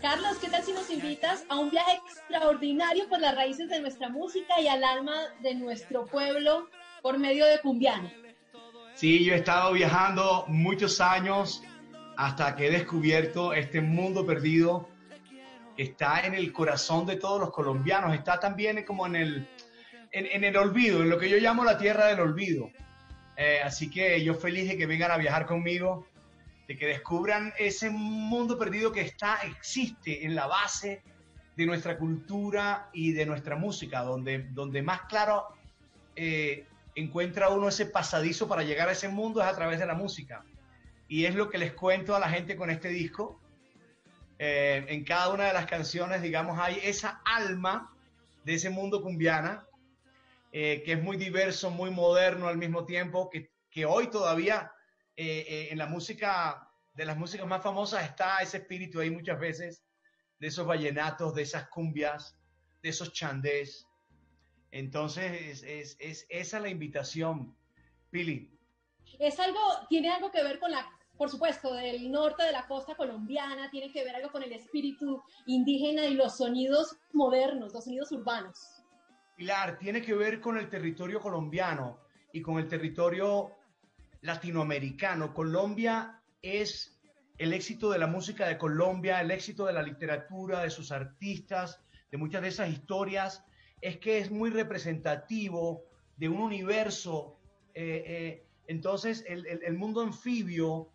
Carlos, 0.00 0.38
¿qué 0.40 0.48
tal 0.48 0.62
si 0.62 0.72
nos 0.72 0.88
invitas 0.90 1.44
a 1.48 1.58
un 1.58 1.70
viaje 1.70 1.98
extraordinario 2.06 3.08
por 3.08 3.20
las 3.20 3.34
raíces 3.34 3.68
de 3.68 3.80
nuestra 3.80 4.08
música 4.08 4.60
y 4.60 4.68
al 4.68 4.84
alma 4.84 5.14
de 5.42 5.56
nuestro 5.56 6.04
pueblo 6.04 6.68
por 7.02 7.18
medio 7.18 7.46
de 7.46 7.58
Cumbiana? 7.58 8.12
Sí, 8.94 9.24
yo 9.24 9.34
he 9.34 9.38
estado 9.38 9.72
viajando 9.72 10.44
muchos 10.46 11.00
años 11.00 11.64
hasta 12.16 12.54
que 12.54 12.68
he 12.68 12.70
descubierto 12.70 13.54
este 13.54 13.80
mundo 13.80 14.24
perdido 14.24 14.88
está 15.76 16.20
en 16.20 16.34
el 16.34 16.52
corazón 16.52 17.06
de 17.06 17.16
todos 17.16 17.40
los 17.40 17.50
colombianos, 17.50 18.14
está 18.14 18.38
también 18.38 18.84
como 18.84 19.06
en 19.06 19.16
el, 19.16 19.48
en, 20.12 20.44
el 20.44 20.56
olvido, 20.56 21.02
en 21.02 21.10
lo 21.10 21.18
que 21.18 21.28
yo 21.28 21.38
llamo 21.38 21.64
la 21.64 21.76
tierra 21.76 22.06
del 22.06 22.20
olvido. 22.20 22.70
Eh, 23.36 23.58
así 23.64 23.90
que 23.90 24.22
yo 24.22 24.34
feliz 24.34 24.68
de 24.68 24.76
que 24.76 24.86
vengan 24.86 25.10
a 25.10 25.16
viajar 25.16 25.44
conmigo 25.44 26.06
de 26.66 26.76
que 26.76 26.86
descubran 26.86 27.52
ese 27.58 27.90
mundo 27.90 28.58
perdido 28.58 28.92
que 28.92 29.02
está, 29.02 29.38
existe 29.42 30.24
en 30.24 30.34
la 30.34 30.46
base 30.46 31.02
de 31.56 31.66
nuestra 31.66 31.98
cultura 31.98 32.88
y 32.92 33.12
de 33.12 33.26
nuestra 33.26 33.56
música, 33.56 34.02
donde, 34.02 34.46
donde 34.50 34.82
más 34.82 35.02
claro 35.02 35.48
eh, 36.16 36.66
encuentra 36.94 37.50
uno 37.50 37.68
ese 37.68 37.86
pasadizo 37.86 38.48
para 38.48 38.62
llegar 38.62 38.88
a 38.88 38.92
ese 38.92 39.08
mundo 39.08 39.40
es 39.40 39.46
a 39.46 39.54
través 39.54 39.78
de 39.78 39.86
la 39.86 39.94
música. 39.94 40.44
Y 41.06 41.26
es 41.26 41.34
lo 41.34 41.50
que 41.50 41.58
les 41.58 41.72
cuento 41.72 42.16
a 42.16 42.20
la 42.20 42.28
gente 42.28 42.56
con 42.56 42.70
este 42.70 42.88
disco. 42.88 43.38
Eh, 44.38 44.84
en 44.88 45.04
cada 45.04 45.32
una 45.32 45.44
de 45.44 45.52
las 45.52 45.66
canciones, 45.66 46.22
digamos, 46.22 46.58
hay 46.58 46.80
esa 46.82 47.20
alma 47.24 47.94
de 48.44 48.54
ese 48.54 48.70
mundo 48.70 49.02
cumbiana, 49.02 49.64
eh, 50.50 50.82
que 50.84 50.92
es 50.92 51.02
muy 51.02 51.16
diverso, 51.16 51.70
muy 51.70 51.90
moderno 51.90 52.48
al 52.48 52.58
mismo 52.58 52.84
tiempo, 52.84 53.30
que, 53.30 53.50
que 53.70 53.86
hoy 53.86 54.08
todavía 54.08 54.72
eh, 55.16 55.44
eh, 55.48 55.68
en 55.70 55.78
la 55.78 55.86
música, 55.86 56.68
de 56.92 57.04
las 57.04 57.16
músicas 57.16 57.46
más 57.46 57.62
famosas 57.62 58.04
está 58.04 58.38
ese 58.38 58.58
espíritu 58.58 59.00
ahí 59.00 59.10
muchas 59.10 59.38
veces, 59.38 59.84
de 60.40 60.48
esos 60.48 60.66
vallenatos, 60.66 61.34
de 61.34 61.42
esas 61.42 61.68
cumbias, 61.68 62.36
de 62.82 62.88
esos 62.88 63.12
chandés. 63.12 63.86
Entonces, 64.72 65.62
es, 65.62 65.96
es, 66.00 66.26
esa 66.28 66.58
la 66.58 66.68
invitación, 66.68 67.56
Pili. 68.10 68.50
Es 69.20 69.38
algo, 69.38 69.60
tiene 69.88 70.10
algo 70.10 70.32
que 70.32 70.42
ver 70.42 70.58
con 70.58 70.72
la, 70.72 70.84
por 71.16 71.30
supuesto, 71.30 71.72
del 71.74 72.10
norte 72.10 72.42
de 72.42 72.50
la 72.50 72.66
costa 72.66 72.96
colombiana, 72.96 73.70
tiene 73.70 73.92
que 73.92 74.02
ver 74.02 74.16
algo 74.16 74.32
con 74.32 74.42
el 74.42 74.52
espíritu 74.52 75.22
indígena 75.46 76.06
y 76.06 76.14
los 76.14 76.38
sonidos 76.38 76.96
modernos, 77.12 77.72
los 77.72 77.84
sonidos 77.84 78.10
urbanos. 78.10 78.82
Pilar, 79.36 79.78
tiene 79.78 80.02
que 80.02 80.14
ver 80.14 80.40
con 80.40 80.58
el 80.58 80.68
territorio 80.68 81.20
colombiano 81.20 82.00
y 82.32 82.42
con 82.42 82.58
el 82.58 82.66
territorio 82.66 83.52
latinoamericano. 84.24 85.34
Colombia 85.34 86.18
es 86.40 86.98
el 87.36 87.52
éxito 87.52 87.90
de 87.90 87.98
la 87.98 88.06
música 88.06 88.48
de 88.48 88.56
Colombia, 88.56 89.20
el 89.20 89.30
éxito 89.30 89.66
de 89.66 89.74
la 89.74 89.82
literatura, 89.82 90.62
de 90.62 90.70
sus 90.70 90.92
artistas, 90.92 91.80
de 92.10 92.16
muchas 92.16 92.40
de 92.40 92.48
esas 92.48 92.70
historias, 92.70 93.44
es 93.82 93.98
que 93.98 94.18
es 94.18 94.30
muy 94.30 94.48
representativo 94.48 95.84
de 96.16 96.30
un 96.30 96.40
universo. 96.40 97.38
Eh, 97.74 98.02
eh, 98.06 98.46
entonces, 98.66 99.24
el, 99.28 99.76
mundo 99.76 100.00
anfibio, 100.00 100.90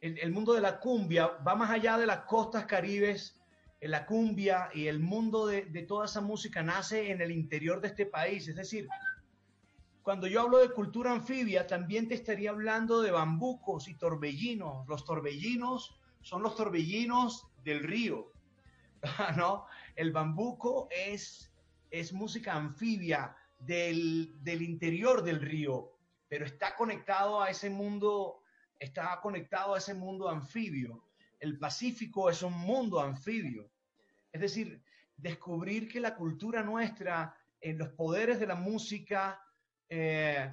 el, 0.00 0.32
mundo 0.32 0.52
de 0.52 0.60
la 0.60 0.80
cumbia, 0.80 1.28
va 1.46 1.54
más 1.54 1.70
allá 1.70 1.98
de 1.98 2.06
las 2.06 2.22
costas 2.22 2.66
caribes. 2.66 3.40
La 3.80 4.06
cumbia 4.06 4.70
y 4.74 4.88
el 4.88 4.98
mundo 4.98 5.46
de 5.46 5.84
toda 5.86 6.06
esa 6.06 6.20
música 6.20 6.64
nace 6.64 7.12
en 7.12 7.20
el 7.20 7.30
interior 7.30 7.80
de 7.80 7.88
este 7.88 8.06
país. 8.06 8.48
Es 8.48 8.56
decir, 8.56 8.88
cuando 10.10 10.26
yo 10.26 10.40
hablo 10.40 10.58
de 10.58 10.72
cultura 10.72 11.12
anfibia, 11.12 11.68
también 11.68 12.08
te 12.08 12.14
estaría 12.14 12.50
hablando 12.50 13.00
de 13.00 13.12
bambucos 13.12 13.86
y 13.86 13.94
torbellinos. 13.94 14.84
Los 14.88 15.04
torbellinos 15.04 15.96
son 16.20 16.42
los 16.42 16.56
torbellinos 16.56 17.46
del 17.62 17.84
río, 17.84 18.32
¿no? 19.36 19.66
El 19.94 20.10
bambuco 20.10 20.88
es, 20.90 21.52
es 21.92 22.12
música 22.12 22.56
anfibia 22.56 23.36
del, 23.60 24.34
del 24.42 24.62
interior 24.62 25.22
del 25.22 25.40
río, 25.40 25.92
pero 26.26 26.44
está 26.44 26.74
conectado 26.74 27.40
a 27.40 27.48
ese 27.48 27.70
mundo, 27.70 28.42
está 28.80 29.20
conectado 29.22 29.76
a 29.76 29.78
ese 29.78 29.94
mundo 29.94 30.28
anfibio. 30.28 31.04
El 31.38 31.56
Pacífico 31.56 32.28
es 32.28 32.42
un 32.42 32.54
mundo 32.54 33.00
anfibio. 33.00 33.70
Es 34.32 34.40
decir, 34.40 34.82
descubrir 35.16 35.86
que 35.86 36.00
la 36.00 36.16
cultura 36.16 36.64
nuestra, 36.64 37.38
en 37.60 37.78
los 37.78 37.90
poderes 37.90 38.40
de 38.40 38.48
la 38.48 38.56
música, 38.56 39.40
eh, 39.90 40.48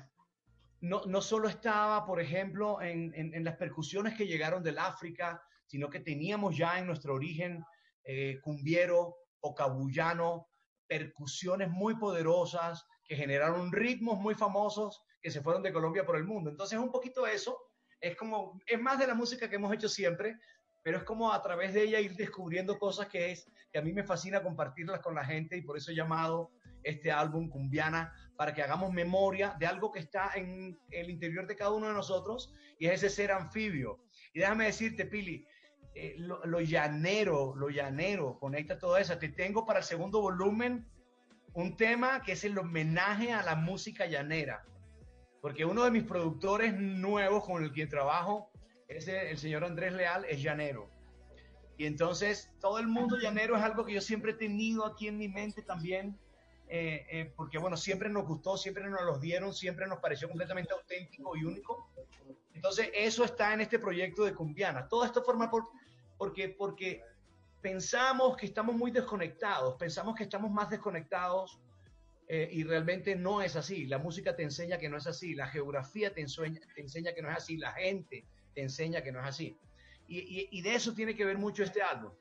no, 0.81 1.03
no, 1.05 1.21
solo 1.21 1.47
estaba, 1.47 2.05
por 2.05 2.19
ejemplo, 2.19 2.81
en, 2.81 3.13
en, 3.15 3.43
las 3.43 3.55
percusiones 3.55 4.15
que 4.15 4.27
llegaron 4.27 4.63
del 4.63 4.79
África, 4.79 5.41
sino 5.65 5.89
que 5.89 5.99
teníamos 5.99 6.57
ya 6.57 6.79
en 6.79 6.87
nuestro 6.87 7.13
origen 7.13 7.63
eh, 8.03 8.39
cumbiero 8.41 9.15
o 9.39 9.53
cabullano, 9.53 10.47
percusiones 10.87 11.69
muy 11.69 11.95
poderosas 11.95 12.85
que 13.05 13.15
generaron 13.15 13.71
ritmos 13.71 14.19
muy 14.19 14.33
famosos 14.33 15.01
que 15.21 15.29
se 15.29 15.41
fueron 15.41 15.61
de 15.61 15.73
Colombia 15.73 16.05
por 16.05 16.17
el 16.17 16.23
mundo. 16.23 16.49
Entonces, 16.49 16.79
un 16.79 16.91
poquito 16.91 17.27
eso, 17.27 17.57
es 17.99 18.15
como, 18.15 18.59
es 18.65 18.79
más 18.79 18.97
de 18.97 19.07
la 19.07 19.13
música 19.13 19.49
que 19.49 19.55
hemos 19.55 19.73
hecho 19.73 19.89
siempre, 19.89 20.37
pero 20.83 20.97
es 20.97 21.03
como 21.03 21.31
a 21.31 21.41
través 21.41 21.73
de 21.73 21.83
ella 21.83 21.99
ir 21.99 22.15
descubriendo 22.15 22.79
cosas 22.79 23.07
que 23.07 23.31
es, 23.31 23.45
que 23.71 23.77
a 23.77 23.81
mí 23.81 23.93
me 23.93 24.03
fascina 24.03 24.41
compartirlas 24.41 25.01
con 25.01 25.15
la 25.15 25.25
gente 25.25 25.57
y 25.57 25.61
por 25.61 25.77
eso 25.77 25.91
he 25.91 25.95
llamado 25.95 26.51
este 26.83 27.11
álbum 27.11 27.49
Cumbiana 27.49 28.13
para 28.37 28.53
que 28.53 28.61
hagamos 28.61 28.93
memoria 28.93 29.55
de 29.59 29.65
algo 29.65 29.91
que 29.91 29.99
está 29.99 30.31
en 30.35 30.79
el 30.91 31.09
interior 31.09 31.47
de 31.47 31.55
cada 31.55 31.71
uno 31.71 31.87
de 31.87 31.93
nosotros 31.93 32.53
y 32.77 32.85
es 32.85 33.03
ese 33.03 33.09
ser 33.09 33.31
anfibio. 33.31 33.99
Y 34.31 34.39
déjame 34.39 34.65
decirte, 34.65 35.05
Pili, 35.05 35.45
eh, 35.95 36.13
lo, 36.19 36.61
llanero, 36.61 37.55
lo 37.55 37.69
llanero, 37.69 38.37
conecta 38.39 38.77
todo 38.77 38.97
eso. 38.97 39.17
Te 39.17 39.29
tengo 39.29 39.65
para 39.65 39.79
el 39.79 39.85
segundo 39.85 40.21
volumen 40.21 40.87
un 41.53 41.75
tema 41.75 42.21
que 42.21 42.33
es 42.33 42.43
el 42.43 42.55
homenaje 42.59 43.33
a 43.33 43.41
la 43.41 43.55
música 43.55 44.05
llanera, 44.05 44.63
porque 45.41 45.65
uno 45.65 45.83
de 45.83 45.89
mis 45.89 46.03
productores 46.03 46.75
nuevos 46.77 47.43
con 47.43 47.63
el 47.63 47.73
que 47.73 47.87
trabajo 47.87 48.51
es 48.87 49.07
el 49.07 49.37
señor 49.39 49.63
Andrés 49.63 49.93
Leal, 49.93 50.25
es 50.25 50.43
llanero. 50.43 50.91
Y 51.79 51.85
entonces 51.85 52.51
todo 52.59 52.77
el 52.77 52.87
mundo 52.87 53.17
llanero 53.17 53.55
es 53.55 53.63
algo 53.63 53.83
que 53.83 53.93
yo 53.93 54.01
siempre 54.01 54.33
he 54.33 54.35
tenido 54.35 54.85
aquí 54.85 55.07
en 55.07 55.17
mi 55.17 55.27
mente 55.27 55.63
también 55.63 56.19
eh, 56.69 57.05
eh, 57.09 57.33
porque 57.35 57.57
bueno, 57.57 57.77
siempre 57.77 58.09
nos 58.09 58.25
gustó, 58.25 58.57
siempre 58.57 58.89
nos 58.89 59.03
los 59.03 59.21
dieron, 59.21 59.53
siempre 59.53 59.87
nos 59.87 59.99
pareció 59.99 60.27
completamente 60.27 60.73
auténtico 60.73 61.35
y 61.37 61.45
único. 61.45 61.89
Entonces, 62.53 62.89
eso 62.93 63.23
está 63.23 63.53
en 63.53 63.61
este 63.61 63.79
proyecto 63.79 64.25
de 64.25 64.33
Cumbiana. 64.33 64.87
Todo 64.87 65.05
esto 65.05 65.23
forma 65.23 65.49
por, 65.49 65.69
porque, 66.17 66.49
porque 66.49 67.03
pensamos 67.61 68.35
que 68.35 68.47
estamos 68.47 68.75
muy 68.75 68.91
desconectados, 68.91 69.75
pensamos 69.75 70.15
que 70.15 70.23
estamos 70.23 70.51
más 70.51 70.69
desconectados 70.69 71.59
eh, 72.27 72.49
y 72.51 72.63
realmente 72.63 73.15
no 73.15 73.41
es 73.41 73.55
así. 73.55 73.85
La 73.85 73.97
música 73.97 74.35
te 74.35 74.43
enseña 74.43 74.77
que 74.77 74.89
no 74.89 74.97
es 74.97 75.07
así, 75.07 75.35
la 75.35 75.47
geografía 75.47 76.13
te 76.13 76.21
enseña, 76.21 76.59
te 76.75 76.81
enseña 76.81 77.13
que 77.13 77.21
no 77.21 77.29
es 77.29 77.37
así, 77.37 77.57
la 77.57 77.71
gente 77.71 78.25
te 78.53 78.61
enseña 78.61 79.01
que 79.01 79.11
no 79.11 79.19
es 79.19 79.27
así. 79.27 79.57
Y, 80.07 80.19
y, 80.19 80.49
y, 80.51 80.61
de 80.61 80.75
eso 80.75 80.93
tiene 80.93 81.15
que 81.15 81.25
ver 81.25 81.37
mucho 81.37 81.63
este 81.63 81.81
álbum. 81.81 82.11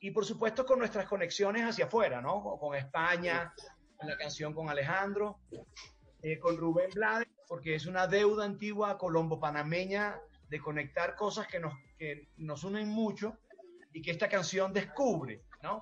Y 0.00 0.10
por 0.10 0.24
supuesto 0.24 0.66
con 0.66 0.78
nuestras 0.78 1.06
conexiones 1.06 1.62
hacia 1.62 1.86
afuera, 1.86 2.20
¿no? 2.20 2.58
Con 2.58 2.74
España, 2.74 3.54
la 4.02 4.16
canción 4.16 4.52
con 4.52 4.68
Alejandro, 4.68 5.38
eh, 6.22 6.38
con 6.38 6.56
Rubén 6.56 6.90
Blades, 6.94 7.28
porque 7.48 7.74
es 7.74 7.86
una 7.86 8.06
deuda 8.06 8.44
antigua 8.44 8.98
colombo-panameña 8.98 10.20
de 10.48 10.60
conectar 10.60 11.16
cosas 11.16 11.46
que 11.46 11.60
nos, 11.60 11.74
que 11.98 12.28
nos 12.36 12.64
unen 12.64 12.88
mucho 12.88 13.38
y 13.92 14.02
que 14.02 14.10
esta 14.10 14.28
canción 14.28 14.72
descubre, 14.72 15.42
¿no? 15.62 15.80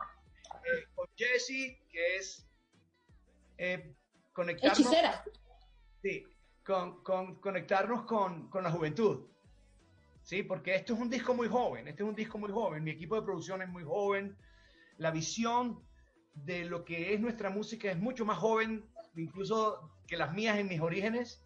Eh, 0.65 0.87
con 0.95 1.07
Jesse, 1.17 1.81
que 1.91 2.17
es 2.17 2.47
eh, 3.57 3.95
conectarnos. 4.33 4.81
Hechicera. 4.81 5.25
Sí, 6.03 6.25
con, 6.65 7.03
con 7.03 7.41
conectarnos 7.41 8.03
con, 8.03 8.49
con, 8.51 8.63
la 8.63 8.71
juventud. 8.71 9.29
Sí, 10.23 10.43
porque 10.43 10.75
esto 10.75 10.95
es 10.95 11.01
un 11.01 11.11
disco 11.11 11.35
muy 11.35 11.49
joven, 11.49 11.89
este 11.89 12.03
es 12.03 12.09
un 12.09 12.15
disco 12.15 12.39
muy 12.39 12.51
joven, 12.51 12.85
mi 12.85 12.93
equipo 12.93 13.17
de 13.17 13.23
producción 13.23 13.63
es 13.63 13.69
muy 13.69 13.83
joven, 13.83 14.37
la 14.99 15.11
visión 15.11 15.85
de 16.35 16.65
lo 16.65 16.85
que 16.85 17.15
es 17.15 17.21
nuestra 17.21 17.51
música 17.51 17.91
es 17.91 17.99
mucho 17.99 18.25
más 18.25 18.39
joven, 18.39 18.85
incluso 19.17 19.91
que 20.07 20.17
las 20.17 20.33
mías 20.33 20.59
en 20.59 20.69
mis 20.69 20.81
orígenes, 20.81 21.45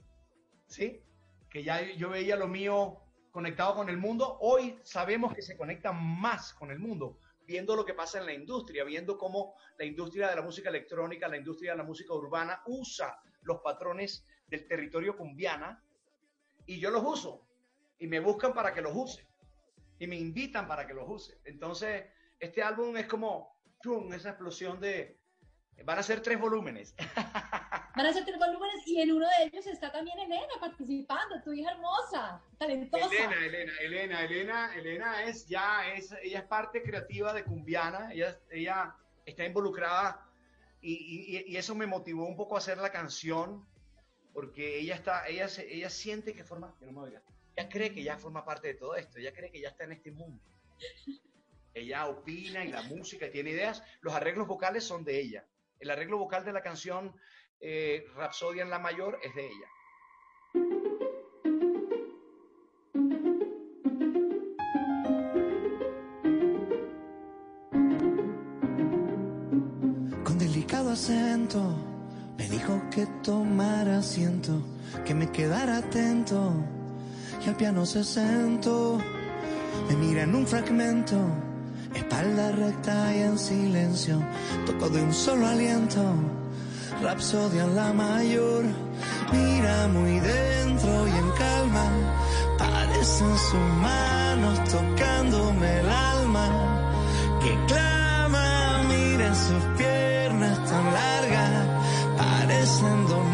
¿sí? 0.66 1.02
Que 1.50 1.62
ya 1.62 1.82
yo 1.92 2.10
veía 2.10 2.36
lo 2.36 2.48
mío 2.48 3.00
conectado 3.30 3.74
con 3.74 3.88
el 3.88 3.98
mundo, 3.98 4.38
hoy 4.40 4.78
sabemos 4.82 5.34
que 5.34 5.42
se 5.42 5.56
conecta 5.56 5.92
más 5.92 6.54
con 6.54 6.70
el 6.70 6.78
mundo, 6.78 7.18
viendo 7.46 7.76
lo 7.76 7.84
que 7.84 7.94
pasa 7.94 8.18
en 8.18 8.26
la 8.26 8.32
industria, 8.32 8.84
viendo 8.84 9.18
cómo 9.18 9.54
la 9.78 9.84
industria 9.84 10.28
de 10.28 10.36
la 10.36 10.42
música 10.42 10.70
electrónica, 10.70 11.28
la 11.28 11.36
industria 11.36 11.72
de 11.72 11.78
la 11.78 11.84
música 11.84 12.14
urbana 12.14 12.62
usa 12.66 13.18
los 13.42 13.60
patrones 13.60 14.24
del 14.48 14.66
territorio 14.66 15.16
cumbiana 15.16 15.82
y 16.64 16.80
yo 16.80 16.90
los 16.90 17.04
uso 17.04 17.46
y 17.98 18.06
me 18.06 18.20
buscan 18.20 18.54
para 18.54 18.72
que 18.72 18.82
los 18.82 18.92
use 18.94 19.26
y 19.98 20.06
me 20.06 20.16
invitan 20.16 20.66
para 20.66 20.86
que 20.86 20.94
los 20.94 21.08
use. 21.08 21.38
Entonces, 21.44 22.04
este 22.38 22.62
álbum 22.62 22.96
es 22.96 23.06
como 23.06 23.55
esa 24.12 24.30
explosión 24.30 24.80
de... 24.80 25.18
Van 25.84 25.98
a 25.98 26.02
ser 26.02 26.22
tres 26.22 26.40
volúmenes. 26.40 26.94
Van 27.96 28.06
a 28.06 28.12
ser 28.12 28.24
tres 28.24 28.38
volúmenes 28.38 28.86
y 28.86 29.00
en 29.00 29.12
uno 29.12 29.26
de 29.26 29.44
ellos 29.44 29.66
está 29.66 29.92
también 29.92 30.18
Elena 30.18 30.54
participando, 30.58 31.42
tu 31.42 31.52
hija 31.52 31.72
hermosa, 31.72 32.42
talentosa. 32.58 33.06
Elena, 33.14 33.36
Elena, 33.44 33.72
Elena, 33.80 34.24
Elena, 34.24 34.74
Elena 34.74 35.24
es 35.24 35.46
ya, 35.46 35.92
es, 35.92 36.14
ella 36.22 36.40
es 36.40 36.44
parte 36.46 36.82
creativa 36.82 37.34
de 37.34 37.44
Cumbiana, 37.44 38.10
ella, 38.12 38.38
ella 38.50 38.96
está 39.26 39.44
involucrada 39.44 40.26
y, 40.80 41.44
y, 41.46 41.56
eso 41.56 41.74
me 41.74 41.86
motivó 41.86 42.26
un 42.26 42.36
poco 42.36 42.54
a 42.54 42.58
hacer 42.58 42.78
la 42.78 42.92
canción 42.92 43.66
porque 44.32 44.78
ella 44.78 44.94
está, 44.94 45.26
ella, 45.26 45.46
ella 45.68 45.90
siente 45.90 46.34
que 46.34 46.44
forma, 46.44 46.74
que 46.78 46.86
no 46.86 46.92
me 46.92 47.00
oiga, 47.00 47.22
ella 47.54 47.68
cree 47.68 47.92
que 47.92 48.02
ya 48.02 48.16
forma 48.18 48.44
parte 48.44 48.68
de 48.68 48.74
todo 48.74 48.94
esto, 48.96 49.18
ella 49.18 49.32
cree 49.32 49.50
que 49.50 49.60
ya 49.60 49.68
está 49.68 49.84
en 49.84 49.92
este 49.92 50.10
mundo 50.10 50.42
ella 51.76 52.06
opina 52.06 52.64
y 52.64 52.68
la 52.68 52.82
música 52.82 53.30
tiene 53.30 53.50
ideas. 53.50 53.82
Los 54.00 54.14
arreglos 54.14 54.48
vocales 54.48 54.82
son 54.82 55.04
de 55.04 55.20
ella. 55.20 55.44
El 55.78 55.90
arreglo 55.90 56.16
vocal 56.16 56.42
de 56.42 56.52
la 56.52 56.62
canción 56.62 57.14
eh, 57.60 58.06
Rapsodia 58.14 58.62
en 58.62 58.70
la 58.70 58.78
mayor 58.78 59.20
es 59.22 59.34
de 59.34 59.46
ella. 59.46 59.68
Con 70.24 70.38
delicado 70.38 70.90
acento 70.92 71.76
me 72.38 72.48
dijo 72.48 72.82
que 72.90 73.06
tomara 73.22 73.98
asiento, 73.98 74.62
que 75.04 75.14
me 75.14 75.30
quedara 75.30 75.76
atento 75.76 76.54
y 77.44 77.48
al 77.50 77.56
piano 77.56 77.84
se 77.84 78.02
sentó. 78.02 78.98
Me 79.90 79.96
mira 79.96 80.22
en 80.22 80.34
un 80.34 80.46
fragmento 80.46 81.45
espalda 81.94 82.52
recta 82.52 83.14
y 83.14 83.20
en 83.20 83.38
silencio, 83.38 84.22
toco 84.66 84.88
de 84.88 85.02
un 85.02 85.12
solo 85.12 85.46
aliento, 85.46 86.02
rapsodia 87.02 87.64
en 87.64 87.76
la 87.76 87.92
mayor, 87.92 88.64
mira 89.32 89.88
muy 89.88 90.20
dentro 90.20 91.08
y 91.08 91.10
en 91.10 91.30
calma, 91.32 91.86
parecen 92.58 93.38
sus 93.38 93.68
manos 93.82 94.64
tocándome 94.64 95.80
el 95.80 95.88
alma, 95.88 96.48
que 97.42 97.56
clama, 97.66 98.82
mira 98.88 99.34
sus 99.34 99.62
piernas 99.78 100.58
tan 100.68 100.84
largas, 100.92 101.66
parecen 102.16 103.06
dos 103.06 103.26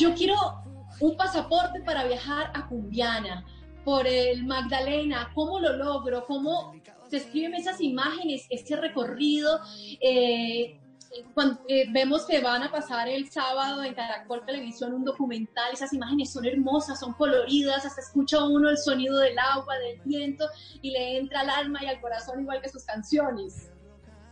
yo 0.00 0.14
quiero 0.14 0.34
un 1.00 1.16
pasaporte 1.16 1.80
para 1.82 2.04
viajar 2.04 2.50
a 2.54 2.66
Cumbiana, 2.66 3.44
por 3.84 4.06
el 4.06 4.44
Magdalena, 4.44 5.30
¿cómo 5.34 5.58
lo 5.58 5.76
logro? 5.76 6.26
¿Cómo 6.26 6.74
describen 7.10 7.54
esas 7.54 7.80
imágenes, 7.80 8.46
este 8.50 8.76
recorrido? 8.76 9.60
Eh, 10.00 10.78
cuando, 11.34 11.60
eh, 11.66 11.86
vemos 11.90 12.26
que 12.26 12.40
van 12.40 12.62
a 12.62 12.70
pasar 12.70 13.08
el 13.08 13.30
sábado 13.30 13.82
en 13.82 13.94
Caracol 13.94 14.44
Televisión 14.44 14.94
un 14.94 15.04
documental, 15.04 15.72
esas 15.72 15.92
imágenes 15.92 16.32
son 16.32 16.44
hermosas, 16.46 17.00
son 17.00 17.14
coloridas, 17.14 17.84
hasta 17.84 18.00
escucha 18.00 18.44
uno 18.44 18.68
el 18.70 18.78
sonido 18.78 19.18
del 19.18 19.38
agua, 19.38 19.76
del 19.78 20.00
viento 20.04 20.46
y 20.82 20.90
le 20.90 21.18
entra 21.18 21.40
al 21.40 21.50
alma 21.50 21.82
y 21.82 21.86
al 21.86 22.00
corazón 22.00 22.40
igual 22.40 22.60
que 22.62 22.68
sus 22.68 22.84
canciones. 22.84 23.70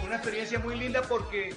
Una, 0.04 0.16
experiencia 0.16 0.60
muy 0.60 0.76
linda 0.76 1.02
porque 1.04 1.50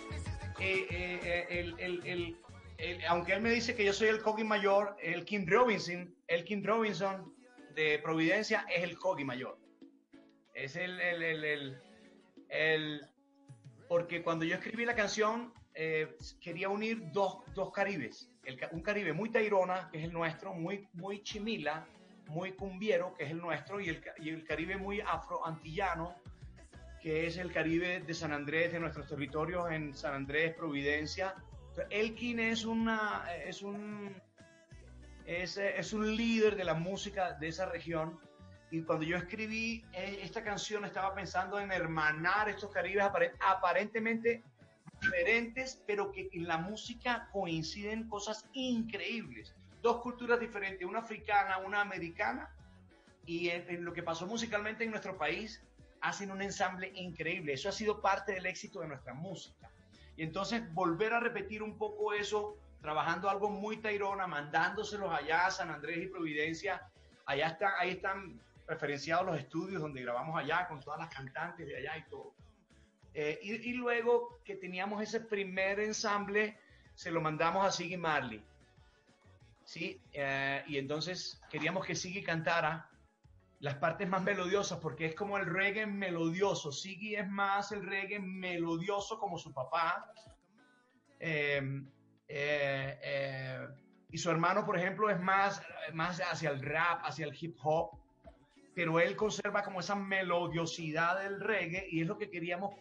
eh, 0.61 0.87
eh, 0.91 1.47
el, 1.51 2.37
el, 2.79 3.05
aunque 3.09 3.33
él 3.33 3.41
me 3.41 3.51
dice 3.51 3.75
que 3.75 3.85
yo 3.85 3.93
soy 3.93 4.09
el 4.09 4.21
Cogi 4.21 4.45
mayor, 4.45 4.97
el 5.01 5.25
Kim 5.25 5.47
Robinson, 5.47 6.15
el 6.27 6.45
Kim 6.45 6.63
Robinson 6.65 7.35
de 7.75 7.99
Providencia 7.99 8.65
es 8.75 8.85
el 8.85 8.99
Cogi 8.99 9.25
mayor. 9.25 9.59
Es 10.55 10.77
el, 10.77 11.01
el, 11.01 11.79
el, 12.49 13.07
porque 13.89 14.23
cuando 14.23 14.45
yo 14.45 14.55
escribí 14.55 14.85
la 14.85 14.95
canción 14.95 15.53
eh, 15.75 16.17
quería 16.41 16.69
unir 16.69 17.11
dos, 17.13 17.39
dos 17.55 17.73
caribes, 17.73 18.31
un 18.73 18.81
caribe 18.81 19.13
muy 19.13 19.31
tairona, 19.31 19.89
que 19.91 19.99
es 19.99 20.05
el 20.05 20.13
nuestro, 20.13 20.55
muy, 20.55 20.89
muy 20.93 21.23
chimila, 21.23 21.87
muy 22.27 22.53
cumbiero, 22.53 23.15
que 23.15 23.25
es 23.25 23.31
el 23.31 23.39
nuestro, 23.39 23.81
y 23.81 23.89
el, 23.89 24.03
y 24.19 24.31
el 24.31 24.45
caribe 24.45 24.77
muy 24.77 25.01
afroantillano, 25.01 26.15
que 27.01 27.27
es 27.27 27.37
el 27.37 27.53
caribe 27.53 28.01
de 28.01 28.15
San 28.15 28.33
Andrés, 28.33 28.73
de 28.73 28.81
nuestros 28.81 29.07
territorios 29.07 29.71
en 29.71 29.93
San 29.95 30.15
Andrés, 30.15 30.55
Providencia, 30.55 31.35
Elkin 31.91 32.41
es, 32.41 32.65
una, 32.65 33.25
es, 33.45 33.63
un, 33.63 34.15
es, 35.27 35.57
es, 35.57 35.93
un 35.93 36.17
líder 36.17 36.57
de 36.57 36.65
la 36.65 36.75
música 36.75 37.33
de 37.33 37.49
esa 37.49 37.67
región. 37.67 38.19
Y 38.71 38.83
cuando 38.83 39.05
yo 39.05 39.17
escribí 39.17 39.85
eh, 39.93 40.21
esta 40.23 40.43
canción 40.43 40.85
estaba 40.85 41.15
pensando 41.15 41.61
en 41.61 41.71
hermanar 41.71 42.49
estos 42.49 42.71
caribes 42.71 43.05
aparentemente 43.41 44.43
diferentes, 45.05 45.83
pero 45.87 46.11
que 46.13 46.29
en 46.33 46.47
la 46.47 46.59
música 46.59 47.29
coinciden 47.33 48.09
cosas 48.09 48.47
increíbles. 48.53 49.55
Dos 49.83 50.01
culturas 50.01 50.41
diferentes, 50.41 50.87
una 50.87 51.01
africana, 51.01 51.59
una 51.59 51.81
americana, 51.81 52.51
y 53.27 53.49
en 53.51 53.85
lo 53.85 53.93
que 53.93 54.03
pasó 54.03 54.27
musicalmente 54.27 54.85
en 54.85 54.91
nuestro 54.91 55.17
país, 55.17 55.63
hacen 56.01 56.31
un 56.31 56.43
ensamble 56.43 56.93
increíble. 56.95 57.55
Eso 57.55 57.69
ha 57.69 57.73
sido 57.73 58.01
parte 58.01 58.33
del 58.33 58.47
éxito 58.47 58.81
de 58.81 58.89
nuestra 58.89 59.15
música. 59.15 59.71
Y 60.17 60.23
entonces 60.23 60.63
volver 60.75 61.13
a 61.15 61.21
repetir 61.21 61.63
un 61.63 61.79
poco 61.79 62.13
eso, 62.13 62.57
trabajando 62.83 63.31
algo 63.31 63.51
muy 63.51 63.79
tairona, 63.79 64.27
mandándoselos 64.27 65.13
allá 65.13 65.47
a 65.47 65.51
San 65.51 65.71
Andrés 65.71 66.05
y 66.05 66.07
Providencia. 66.07 66.83
Allá 67.27 67.49
está, 67.49 67.79
ahí 67.79 67.91
están 67.91 68.39
referenciados 68.67 69.27
los 69.27 69.39
estudios 69.39 69.81
donde 69.81 70.03
grabamos 70.03 70.39
allá 70.39 70.69
con 70.69 70.81
todas 70.81 71.01
las 71.01 71.09
cantantes 71.09 71.67
de 71.67 71.77
allá 71.77 71.97
y 71.97 72.03
todo. 72.09 72.35
Eh, 73.15 73.39
y, 73.43 73.73
luego 73.75 74.41
que 74.45 74.57
teníamos 74.57 75.01
ese 75.01 75.21
primer 75.21 75.79
ensamble, 75.79 76.59
se 76.95 77.11
lo 77.11 77.21
mandamos 77.21 77.65
a 77.65 77.71
Siggy 77.71 77.97
Marley. 77.97 78.43
¿sí? 79.65 80.01
Eh, 80.13 80.63
y 80.67 80.79
entonces 80.79 81.41
queríamos 81.51 81.87
que 81.87 81.95
Siggy 81.95 82.23
cantara 82.23 82.91
las 83.61 83.77
partes 83.77 84.09
más 84.09 84.23
melodiosas, 84.23 84.79
porque 84.79 85.07
es 85.07 85.15
como 85.15 85.39
el 85.39 85.47
reggae 85.47 85.87
melodioso. 85.87 86.71
Siggy 86.71 87.17
es 87.17 87.29
más 87.29 87.73
el 87.73 87.85
reggae 87.87 88.19
melodioso 88.19 89.19
como 89.19 89.39
su 89.39 89.53
papá. 89.53 90.13
Em, 91.19 91.89
eh, 92.29 92.99
eh, 93.03 93.69
y 94.11 94.19
su 94.19 94.31
hermano, 94.31 94.67
por 94.67 94.79
ejemplo, 94.79 95.09
es 95.09 95.19
más, 95.19 95.63
más 95.93 96.21
hacia 96.21 96.51
el 96.51 96.63
rap, 96.63 97.01
hacia 97.05 97.27
el 97.27 97.37
hip 97.41 97.57
hop. 97.63 97.99
Pero 98.75 99.01
él 99.01 99.17
conserva 99.17 99.63
como 99.63 99.81
esa 99.81 99.95
melodiosidad 99.95 101.23
del 101.23 101.41
reggae 101.41 101.87
y 101.89 102.03
es 102.03 102.07
lo 102.07 102.19
que 102.19 102.29
queríamos 102.29 102.75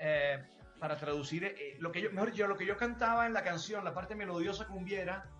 eh, 0.00 0.42
para 0.80 0.96
traducir. 0.96 1.54
lo 1.78 1.92
que 1.92 2.02
yo, 2.02 2.10
mejor 2.10 2.32
yo, 2.32 2.48
lo 2.48 2.56
que 2.56 2.66
yo 2.66 2.76
cantaba 2.76 3.26
en 3.26 3.32
la 3.32 3.44
canción, 3.44 3.84
la 3.84 3.94
parte 3.94 4.14
melodiosa 4.16 4.66
cumbiera, 4.66 5.30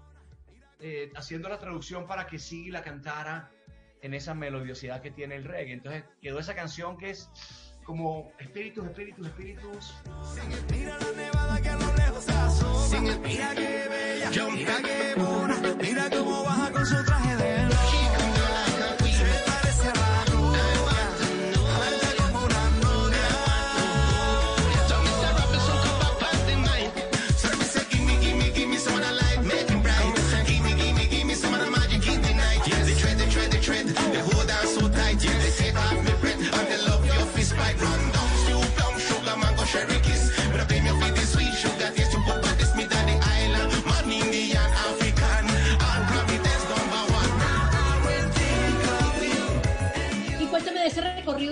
haciendo 1.14 1.48
la 1.48 1.58
traducción 1.58 2.06
para 2.06 2.26
que 2.26 2.38
Siggy 2.38 2.70
la 2.70 2.82
cantara 2.82 3.50
en 4.02 4.14
esa 4.14 4.34
melodiosidad 4.34 5.00
que 5.00 5.10
tiene 5.10 5.36
el 5.36 5.44
reggae. 5.44 5.72
Entonces 5.72 6.04
quedó 6.20 6.38
esa 6.38 6.54
canción 6.54 6.96
que 6.96 7.10
es 7.10 7.30
como 7.84 8.32
espíritus, 8.38 8.86
espíritus, 8.86 9.26
espíritus. 9.26 9.94
Mira 10.70 10.96
la 10.98 11.12
nevada 11.12 11.60
que 11.60 11.68
a 11.68 11.76
lo 11.76 11.94
lejos 11.96 12.24
se 12.24 12.32
asoma. 12.32 13.16
Mira 13.22 13.54
que 13.54 13.88
bella, 13.88 14.30
mira 14.52 14.76
que 14.82 15.14
buena, 15.16 15.74
mira 15.80 16.10
cómo 16.10 16.44
baja 16.44 16.72
con 16.72 16.86
su 16.86 17.04
traje 17.04 17.36
de 17.36 17.39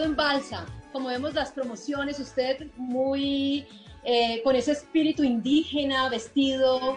en 0.08 0.16
balsa, 0.16 0.66
como 0.92 1.08
vemos 1.08 1.34
las 1.34 1.52
promociones, 1.52 2.18
usted 2.18 2.66
muy 2.76 3.66
eh, 4.04 4.40
con 4.42 4.56
ese 4.56 4.72
espíritu 4.72 5.22
indígena, 5.22 6.08
vestido. 6.08 6.96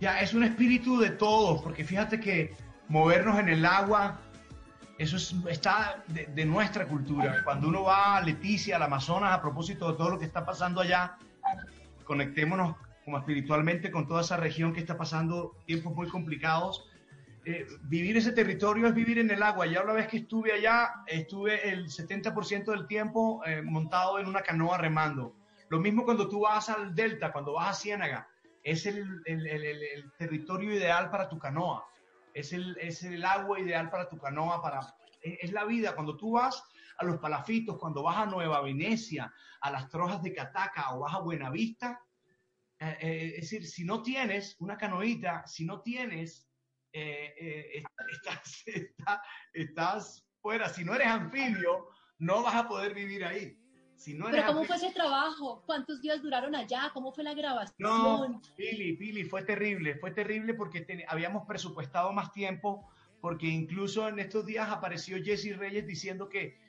Ya, 0.00 0.20
es 0.20 0.34
un 0.34 0.42
espíritu 0.42 0.98
de 0.98 1.10
todos, 1.10 1.62
porque 1.62 1.84
fíjate 1.84 2.20
que 2.20 2.54
movernos 2.88 3.38
en 3.38 3.48
el 3.48 3.64
agua, 3.64 4.20
eso 4.98 5.16
está 5.48 6.02
de, 6.08 6.44
nuestra 6.44 6.86
cultura. 6.86 7.42
Cuando 7.44 7.68
uno 7.68 7.84
va 7.84 8.16
a 8.16 8.20
Leticia, 8.22 8.76
al 8.76 8.82
Amazonas, 8.82 9.32
a 9.32 9.40
propósito 9.40 9.92
de 9.92 9.96
todo 9.96 10.10
lo 10.10 10.18
que 10.18 10.24
está 10.24 10.44
pasando 10.44 10.80
allá, 10.80 11.16
conectémonos 12.04 12.76
como 13.04 13.18
espiritualmente 13.18 13.90
con 13.90 14.08
toda 14.08 14.22
esa 14.22 14.36
región 14.36 14.72
que 14.72 14.80
está 14.80 14.96
pasando 14.96 15.54
tiempos 15.66 15.94
muy 15.94 16.08
complicados 16.08 16.84
eh, 17.50 17.66
vivir 17.84 18.14
ese 18.14 18.32
territorio 18.32 18.86
es 18.86 18.94
vivir 18.94 19.18
en 19.18 19.30
el 19.30 19.42
agua. 19.42 19.64
Ya 19.64 19.82
una 19.82 19.94
vez 19.94 20.06
que 20.06 20.18
estuve 20.18 20.52
allá, 20.52 21.02
estuve 21.06 21.66
el 21.66 21.86
70% 21.86 22.66
del 22.66 22.86
tiempo 22.86 23.42
eh, 23.46 23.62
montado 23.62 24.18
en 24.18 24.26
una 24.26 24.42
canoa 24.42 24.76
remando. 24.76 25.34
Lo 25.70 25.80
mismo 25.80 26.04
cuando 26.04 26.28
tú 26.28 26.40
vas 26.40 26.68
al 26.68 26.94
delta, 26.94 27.32
cuando 27.32 27.54
vas 27.54 27.70
a 27.70 27.80
Ciénaga, 27.80 28.28
es 28.62 28.84
el, 28.84 29.22
el, 29.24 30.12
territorio 30.18 30.74
ideal 30.74 31.10
para 31.10 31.30
tu 31.30 31.38
canoa. 31.38 31.86
Es 32.34 32.52
el, 32.52 32.76
es 32.82 33.02
el 33.02 33.24
agua 33.24 33.58
ideal 33.58 33.88
para 33.88 34.10
tu 34.10 34.18
canoa, 34.18 34.60
para, 34.60 34.80
es, 35.22 35.50
la 35.50 35.64
vida. 35.64 35.94
Cuando 35.94 36.18
tú 36.18 36.32
vas 36.32 36.62
a 36.98 37.04
los 37.06 37.16
palafitos, 37.16 37.78
cuando 37.78 38.02
vas 38.02 38.18
a 38.18 38.26
Nueva 38.26 38.60
Venecia, 38.60 39.32
a 39.62 39.70
las 39.70 39.88
trojas 39.88 40.22
de 40.22 40.34
Cataca 40.34 40.94
o 40.94 41.00
vas 41.00 41.14
a 41.14 41.20
Buenavista, 41.20 41.98
eh, 42.78 43.32
es 43.36 43.40
decir, 43.40 43.66
si 43.66 43.86
no 43.86 44.02
tienes 44.02 44.54
una 44.58 44.76
canoita, 44.76 45.46
si 45.46 45.64
no 45.64 45.80
tienes 45.80 46.47
eh, 46.92 47.34
eh, 47.38 47.82
estás, 48.12 48.64
estás 49.52 50.26
fuera. 50.40 50.68
Si 50.68 50.84
no 50.84 50.94
eres 50.94 51.08
anfibio, 51.08 51.88
no 52.18 52.42
vas 52.42 52.54
a 52.54 52.68
poder 52.68 52.94
vivir 52.94 53.24
ahí. 53.24 53.56
Si 53.96 54.14
no 54.14 54.26
Pero 54.30 54.46
¿cómo 54.46 54.64
fue 54.64 54.76
ese 54.76 54.92
trabajo? 54.92 55.62
¿Cuántos 55.66 56.00
días 56.00 56.22
duraron 56.22 56.54
allá? 56.54 56.90
¿Cómo 56.94 57.10
fue 57.10 57.24
la 57.24 57.34
grabación? 57.34 57.74
No, 57.78 58.40
Pili, 58.56 58.96
Pili, 58.96 59.24
fue 59.24 59.42
terrible, 59.42 59.96
fue 59.96 60.12
terrible 60.12 60.54
porque 60.54 60.86
habíamos 61.08 61.44
presupuestado 61.48 62.12
más 62.12 62.32
tiempo, 62.32 62.88
porque 63.20 63.46
incluso 63.46 64.06
en 64.06 64.20
estos 64.20 64.46
días 64.46 64.68
apareció 64.70 65.16
Jesse 65.22 65.56
Reyes 65.56 65.84
diciendo 65.84 66.28
que 66.28 66.60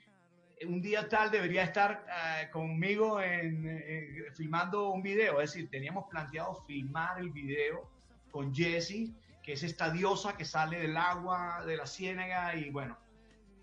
un 0.68 0.82
día 0.82 1.08
tal 1.08 1.30
debería 1.30 1.64
estar 1.64 2.04
eh, 2.08 2.50
conmigo 2.50 3.22
en, 3.22 4.26
filmando 4.34 4.90
un 4.90 5.04
video, 5.04 5.40
es 5.40 5.54
decir, 5.54 5.70
teníamos 5.70 6.06
planteado 6.10 6.56
filmar 6.66 7.20
el 7.20 7.30
video 7.30 7.88
con 8.32 8.54
Jesse, 8.54 9.12
que 9.50 9.54
es 9.54 9.64
esta 9.64 9.90
diosa 9.90 10.38
que 10.38 10.46
sale 10.46 10.80
del 10.80 10.96
agua, 10.96 11.64
de 11.66 11.76
la 11.76 11.88
ciénaga 11.88 12.54
y 12.56 12.70
bueno, 12.70 13.00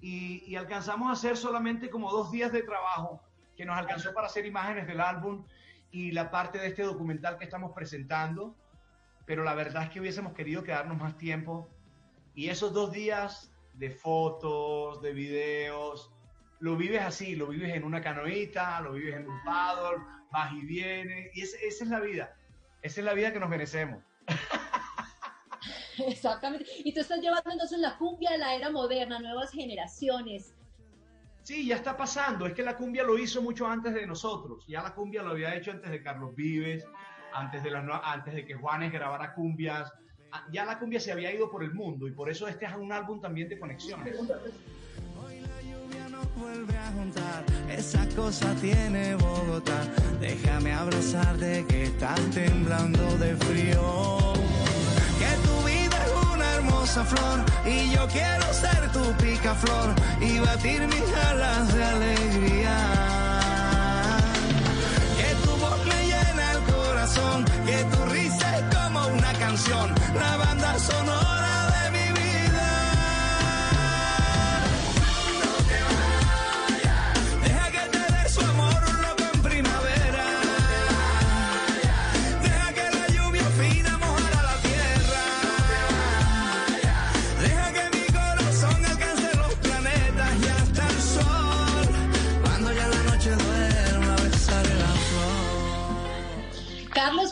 y, 0.00 0.56
alcanzamos 0.56 1.08
a 1.10 1.12
hacer 1.12 1.36
solamente 1.36 1.90
como 1.90 2.10
dos 2.10 2.32
días 2.32 2.50
de 2.50 2.64
trabajo 2.64 3.22
que 3.56 3.64
nos 3.64 3.78
alcanzó 3.78 4.12
para 4.12 4.26
hacer 4.26 4.46
imágenes 4.46 4.88
del 4.88 5.00
álbum 5.00 5.46
y 5.92 6.10
la 6.10 6.32
parte 6.32 6.58
de 6.58 6.66
este 6.66 6.82
documental 6.82 7.38
que 7.38 7.44
estamos 7.44 7.70
presentando, 7.70 8.56
pero 9.26 9.44
la 9.44 9.54
verdad 9.54 9.84
es 9.84 9.90
que 9.90 10.00
hubiésemos 10.00 10.32
querido 10.32 10.64
quedarnos 10.64 10.98
más 10.98 11.16
tiempo 11.18 11.70
y 12.34 12.48
esos 12.48 12.72
dos 12.72 12.90
días 12.90 13.52
de 13.74 13.90
fotos, 13.90 15.00
de 15.02 15.12
videos, 15.12 16.12
lo 16.58 16.76
vives 16.76 17.02
así, 17.02 17.36
lo 17.36 17.46
vives 17.46 17.72
en 17.72 17.84
una 17.84 18.00
canoita, 18.00 18.80
lo 18.80 18.94
vives 18.94 19.14
en 19.14 19.28
un 19.28 19.40
paddle, 19.44 20.02
vas 20.32 20.52
y 20.52 20.62
vienes, 20.62 21.30
y 21.32 21.42
esa 21.42 21.56
es 21.64 21.88
la 21.88 22.00
vida, 22.00 22.36
esa 22.82 23.00
es 23.00 23.04
la 23.04 23.14
vida 23.14 23.32
que 23.32 23.38
nos 23.38 23.48
merecemos. 23.48 24.02
Exactamente. 26.06 26.66
Y 26.84 26.92
tú 26.92 27.00
estás 27.00 27.20
llevando 27.20 27.50
entonces 27.50 27.78
la 27.78 27.96
cumbia 27.96 28.30
de 28.32 28.38
la 28.38 28.54
era 28.54 28.70
moderna, 28.70 29.18
nuevas 29.18 29.50
generaciones. 29.50 30.54
Sí, 31.42 31.66
ya 31.66 31.76
está 31.76 31.96
pasando. 31.96 32.46
Es 32.46 32.54
que 32.54 32.62
la 32.62 32.76
cumbia 32.76 33.04
lo 33.04 33.16
hizo 33.18 33.40
mucho 33.40 33.66
antes 33.66 33.94
de 33.94 34.06
nosotros. 34.06 34.64
Ya 34.66 34.82
la 34.82 34.94
cumbia 34.94 35.22
lo 35.22 35.30
había 35.30 35.54
hecho 35.54 35.70
antes 35.70 35.90
de 35.90 36.02
Carlos 36.02 36.34
Vives, 36.34 36.84
antes 37.32 37.62
de, 37.62 37.70
la, 37.70 38.00
antes 38.04 38.34
de 38.34 38.44
que 38.44 38.54
Juanes 38.54 38.92
grabara 38.92 39.32
cumbias. 39.32 39.92
Ah, 40.32 40.44
ya 40.50 40.64
la 40.64 40.78
cumbia 40.78 40.98
se 40.98 41.12
había 41.12 41.32
ido 41.32 41.48
por 41.48 41.62
el 41.62 41.72
mundo 41.72 42.08
y 42.08 42.10
por 42.10 42.28
eso 42.28 42.48
este 42.48 42.66
es 42.66 42.74
un 42.74 42.92
álbum 42.92 43.20
también 43.20 43.48
de 43.48 43.60
conexiones. 43.60 44.18
Hoy 44.18 45.40
la 45.40 45.62
lluvia 45.62 46.08
nos 46.08 46.34
vuelve 46.34 46.76
a 46.76 46.90
juntar, 46.90 47.44
esa 47.70 48.04
cosa 48.16 48.52
tiene 48.56 49.14
Bogotá. 49.14 49.84
Déjame 50.20 50.72
abrazarte 50.72 51.64
que 51.68 51.84
estás 51.84 52.20
temblando 52.30 53.18
de 53.18 53.36
frío 53.36 54.36
y 57.64 57.90
yo 57.90 58.06
quiero 58.06 58.52
ser 58.54 58.92
tu 58.92 59.02
picaflor 59.14 59.92
y 60.20 60.38
batir 60.38 60.86
mis 60.86 61.14
alas 61.30 61.74
de 61.74 61.84
alegría. 61.84 62.76
Que 65.18 65.34
tu 65.44 65.50
voz 65.56 65.84
me 65.84 66.06
llena 66.06 66.52
el 66.52 66.60
corazón, 66.72 67.44
que 67.66 67.84
tu 67.84 68.04
risa 68.12 68.58
es 68.58 68.76
como 68.76 69.06
una 69.08 69.32
canción, 69.32 69.94
la 70.14 70.36
banda 70.36 70.78
sonora 70.78 71.55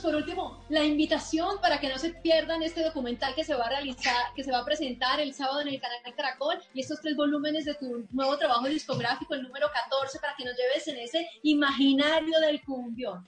por 0.03 0.15
último, 0.15 0.63
la 0.69 0.85
invitación 0.85 1.59
para 1.63 1.81
que 1.81 1.89
no 1.89 1.97
se 1.97 2.11
pierdan 2.11 2.63
este 2.63 2.85
documental 2.85 3.35
que 3.35 3.45
se 3.45 3.55
va 3.55 3.65
a 3.65 3.71
realizar, 3.71 4.35
que 4.37 4.45
se 4.45 4.53
va 4.53 4.59
a 4.59 4.65
presentar 4.65 5.21
el 5.21 5.33
sábado 5.33 5.63
en 5.63 5.69
el 5.69 5.81
canal 5.81 5.99
Caracol 6.15 6.59
y 6.75 6.81
estos 6.81 7.01
tres 7.01 7.17
volúmenes 7.17 7.65
de 7.65 7.75
tu 7.75 8.07
nuevo 8.11 8.37
trabajo 8.37 8.67
discográfico, 8.67 9.33
el 9.33 9.43
número 9.43 9.69
14, 9.73 10.19
para 10.19 10.35
que 10.37 10.45
nos 10.45 10.55
lleves 10.55 10.87
en 10.89 10.99
ese 10.99 11.27
imaginario 11.43 12.39
del 12.41 12.63
cumbión. 12.63 13.27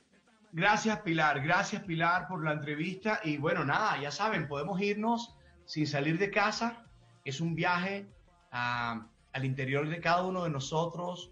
Gracias 0.53 1.01
Pilar, 1.01 1.41
gracias 1.41 1.83
Pilar 1.85 2.29
por 2.29 2.45
la 2.45 2.53
entrevista. 2.53 3.21
Y 3.25 3.39
bueno, 3.39 3.65
nada, 3.65 3.99
ya 3.99 4.11
saben, 4.11 4.47
podemos 4.47 4.79
irnos 4.81 5.35
sin 5.65 5.87
salir 5.87 6.19
de 6.19 6.31
casa, 6.31 6.85
es 7.25 7.41
un 7.41 7.55
viaje 7.55 8.07
al 8.51 9.45
interior 9.45 9.89
de 9.89 10.01
cada 10.01 10.23
uno 10.25 10.45
de 10.45 10.51
nosotros, 10.51 11.31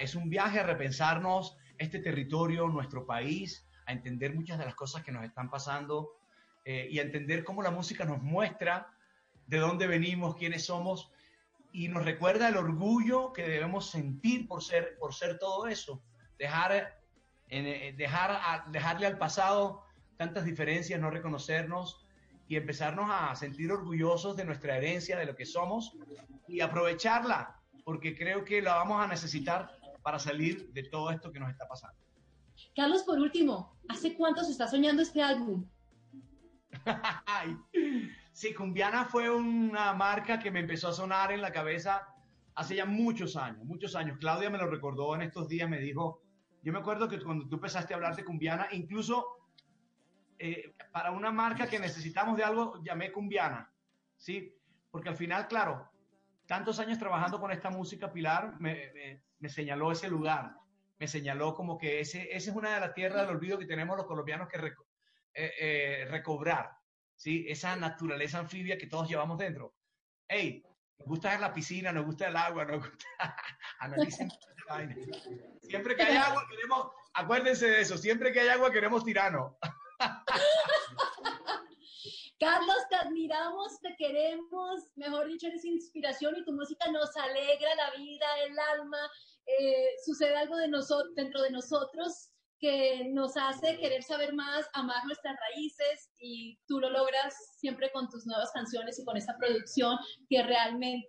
es 0.00 0.16
un 0.16 0.28
viaje 0.28 0.58
a 0.58 0.64
repensarnos 0.64 1.56
este 1.78 2.00
territorio, 2.00 2.66
nuestro 2.66 3.06
país, 3.06 3.64
a 3.86 3.92
entender 3.92 4.34
muchas 4.34 4.58
de 4.58 4.64
las 4.64 4.74
cosas 4.74 5.02
que 5.02 5.12
nos 5.12 5.24
están 5.24 5.50
pasando 5.50 6.16
eh, 6.64 6.88
y 6.90 6.98
a 6.98 7.02
entender 7.02 7.44
cómo 7.44 7.62
la 7.62 7.70
música 7.70 8.04
nos 8.04 8.22
muestra 8.22 8.88
de 9.46 9.58
dónde 9.58 9.86
venimos, 9.86 10.36
quiénes 10.36 10.64
somos 10.64 11.10
y 11.72 11.88
nos 11.88 12.04
recuerda 12.04 12.48
el 12.48 12.56
orgullo 12.56 13.32
que 13.32 13.42
debemos 13.42 13.90
sentir 13.90 14.46
por 14.48 14.62
ser, 14.62 14.96
por 14.98 15.14
ser 15.14 15.38
todo 15.38 15.66
eso. 15.66 16.02
Dejar, 16.38 17.00
eh, 17.48 17.94
dejar 17.96 18.70
dejarle 18.70 19.06
al 19.06 19.18
pasado 19.18 19.84
tantas 20.16 20.44
diferencias, 20.44 21.00
no 21.00 21.10
reconocernos 21.10 22.04
y 22.48 22.56
empezarnos 22.56 23.06
a 23.10 23.34
sentir 23.36 23.70
orgullosos 23.70 24.36
de 24.36 24.44
nuestra 24.44 24.76
herencia, 24.76 25.16
de 25.16 25.26
lo 25.26 25.36
que 25.36 25.46
somos 25.46 25.96
y 26.48 26.60
aprovecharla, 26.60 27.60
porque 27.84 28.16
creo 28.16 28.44
que 28.44 28.60
la 28.60 28.74
vamos 28.74 29.00
a 29.02 29.06
necesitar 29.06 29.70
para 30.02 30.18
salir 30.18 30.72
de 30.72 30.82
todo 30.84 31.10
esto 31.10 31.30
que 31.30 31.38
nos 31.38 31.50
está 31.50 31.68
pasando. 31.68 31.96
Carlos, 32.74 33.02
por 33.02 33.18
último, 33.18 33.76
¿hace 33.88 34.14
cuánto 34.14 34.44
se 34.44 34.52
está 34.52 34.66
soñando 34.68 35.02
este 35.02 35.22
álbum? 35.22 35.66
sí, 38.32 38.54
Cumbiana 38.54 39.04
fue 39.04 39.30
una 39.30 39.92
marca 39.92 40.38
que 40.38 40.50
me 40.50 40.60
empezó 40.60 40.88
a 40.88 40.92
sonar 40.92 41.32
en 41.32 41.42
la 41.42 41.52
cabeza 41.52 42.06
hace 42.54 42.76
ya 42.76 42.84
muchos 42.84 43.36
años, 43.36 43.64
muchos 43.64 43.94
años. 43.96 44.18
Claudia 44.18 44.50
me 44.50 44.58
lo 44.58 44.66
recordó 44.66 45.14
en 45.14 45.22
estos 45.22 45.48
días, 45.48 45.68
me 45.68 45.80
dijo, 45.80 46.22
yo 46.62 46.72
me 46.72 46.78
acuerdo 46.78 47.08
que 47.08 47.20
cuando 47.20 47.48
tú 47.48 47.56
empezaste 47.56 47.92
a 47.92 47.96
hablar 47.96 48.16
de 48.16 48.24
Cumbiana, 48.24 48.68
incluso 48.72 49.26
eh, 50.38 50.74
para 50.92 51.10
una 51.10 51.30
marca 51.30 51.66
que 51.66 51.78
necesitamos 51.78 52.36
de 52.36 52.44
algo, 52.44 52.80
llamé 52.82 53.12
Cumbiana, 53.12 53.70
¿sí? 54.16 54.54
Porque 54.90 55.08
al 55.08 55.16
final, 55.16 55.48
claro, 55.48 55.90
tantos 56.46 56.78
años 56.78 56.98
trabajando 56.98 57.40
con 57.40 57.50
esta 57.50 57.70
música, 57.70 58.12
Pilar 58.12 58.58
me 58.60 59.48
señaló 59.48 59.92
ese 59.92 60.08
lugar 60.08 60.59
me 61.00 61.08
señaló 61.08 61.54
como 61.54 61.78
que 61.78 62.00
ese, 62.00 62.28
esa 62.36 62.50
es 62.50 62.56
una 62.56 62.74
de 62.74 62.80
las 62.80 62.92
tierras 62.92 63.22
del 63.22 63.34
olvido 63.36 63.58
que 63.58 63.64
tenemos 63.64 63.96
los 63.96 64.06
colombianos 64.06 64.48
que 64.48 64.58
eh, 64.58 65.52
eh, 65.58 66.06
recobrar, 66.10 66.70
¿sí? 67.16 67.46
Esa 67.48 67.74
naturaleza 67.74 68.38
anfibia 68.38 68.76
que 68.76 68.86
todos 68.86 69.08
llevamos 69.08 69.38
dentro. 69.38 69.74
Hey, 70.28 70.62
nos 70.98 71.08
gusta 71.08 71.38
la 71.38 71.54
piscina, 71.54 71.90
nos 71.90 72.04
gusta 72.04 72.28
el 72.28 72.36
agua, 72.36 72.66
nos 72.66 72.86
gusta... 72.86 73.06
Analicen 73.78 74.30
Siempre 75.62 75.96
que 75.96 76.02
hay 76.02 76.16
agua 76.16 76.46
queremos, 76.48 76.88
acuérdense 77.14 77.66
de 77.66 77.80
eso, 77.80 77.96
siempre 77.96 78.30
que 78.30 78.40
hay 78.40 78.48
agua 78.48 78.70
queremos 78.70 79.02
tirano. 79.02 79.58
Carlos, 82.40 82.78
te 82.88 82.96
admiramos, 82.96 83.78
te 83.80 83.94
queremos, 83.96 84.90
mejor 84.96 85.26
dicho, 85.26 85.46
eres 85.46 85.62
inspiración 85.62 86.34
y 86.38 86.44
tu 86.44 86.52
música 86.52 86.90
nos 86.90 87.14
alegra 87.14 87.74
la 87.74 87.90
vida, 87.96 88.26
el 88.46 88.58
alma, 88.58 88.98
eh, 89.44 89.90
sucede 90.04 90.34
algo 90.34 90.56
de 90.56 90.70
dentro 91.14 91.42
de 91.42 91.50
nosotros 91.50 92.30
que 92.58 93.04
nos 93.10 93.36
hace 93.36 93.78
querer 93.78 94.02
saber 94.02 94.34
más, 94.34 94.66
amar 94.72 95.04
nuestras 95.04 95.36
raíces 95.38 96.10
y 96.18 96.58
tú 96.66 96.80
lo 96.80 96.88
logras 96.88 97.34
siempre 97.58 97.90
con 97.92 98.08
tus 98.08 98.26
nuevas 98.26 98.50
canciones 98.52 98.98
y 98.98 99.04
con 99.04 99.18
esta 99.18 99.36
producción 99.38 99.98
que 100.28 100.42
realmente 100.42 101.06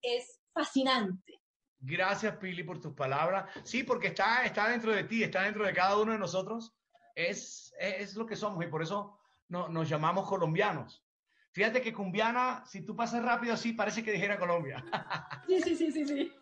es 0.00 0.40
fascinante. 0.54 1.40
Gracias, 1.80 2.36
Pili, 2.36 2.62
por 2.62 2.80
tus 2.80 2.94
palabras. 2.94 3.50
Sí, 3.64 3.82
porque 3.82 4.08
está, 4.08 4.44
está 4.44 4.68
dentro 4.68 4.92
de 4.92 5.02
ti, 5.04 5.24
está 5.24 5.42
dentro 5.42 5.64
de 5.64 5.72
cada 5.72 5.98
uno 5.98 6.12
de 6.12 6.18
nosotros. 6.18 6.72
Es, 7.16 7.74
es, 7.78 8.14
lo 8.14 8.26
que 8.26 8.36
somos 8.36 8.64
y 8.64 8.68
por 8.68 8.82
eso 8.82 9.18
no, 9.52 9.68
nos 9.68 9.86
llamamos 9.86 10.26
colombianos. 10.26 11.04
Fíjate 11.52 11.82
que 11.82 11.92
cumbiana, 11.92 12.64
si 12.66 12.80
tú 12.80 12.96
pasas 12.96 13.22
rápido 13.22 13.52
así, 13.52 13.74
parece 13.74 14.02
que 14.02 14.10
dijera 14.10 14.38
Colombia. 14.38 14.82
Sí, 15.46 15.60
sí, 15.60 15.76
sí, 15.76 15.92
sí, 15.92 16.06
sí. 16.06 16.32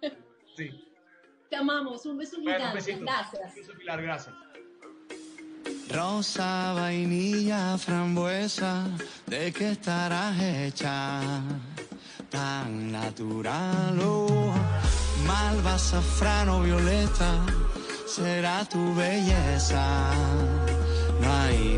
Sí. 0.56 0.94
Te 1.48 1.56
amamos. 1.56 2.06
Un 2.06 2.18
beso 2.18 2.36
gigante. 2.36 2.70
Gracias. 2.70 2.98
Un 2.98 3.54
beso, 3.56 3.72
Pilar. 3.76 4.00
Gracias. 4.00 4.34
Rosa, 5.90 6.72
vainilla, 6.74 7.76
frambuesa, 7.76 8.86
¿de 9.26 9.52
qué 9.52 9.72
estarás 9.72 10.40
hecha? 10.40 11.20
Tan 12.30 12.92
natural, 12.92 13.98
oh, 14.00 14.54
malva, 15.26 15.76
safrano, 15.76 16.62
violeta, 16.62 17.44
será 18.06 18.64
tu 18.66 18.94
belleza. 18.94 20.12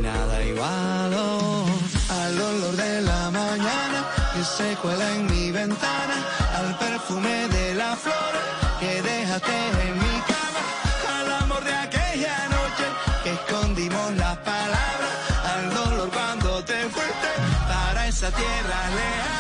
Nada 0.03 0.43
igual. 0.43 1.15
Oh, 1.15 1.65
al 2.11 2.41
olor 2.41 2.75
de 2.75 3.03
la 3.03 3.31
mañana 3.31 4.01
que 4.35 4.43
se 4.43 4.75
cuela 4.83 5.09
en 5.15 5.27
mi 5.27 5.53
ventana, 5.53 6.17
al 6.59 6.77
perfume 6.77 7.47
de 7.49 7.75
la 7.77 7.95
flor 7.95 8.33
que 8.81 9.01
déjate 9.01 9.59
en 9.87 9.95
mi 10.05 10.17
cama, 10.33 11.39
amor 11.45 11.63
de 11.63 11.75
aquella 11.87 12.37
noche 12.49 12.87
que 13.23 13.31
escondimos 13.33 14.17
las 14.17 14.37
palabras. 14.39 15.15
Al 15.55 15.65
dolor 15.73 16.11
cuando 16.11 16.65
te 16.65 16.81
fuiste 16.89 17.31
para 17.69 18.09
esa 18.09 18.29
tierra 18.33 18.81
lejana. 18.99 19.32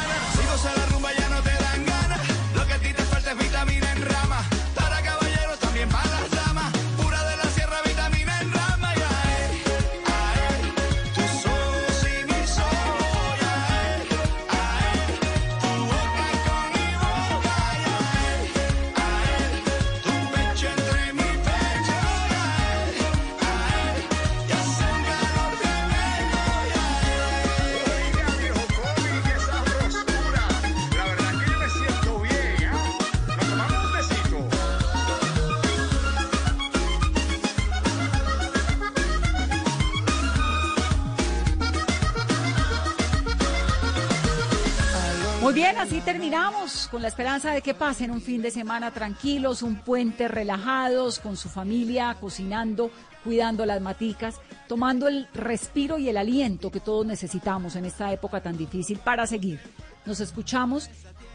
Así 45.83 46.01
terminamos 46.01 46.87
con 46.93 47.03
la 47.03 47.09
esperanza 47.09 47.51
de 47.51 47.61
que 47.61 47.75
pasen 47.75 48.13
un 48.13 48.21
fin 48.21 48.41
de 48.41 48.53
semana 48.53 48.93
tranquilos, 48.93 49.65
un 49.65 49.81
puente 49.81 50.29
relajados, 50.29 51.19
con 51.19 51.37
su 51.37 51.49
familia, 51.49 52.17
cocinando, 52.21 52.93
cuidando 53.25 53.67
las 53.67 53.81
maticas, 53.81 54.37
tomando 54.69 55.09
el 55.09 55.27
respiro 55.35 55.99
y 55.99 56.09
el 56.09 56.19
aliento 56.19 56.71
que 56.71 56.79
todos 56.79 57.05
necesitamos 57.05 57.75
en 57.75 57.85
esta 57.85 58.13
época 58.13 58.41
tan 58.41 58.57
difícil 58.57 58.99
para 58.99 59.27
seguir. 59.27 59.59
Nos 60.07 60.21
escuchamos 60.21 60.89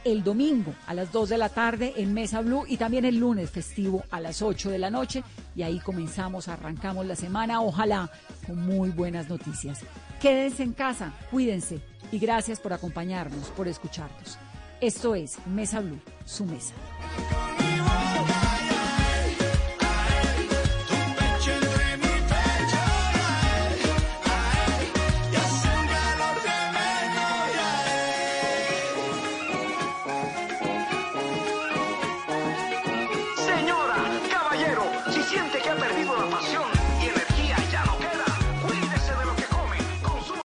el 0.06 0.24
domingo 0.24 0.74
a 0.88 0.94
las 0.94 1.12
2 1.12 1.28
de 1.28 1.38
la 1.38 1.50
tarde 1.50 1.94
en 1.98 2.14
Mesa 2.14 2.40
Blue 2.40 2.64
y 2.70 2.78
también 2.78 3.04
el 3.04 3.18
lunes 3.18 3.52
festivo 3.52 4.06
a 4.12 4.22
las 4.22 4.42
8 4.42 4.70
de 4.70 4.80
la 4.80 4.90
noche 4.90 5.26
y 5.58 5.64
ahí 5.64 5.80
comenzamos, 5.80 6.48
arrancamos 6.48 7.06
la 7.06 7.18
semana, 7.18 7.62
ojalá 7.62 8.10
con 8.46 8.66
muy 8.66 8.92
buenas 8.92 9.28
noticias. 9.28 9.82
Quédense 10.22 10.64
en 10.64 10.72
casa, 10.72 11.12
cuídense 11.32 11.82
y 12.12 12.20
gracias 12.20 12.60
por 12.60 12.74
acompañarnos, 12.74 13.48
por 13.50 13.68
escucharnos. 13.68 14.38
Esto 14.80 15.16
es 15.16 15.38
Mesa 15.48 15.82
Blue, 15.82 16.00
su 16.26 16.46
mesa. 16.46 16.74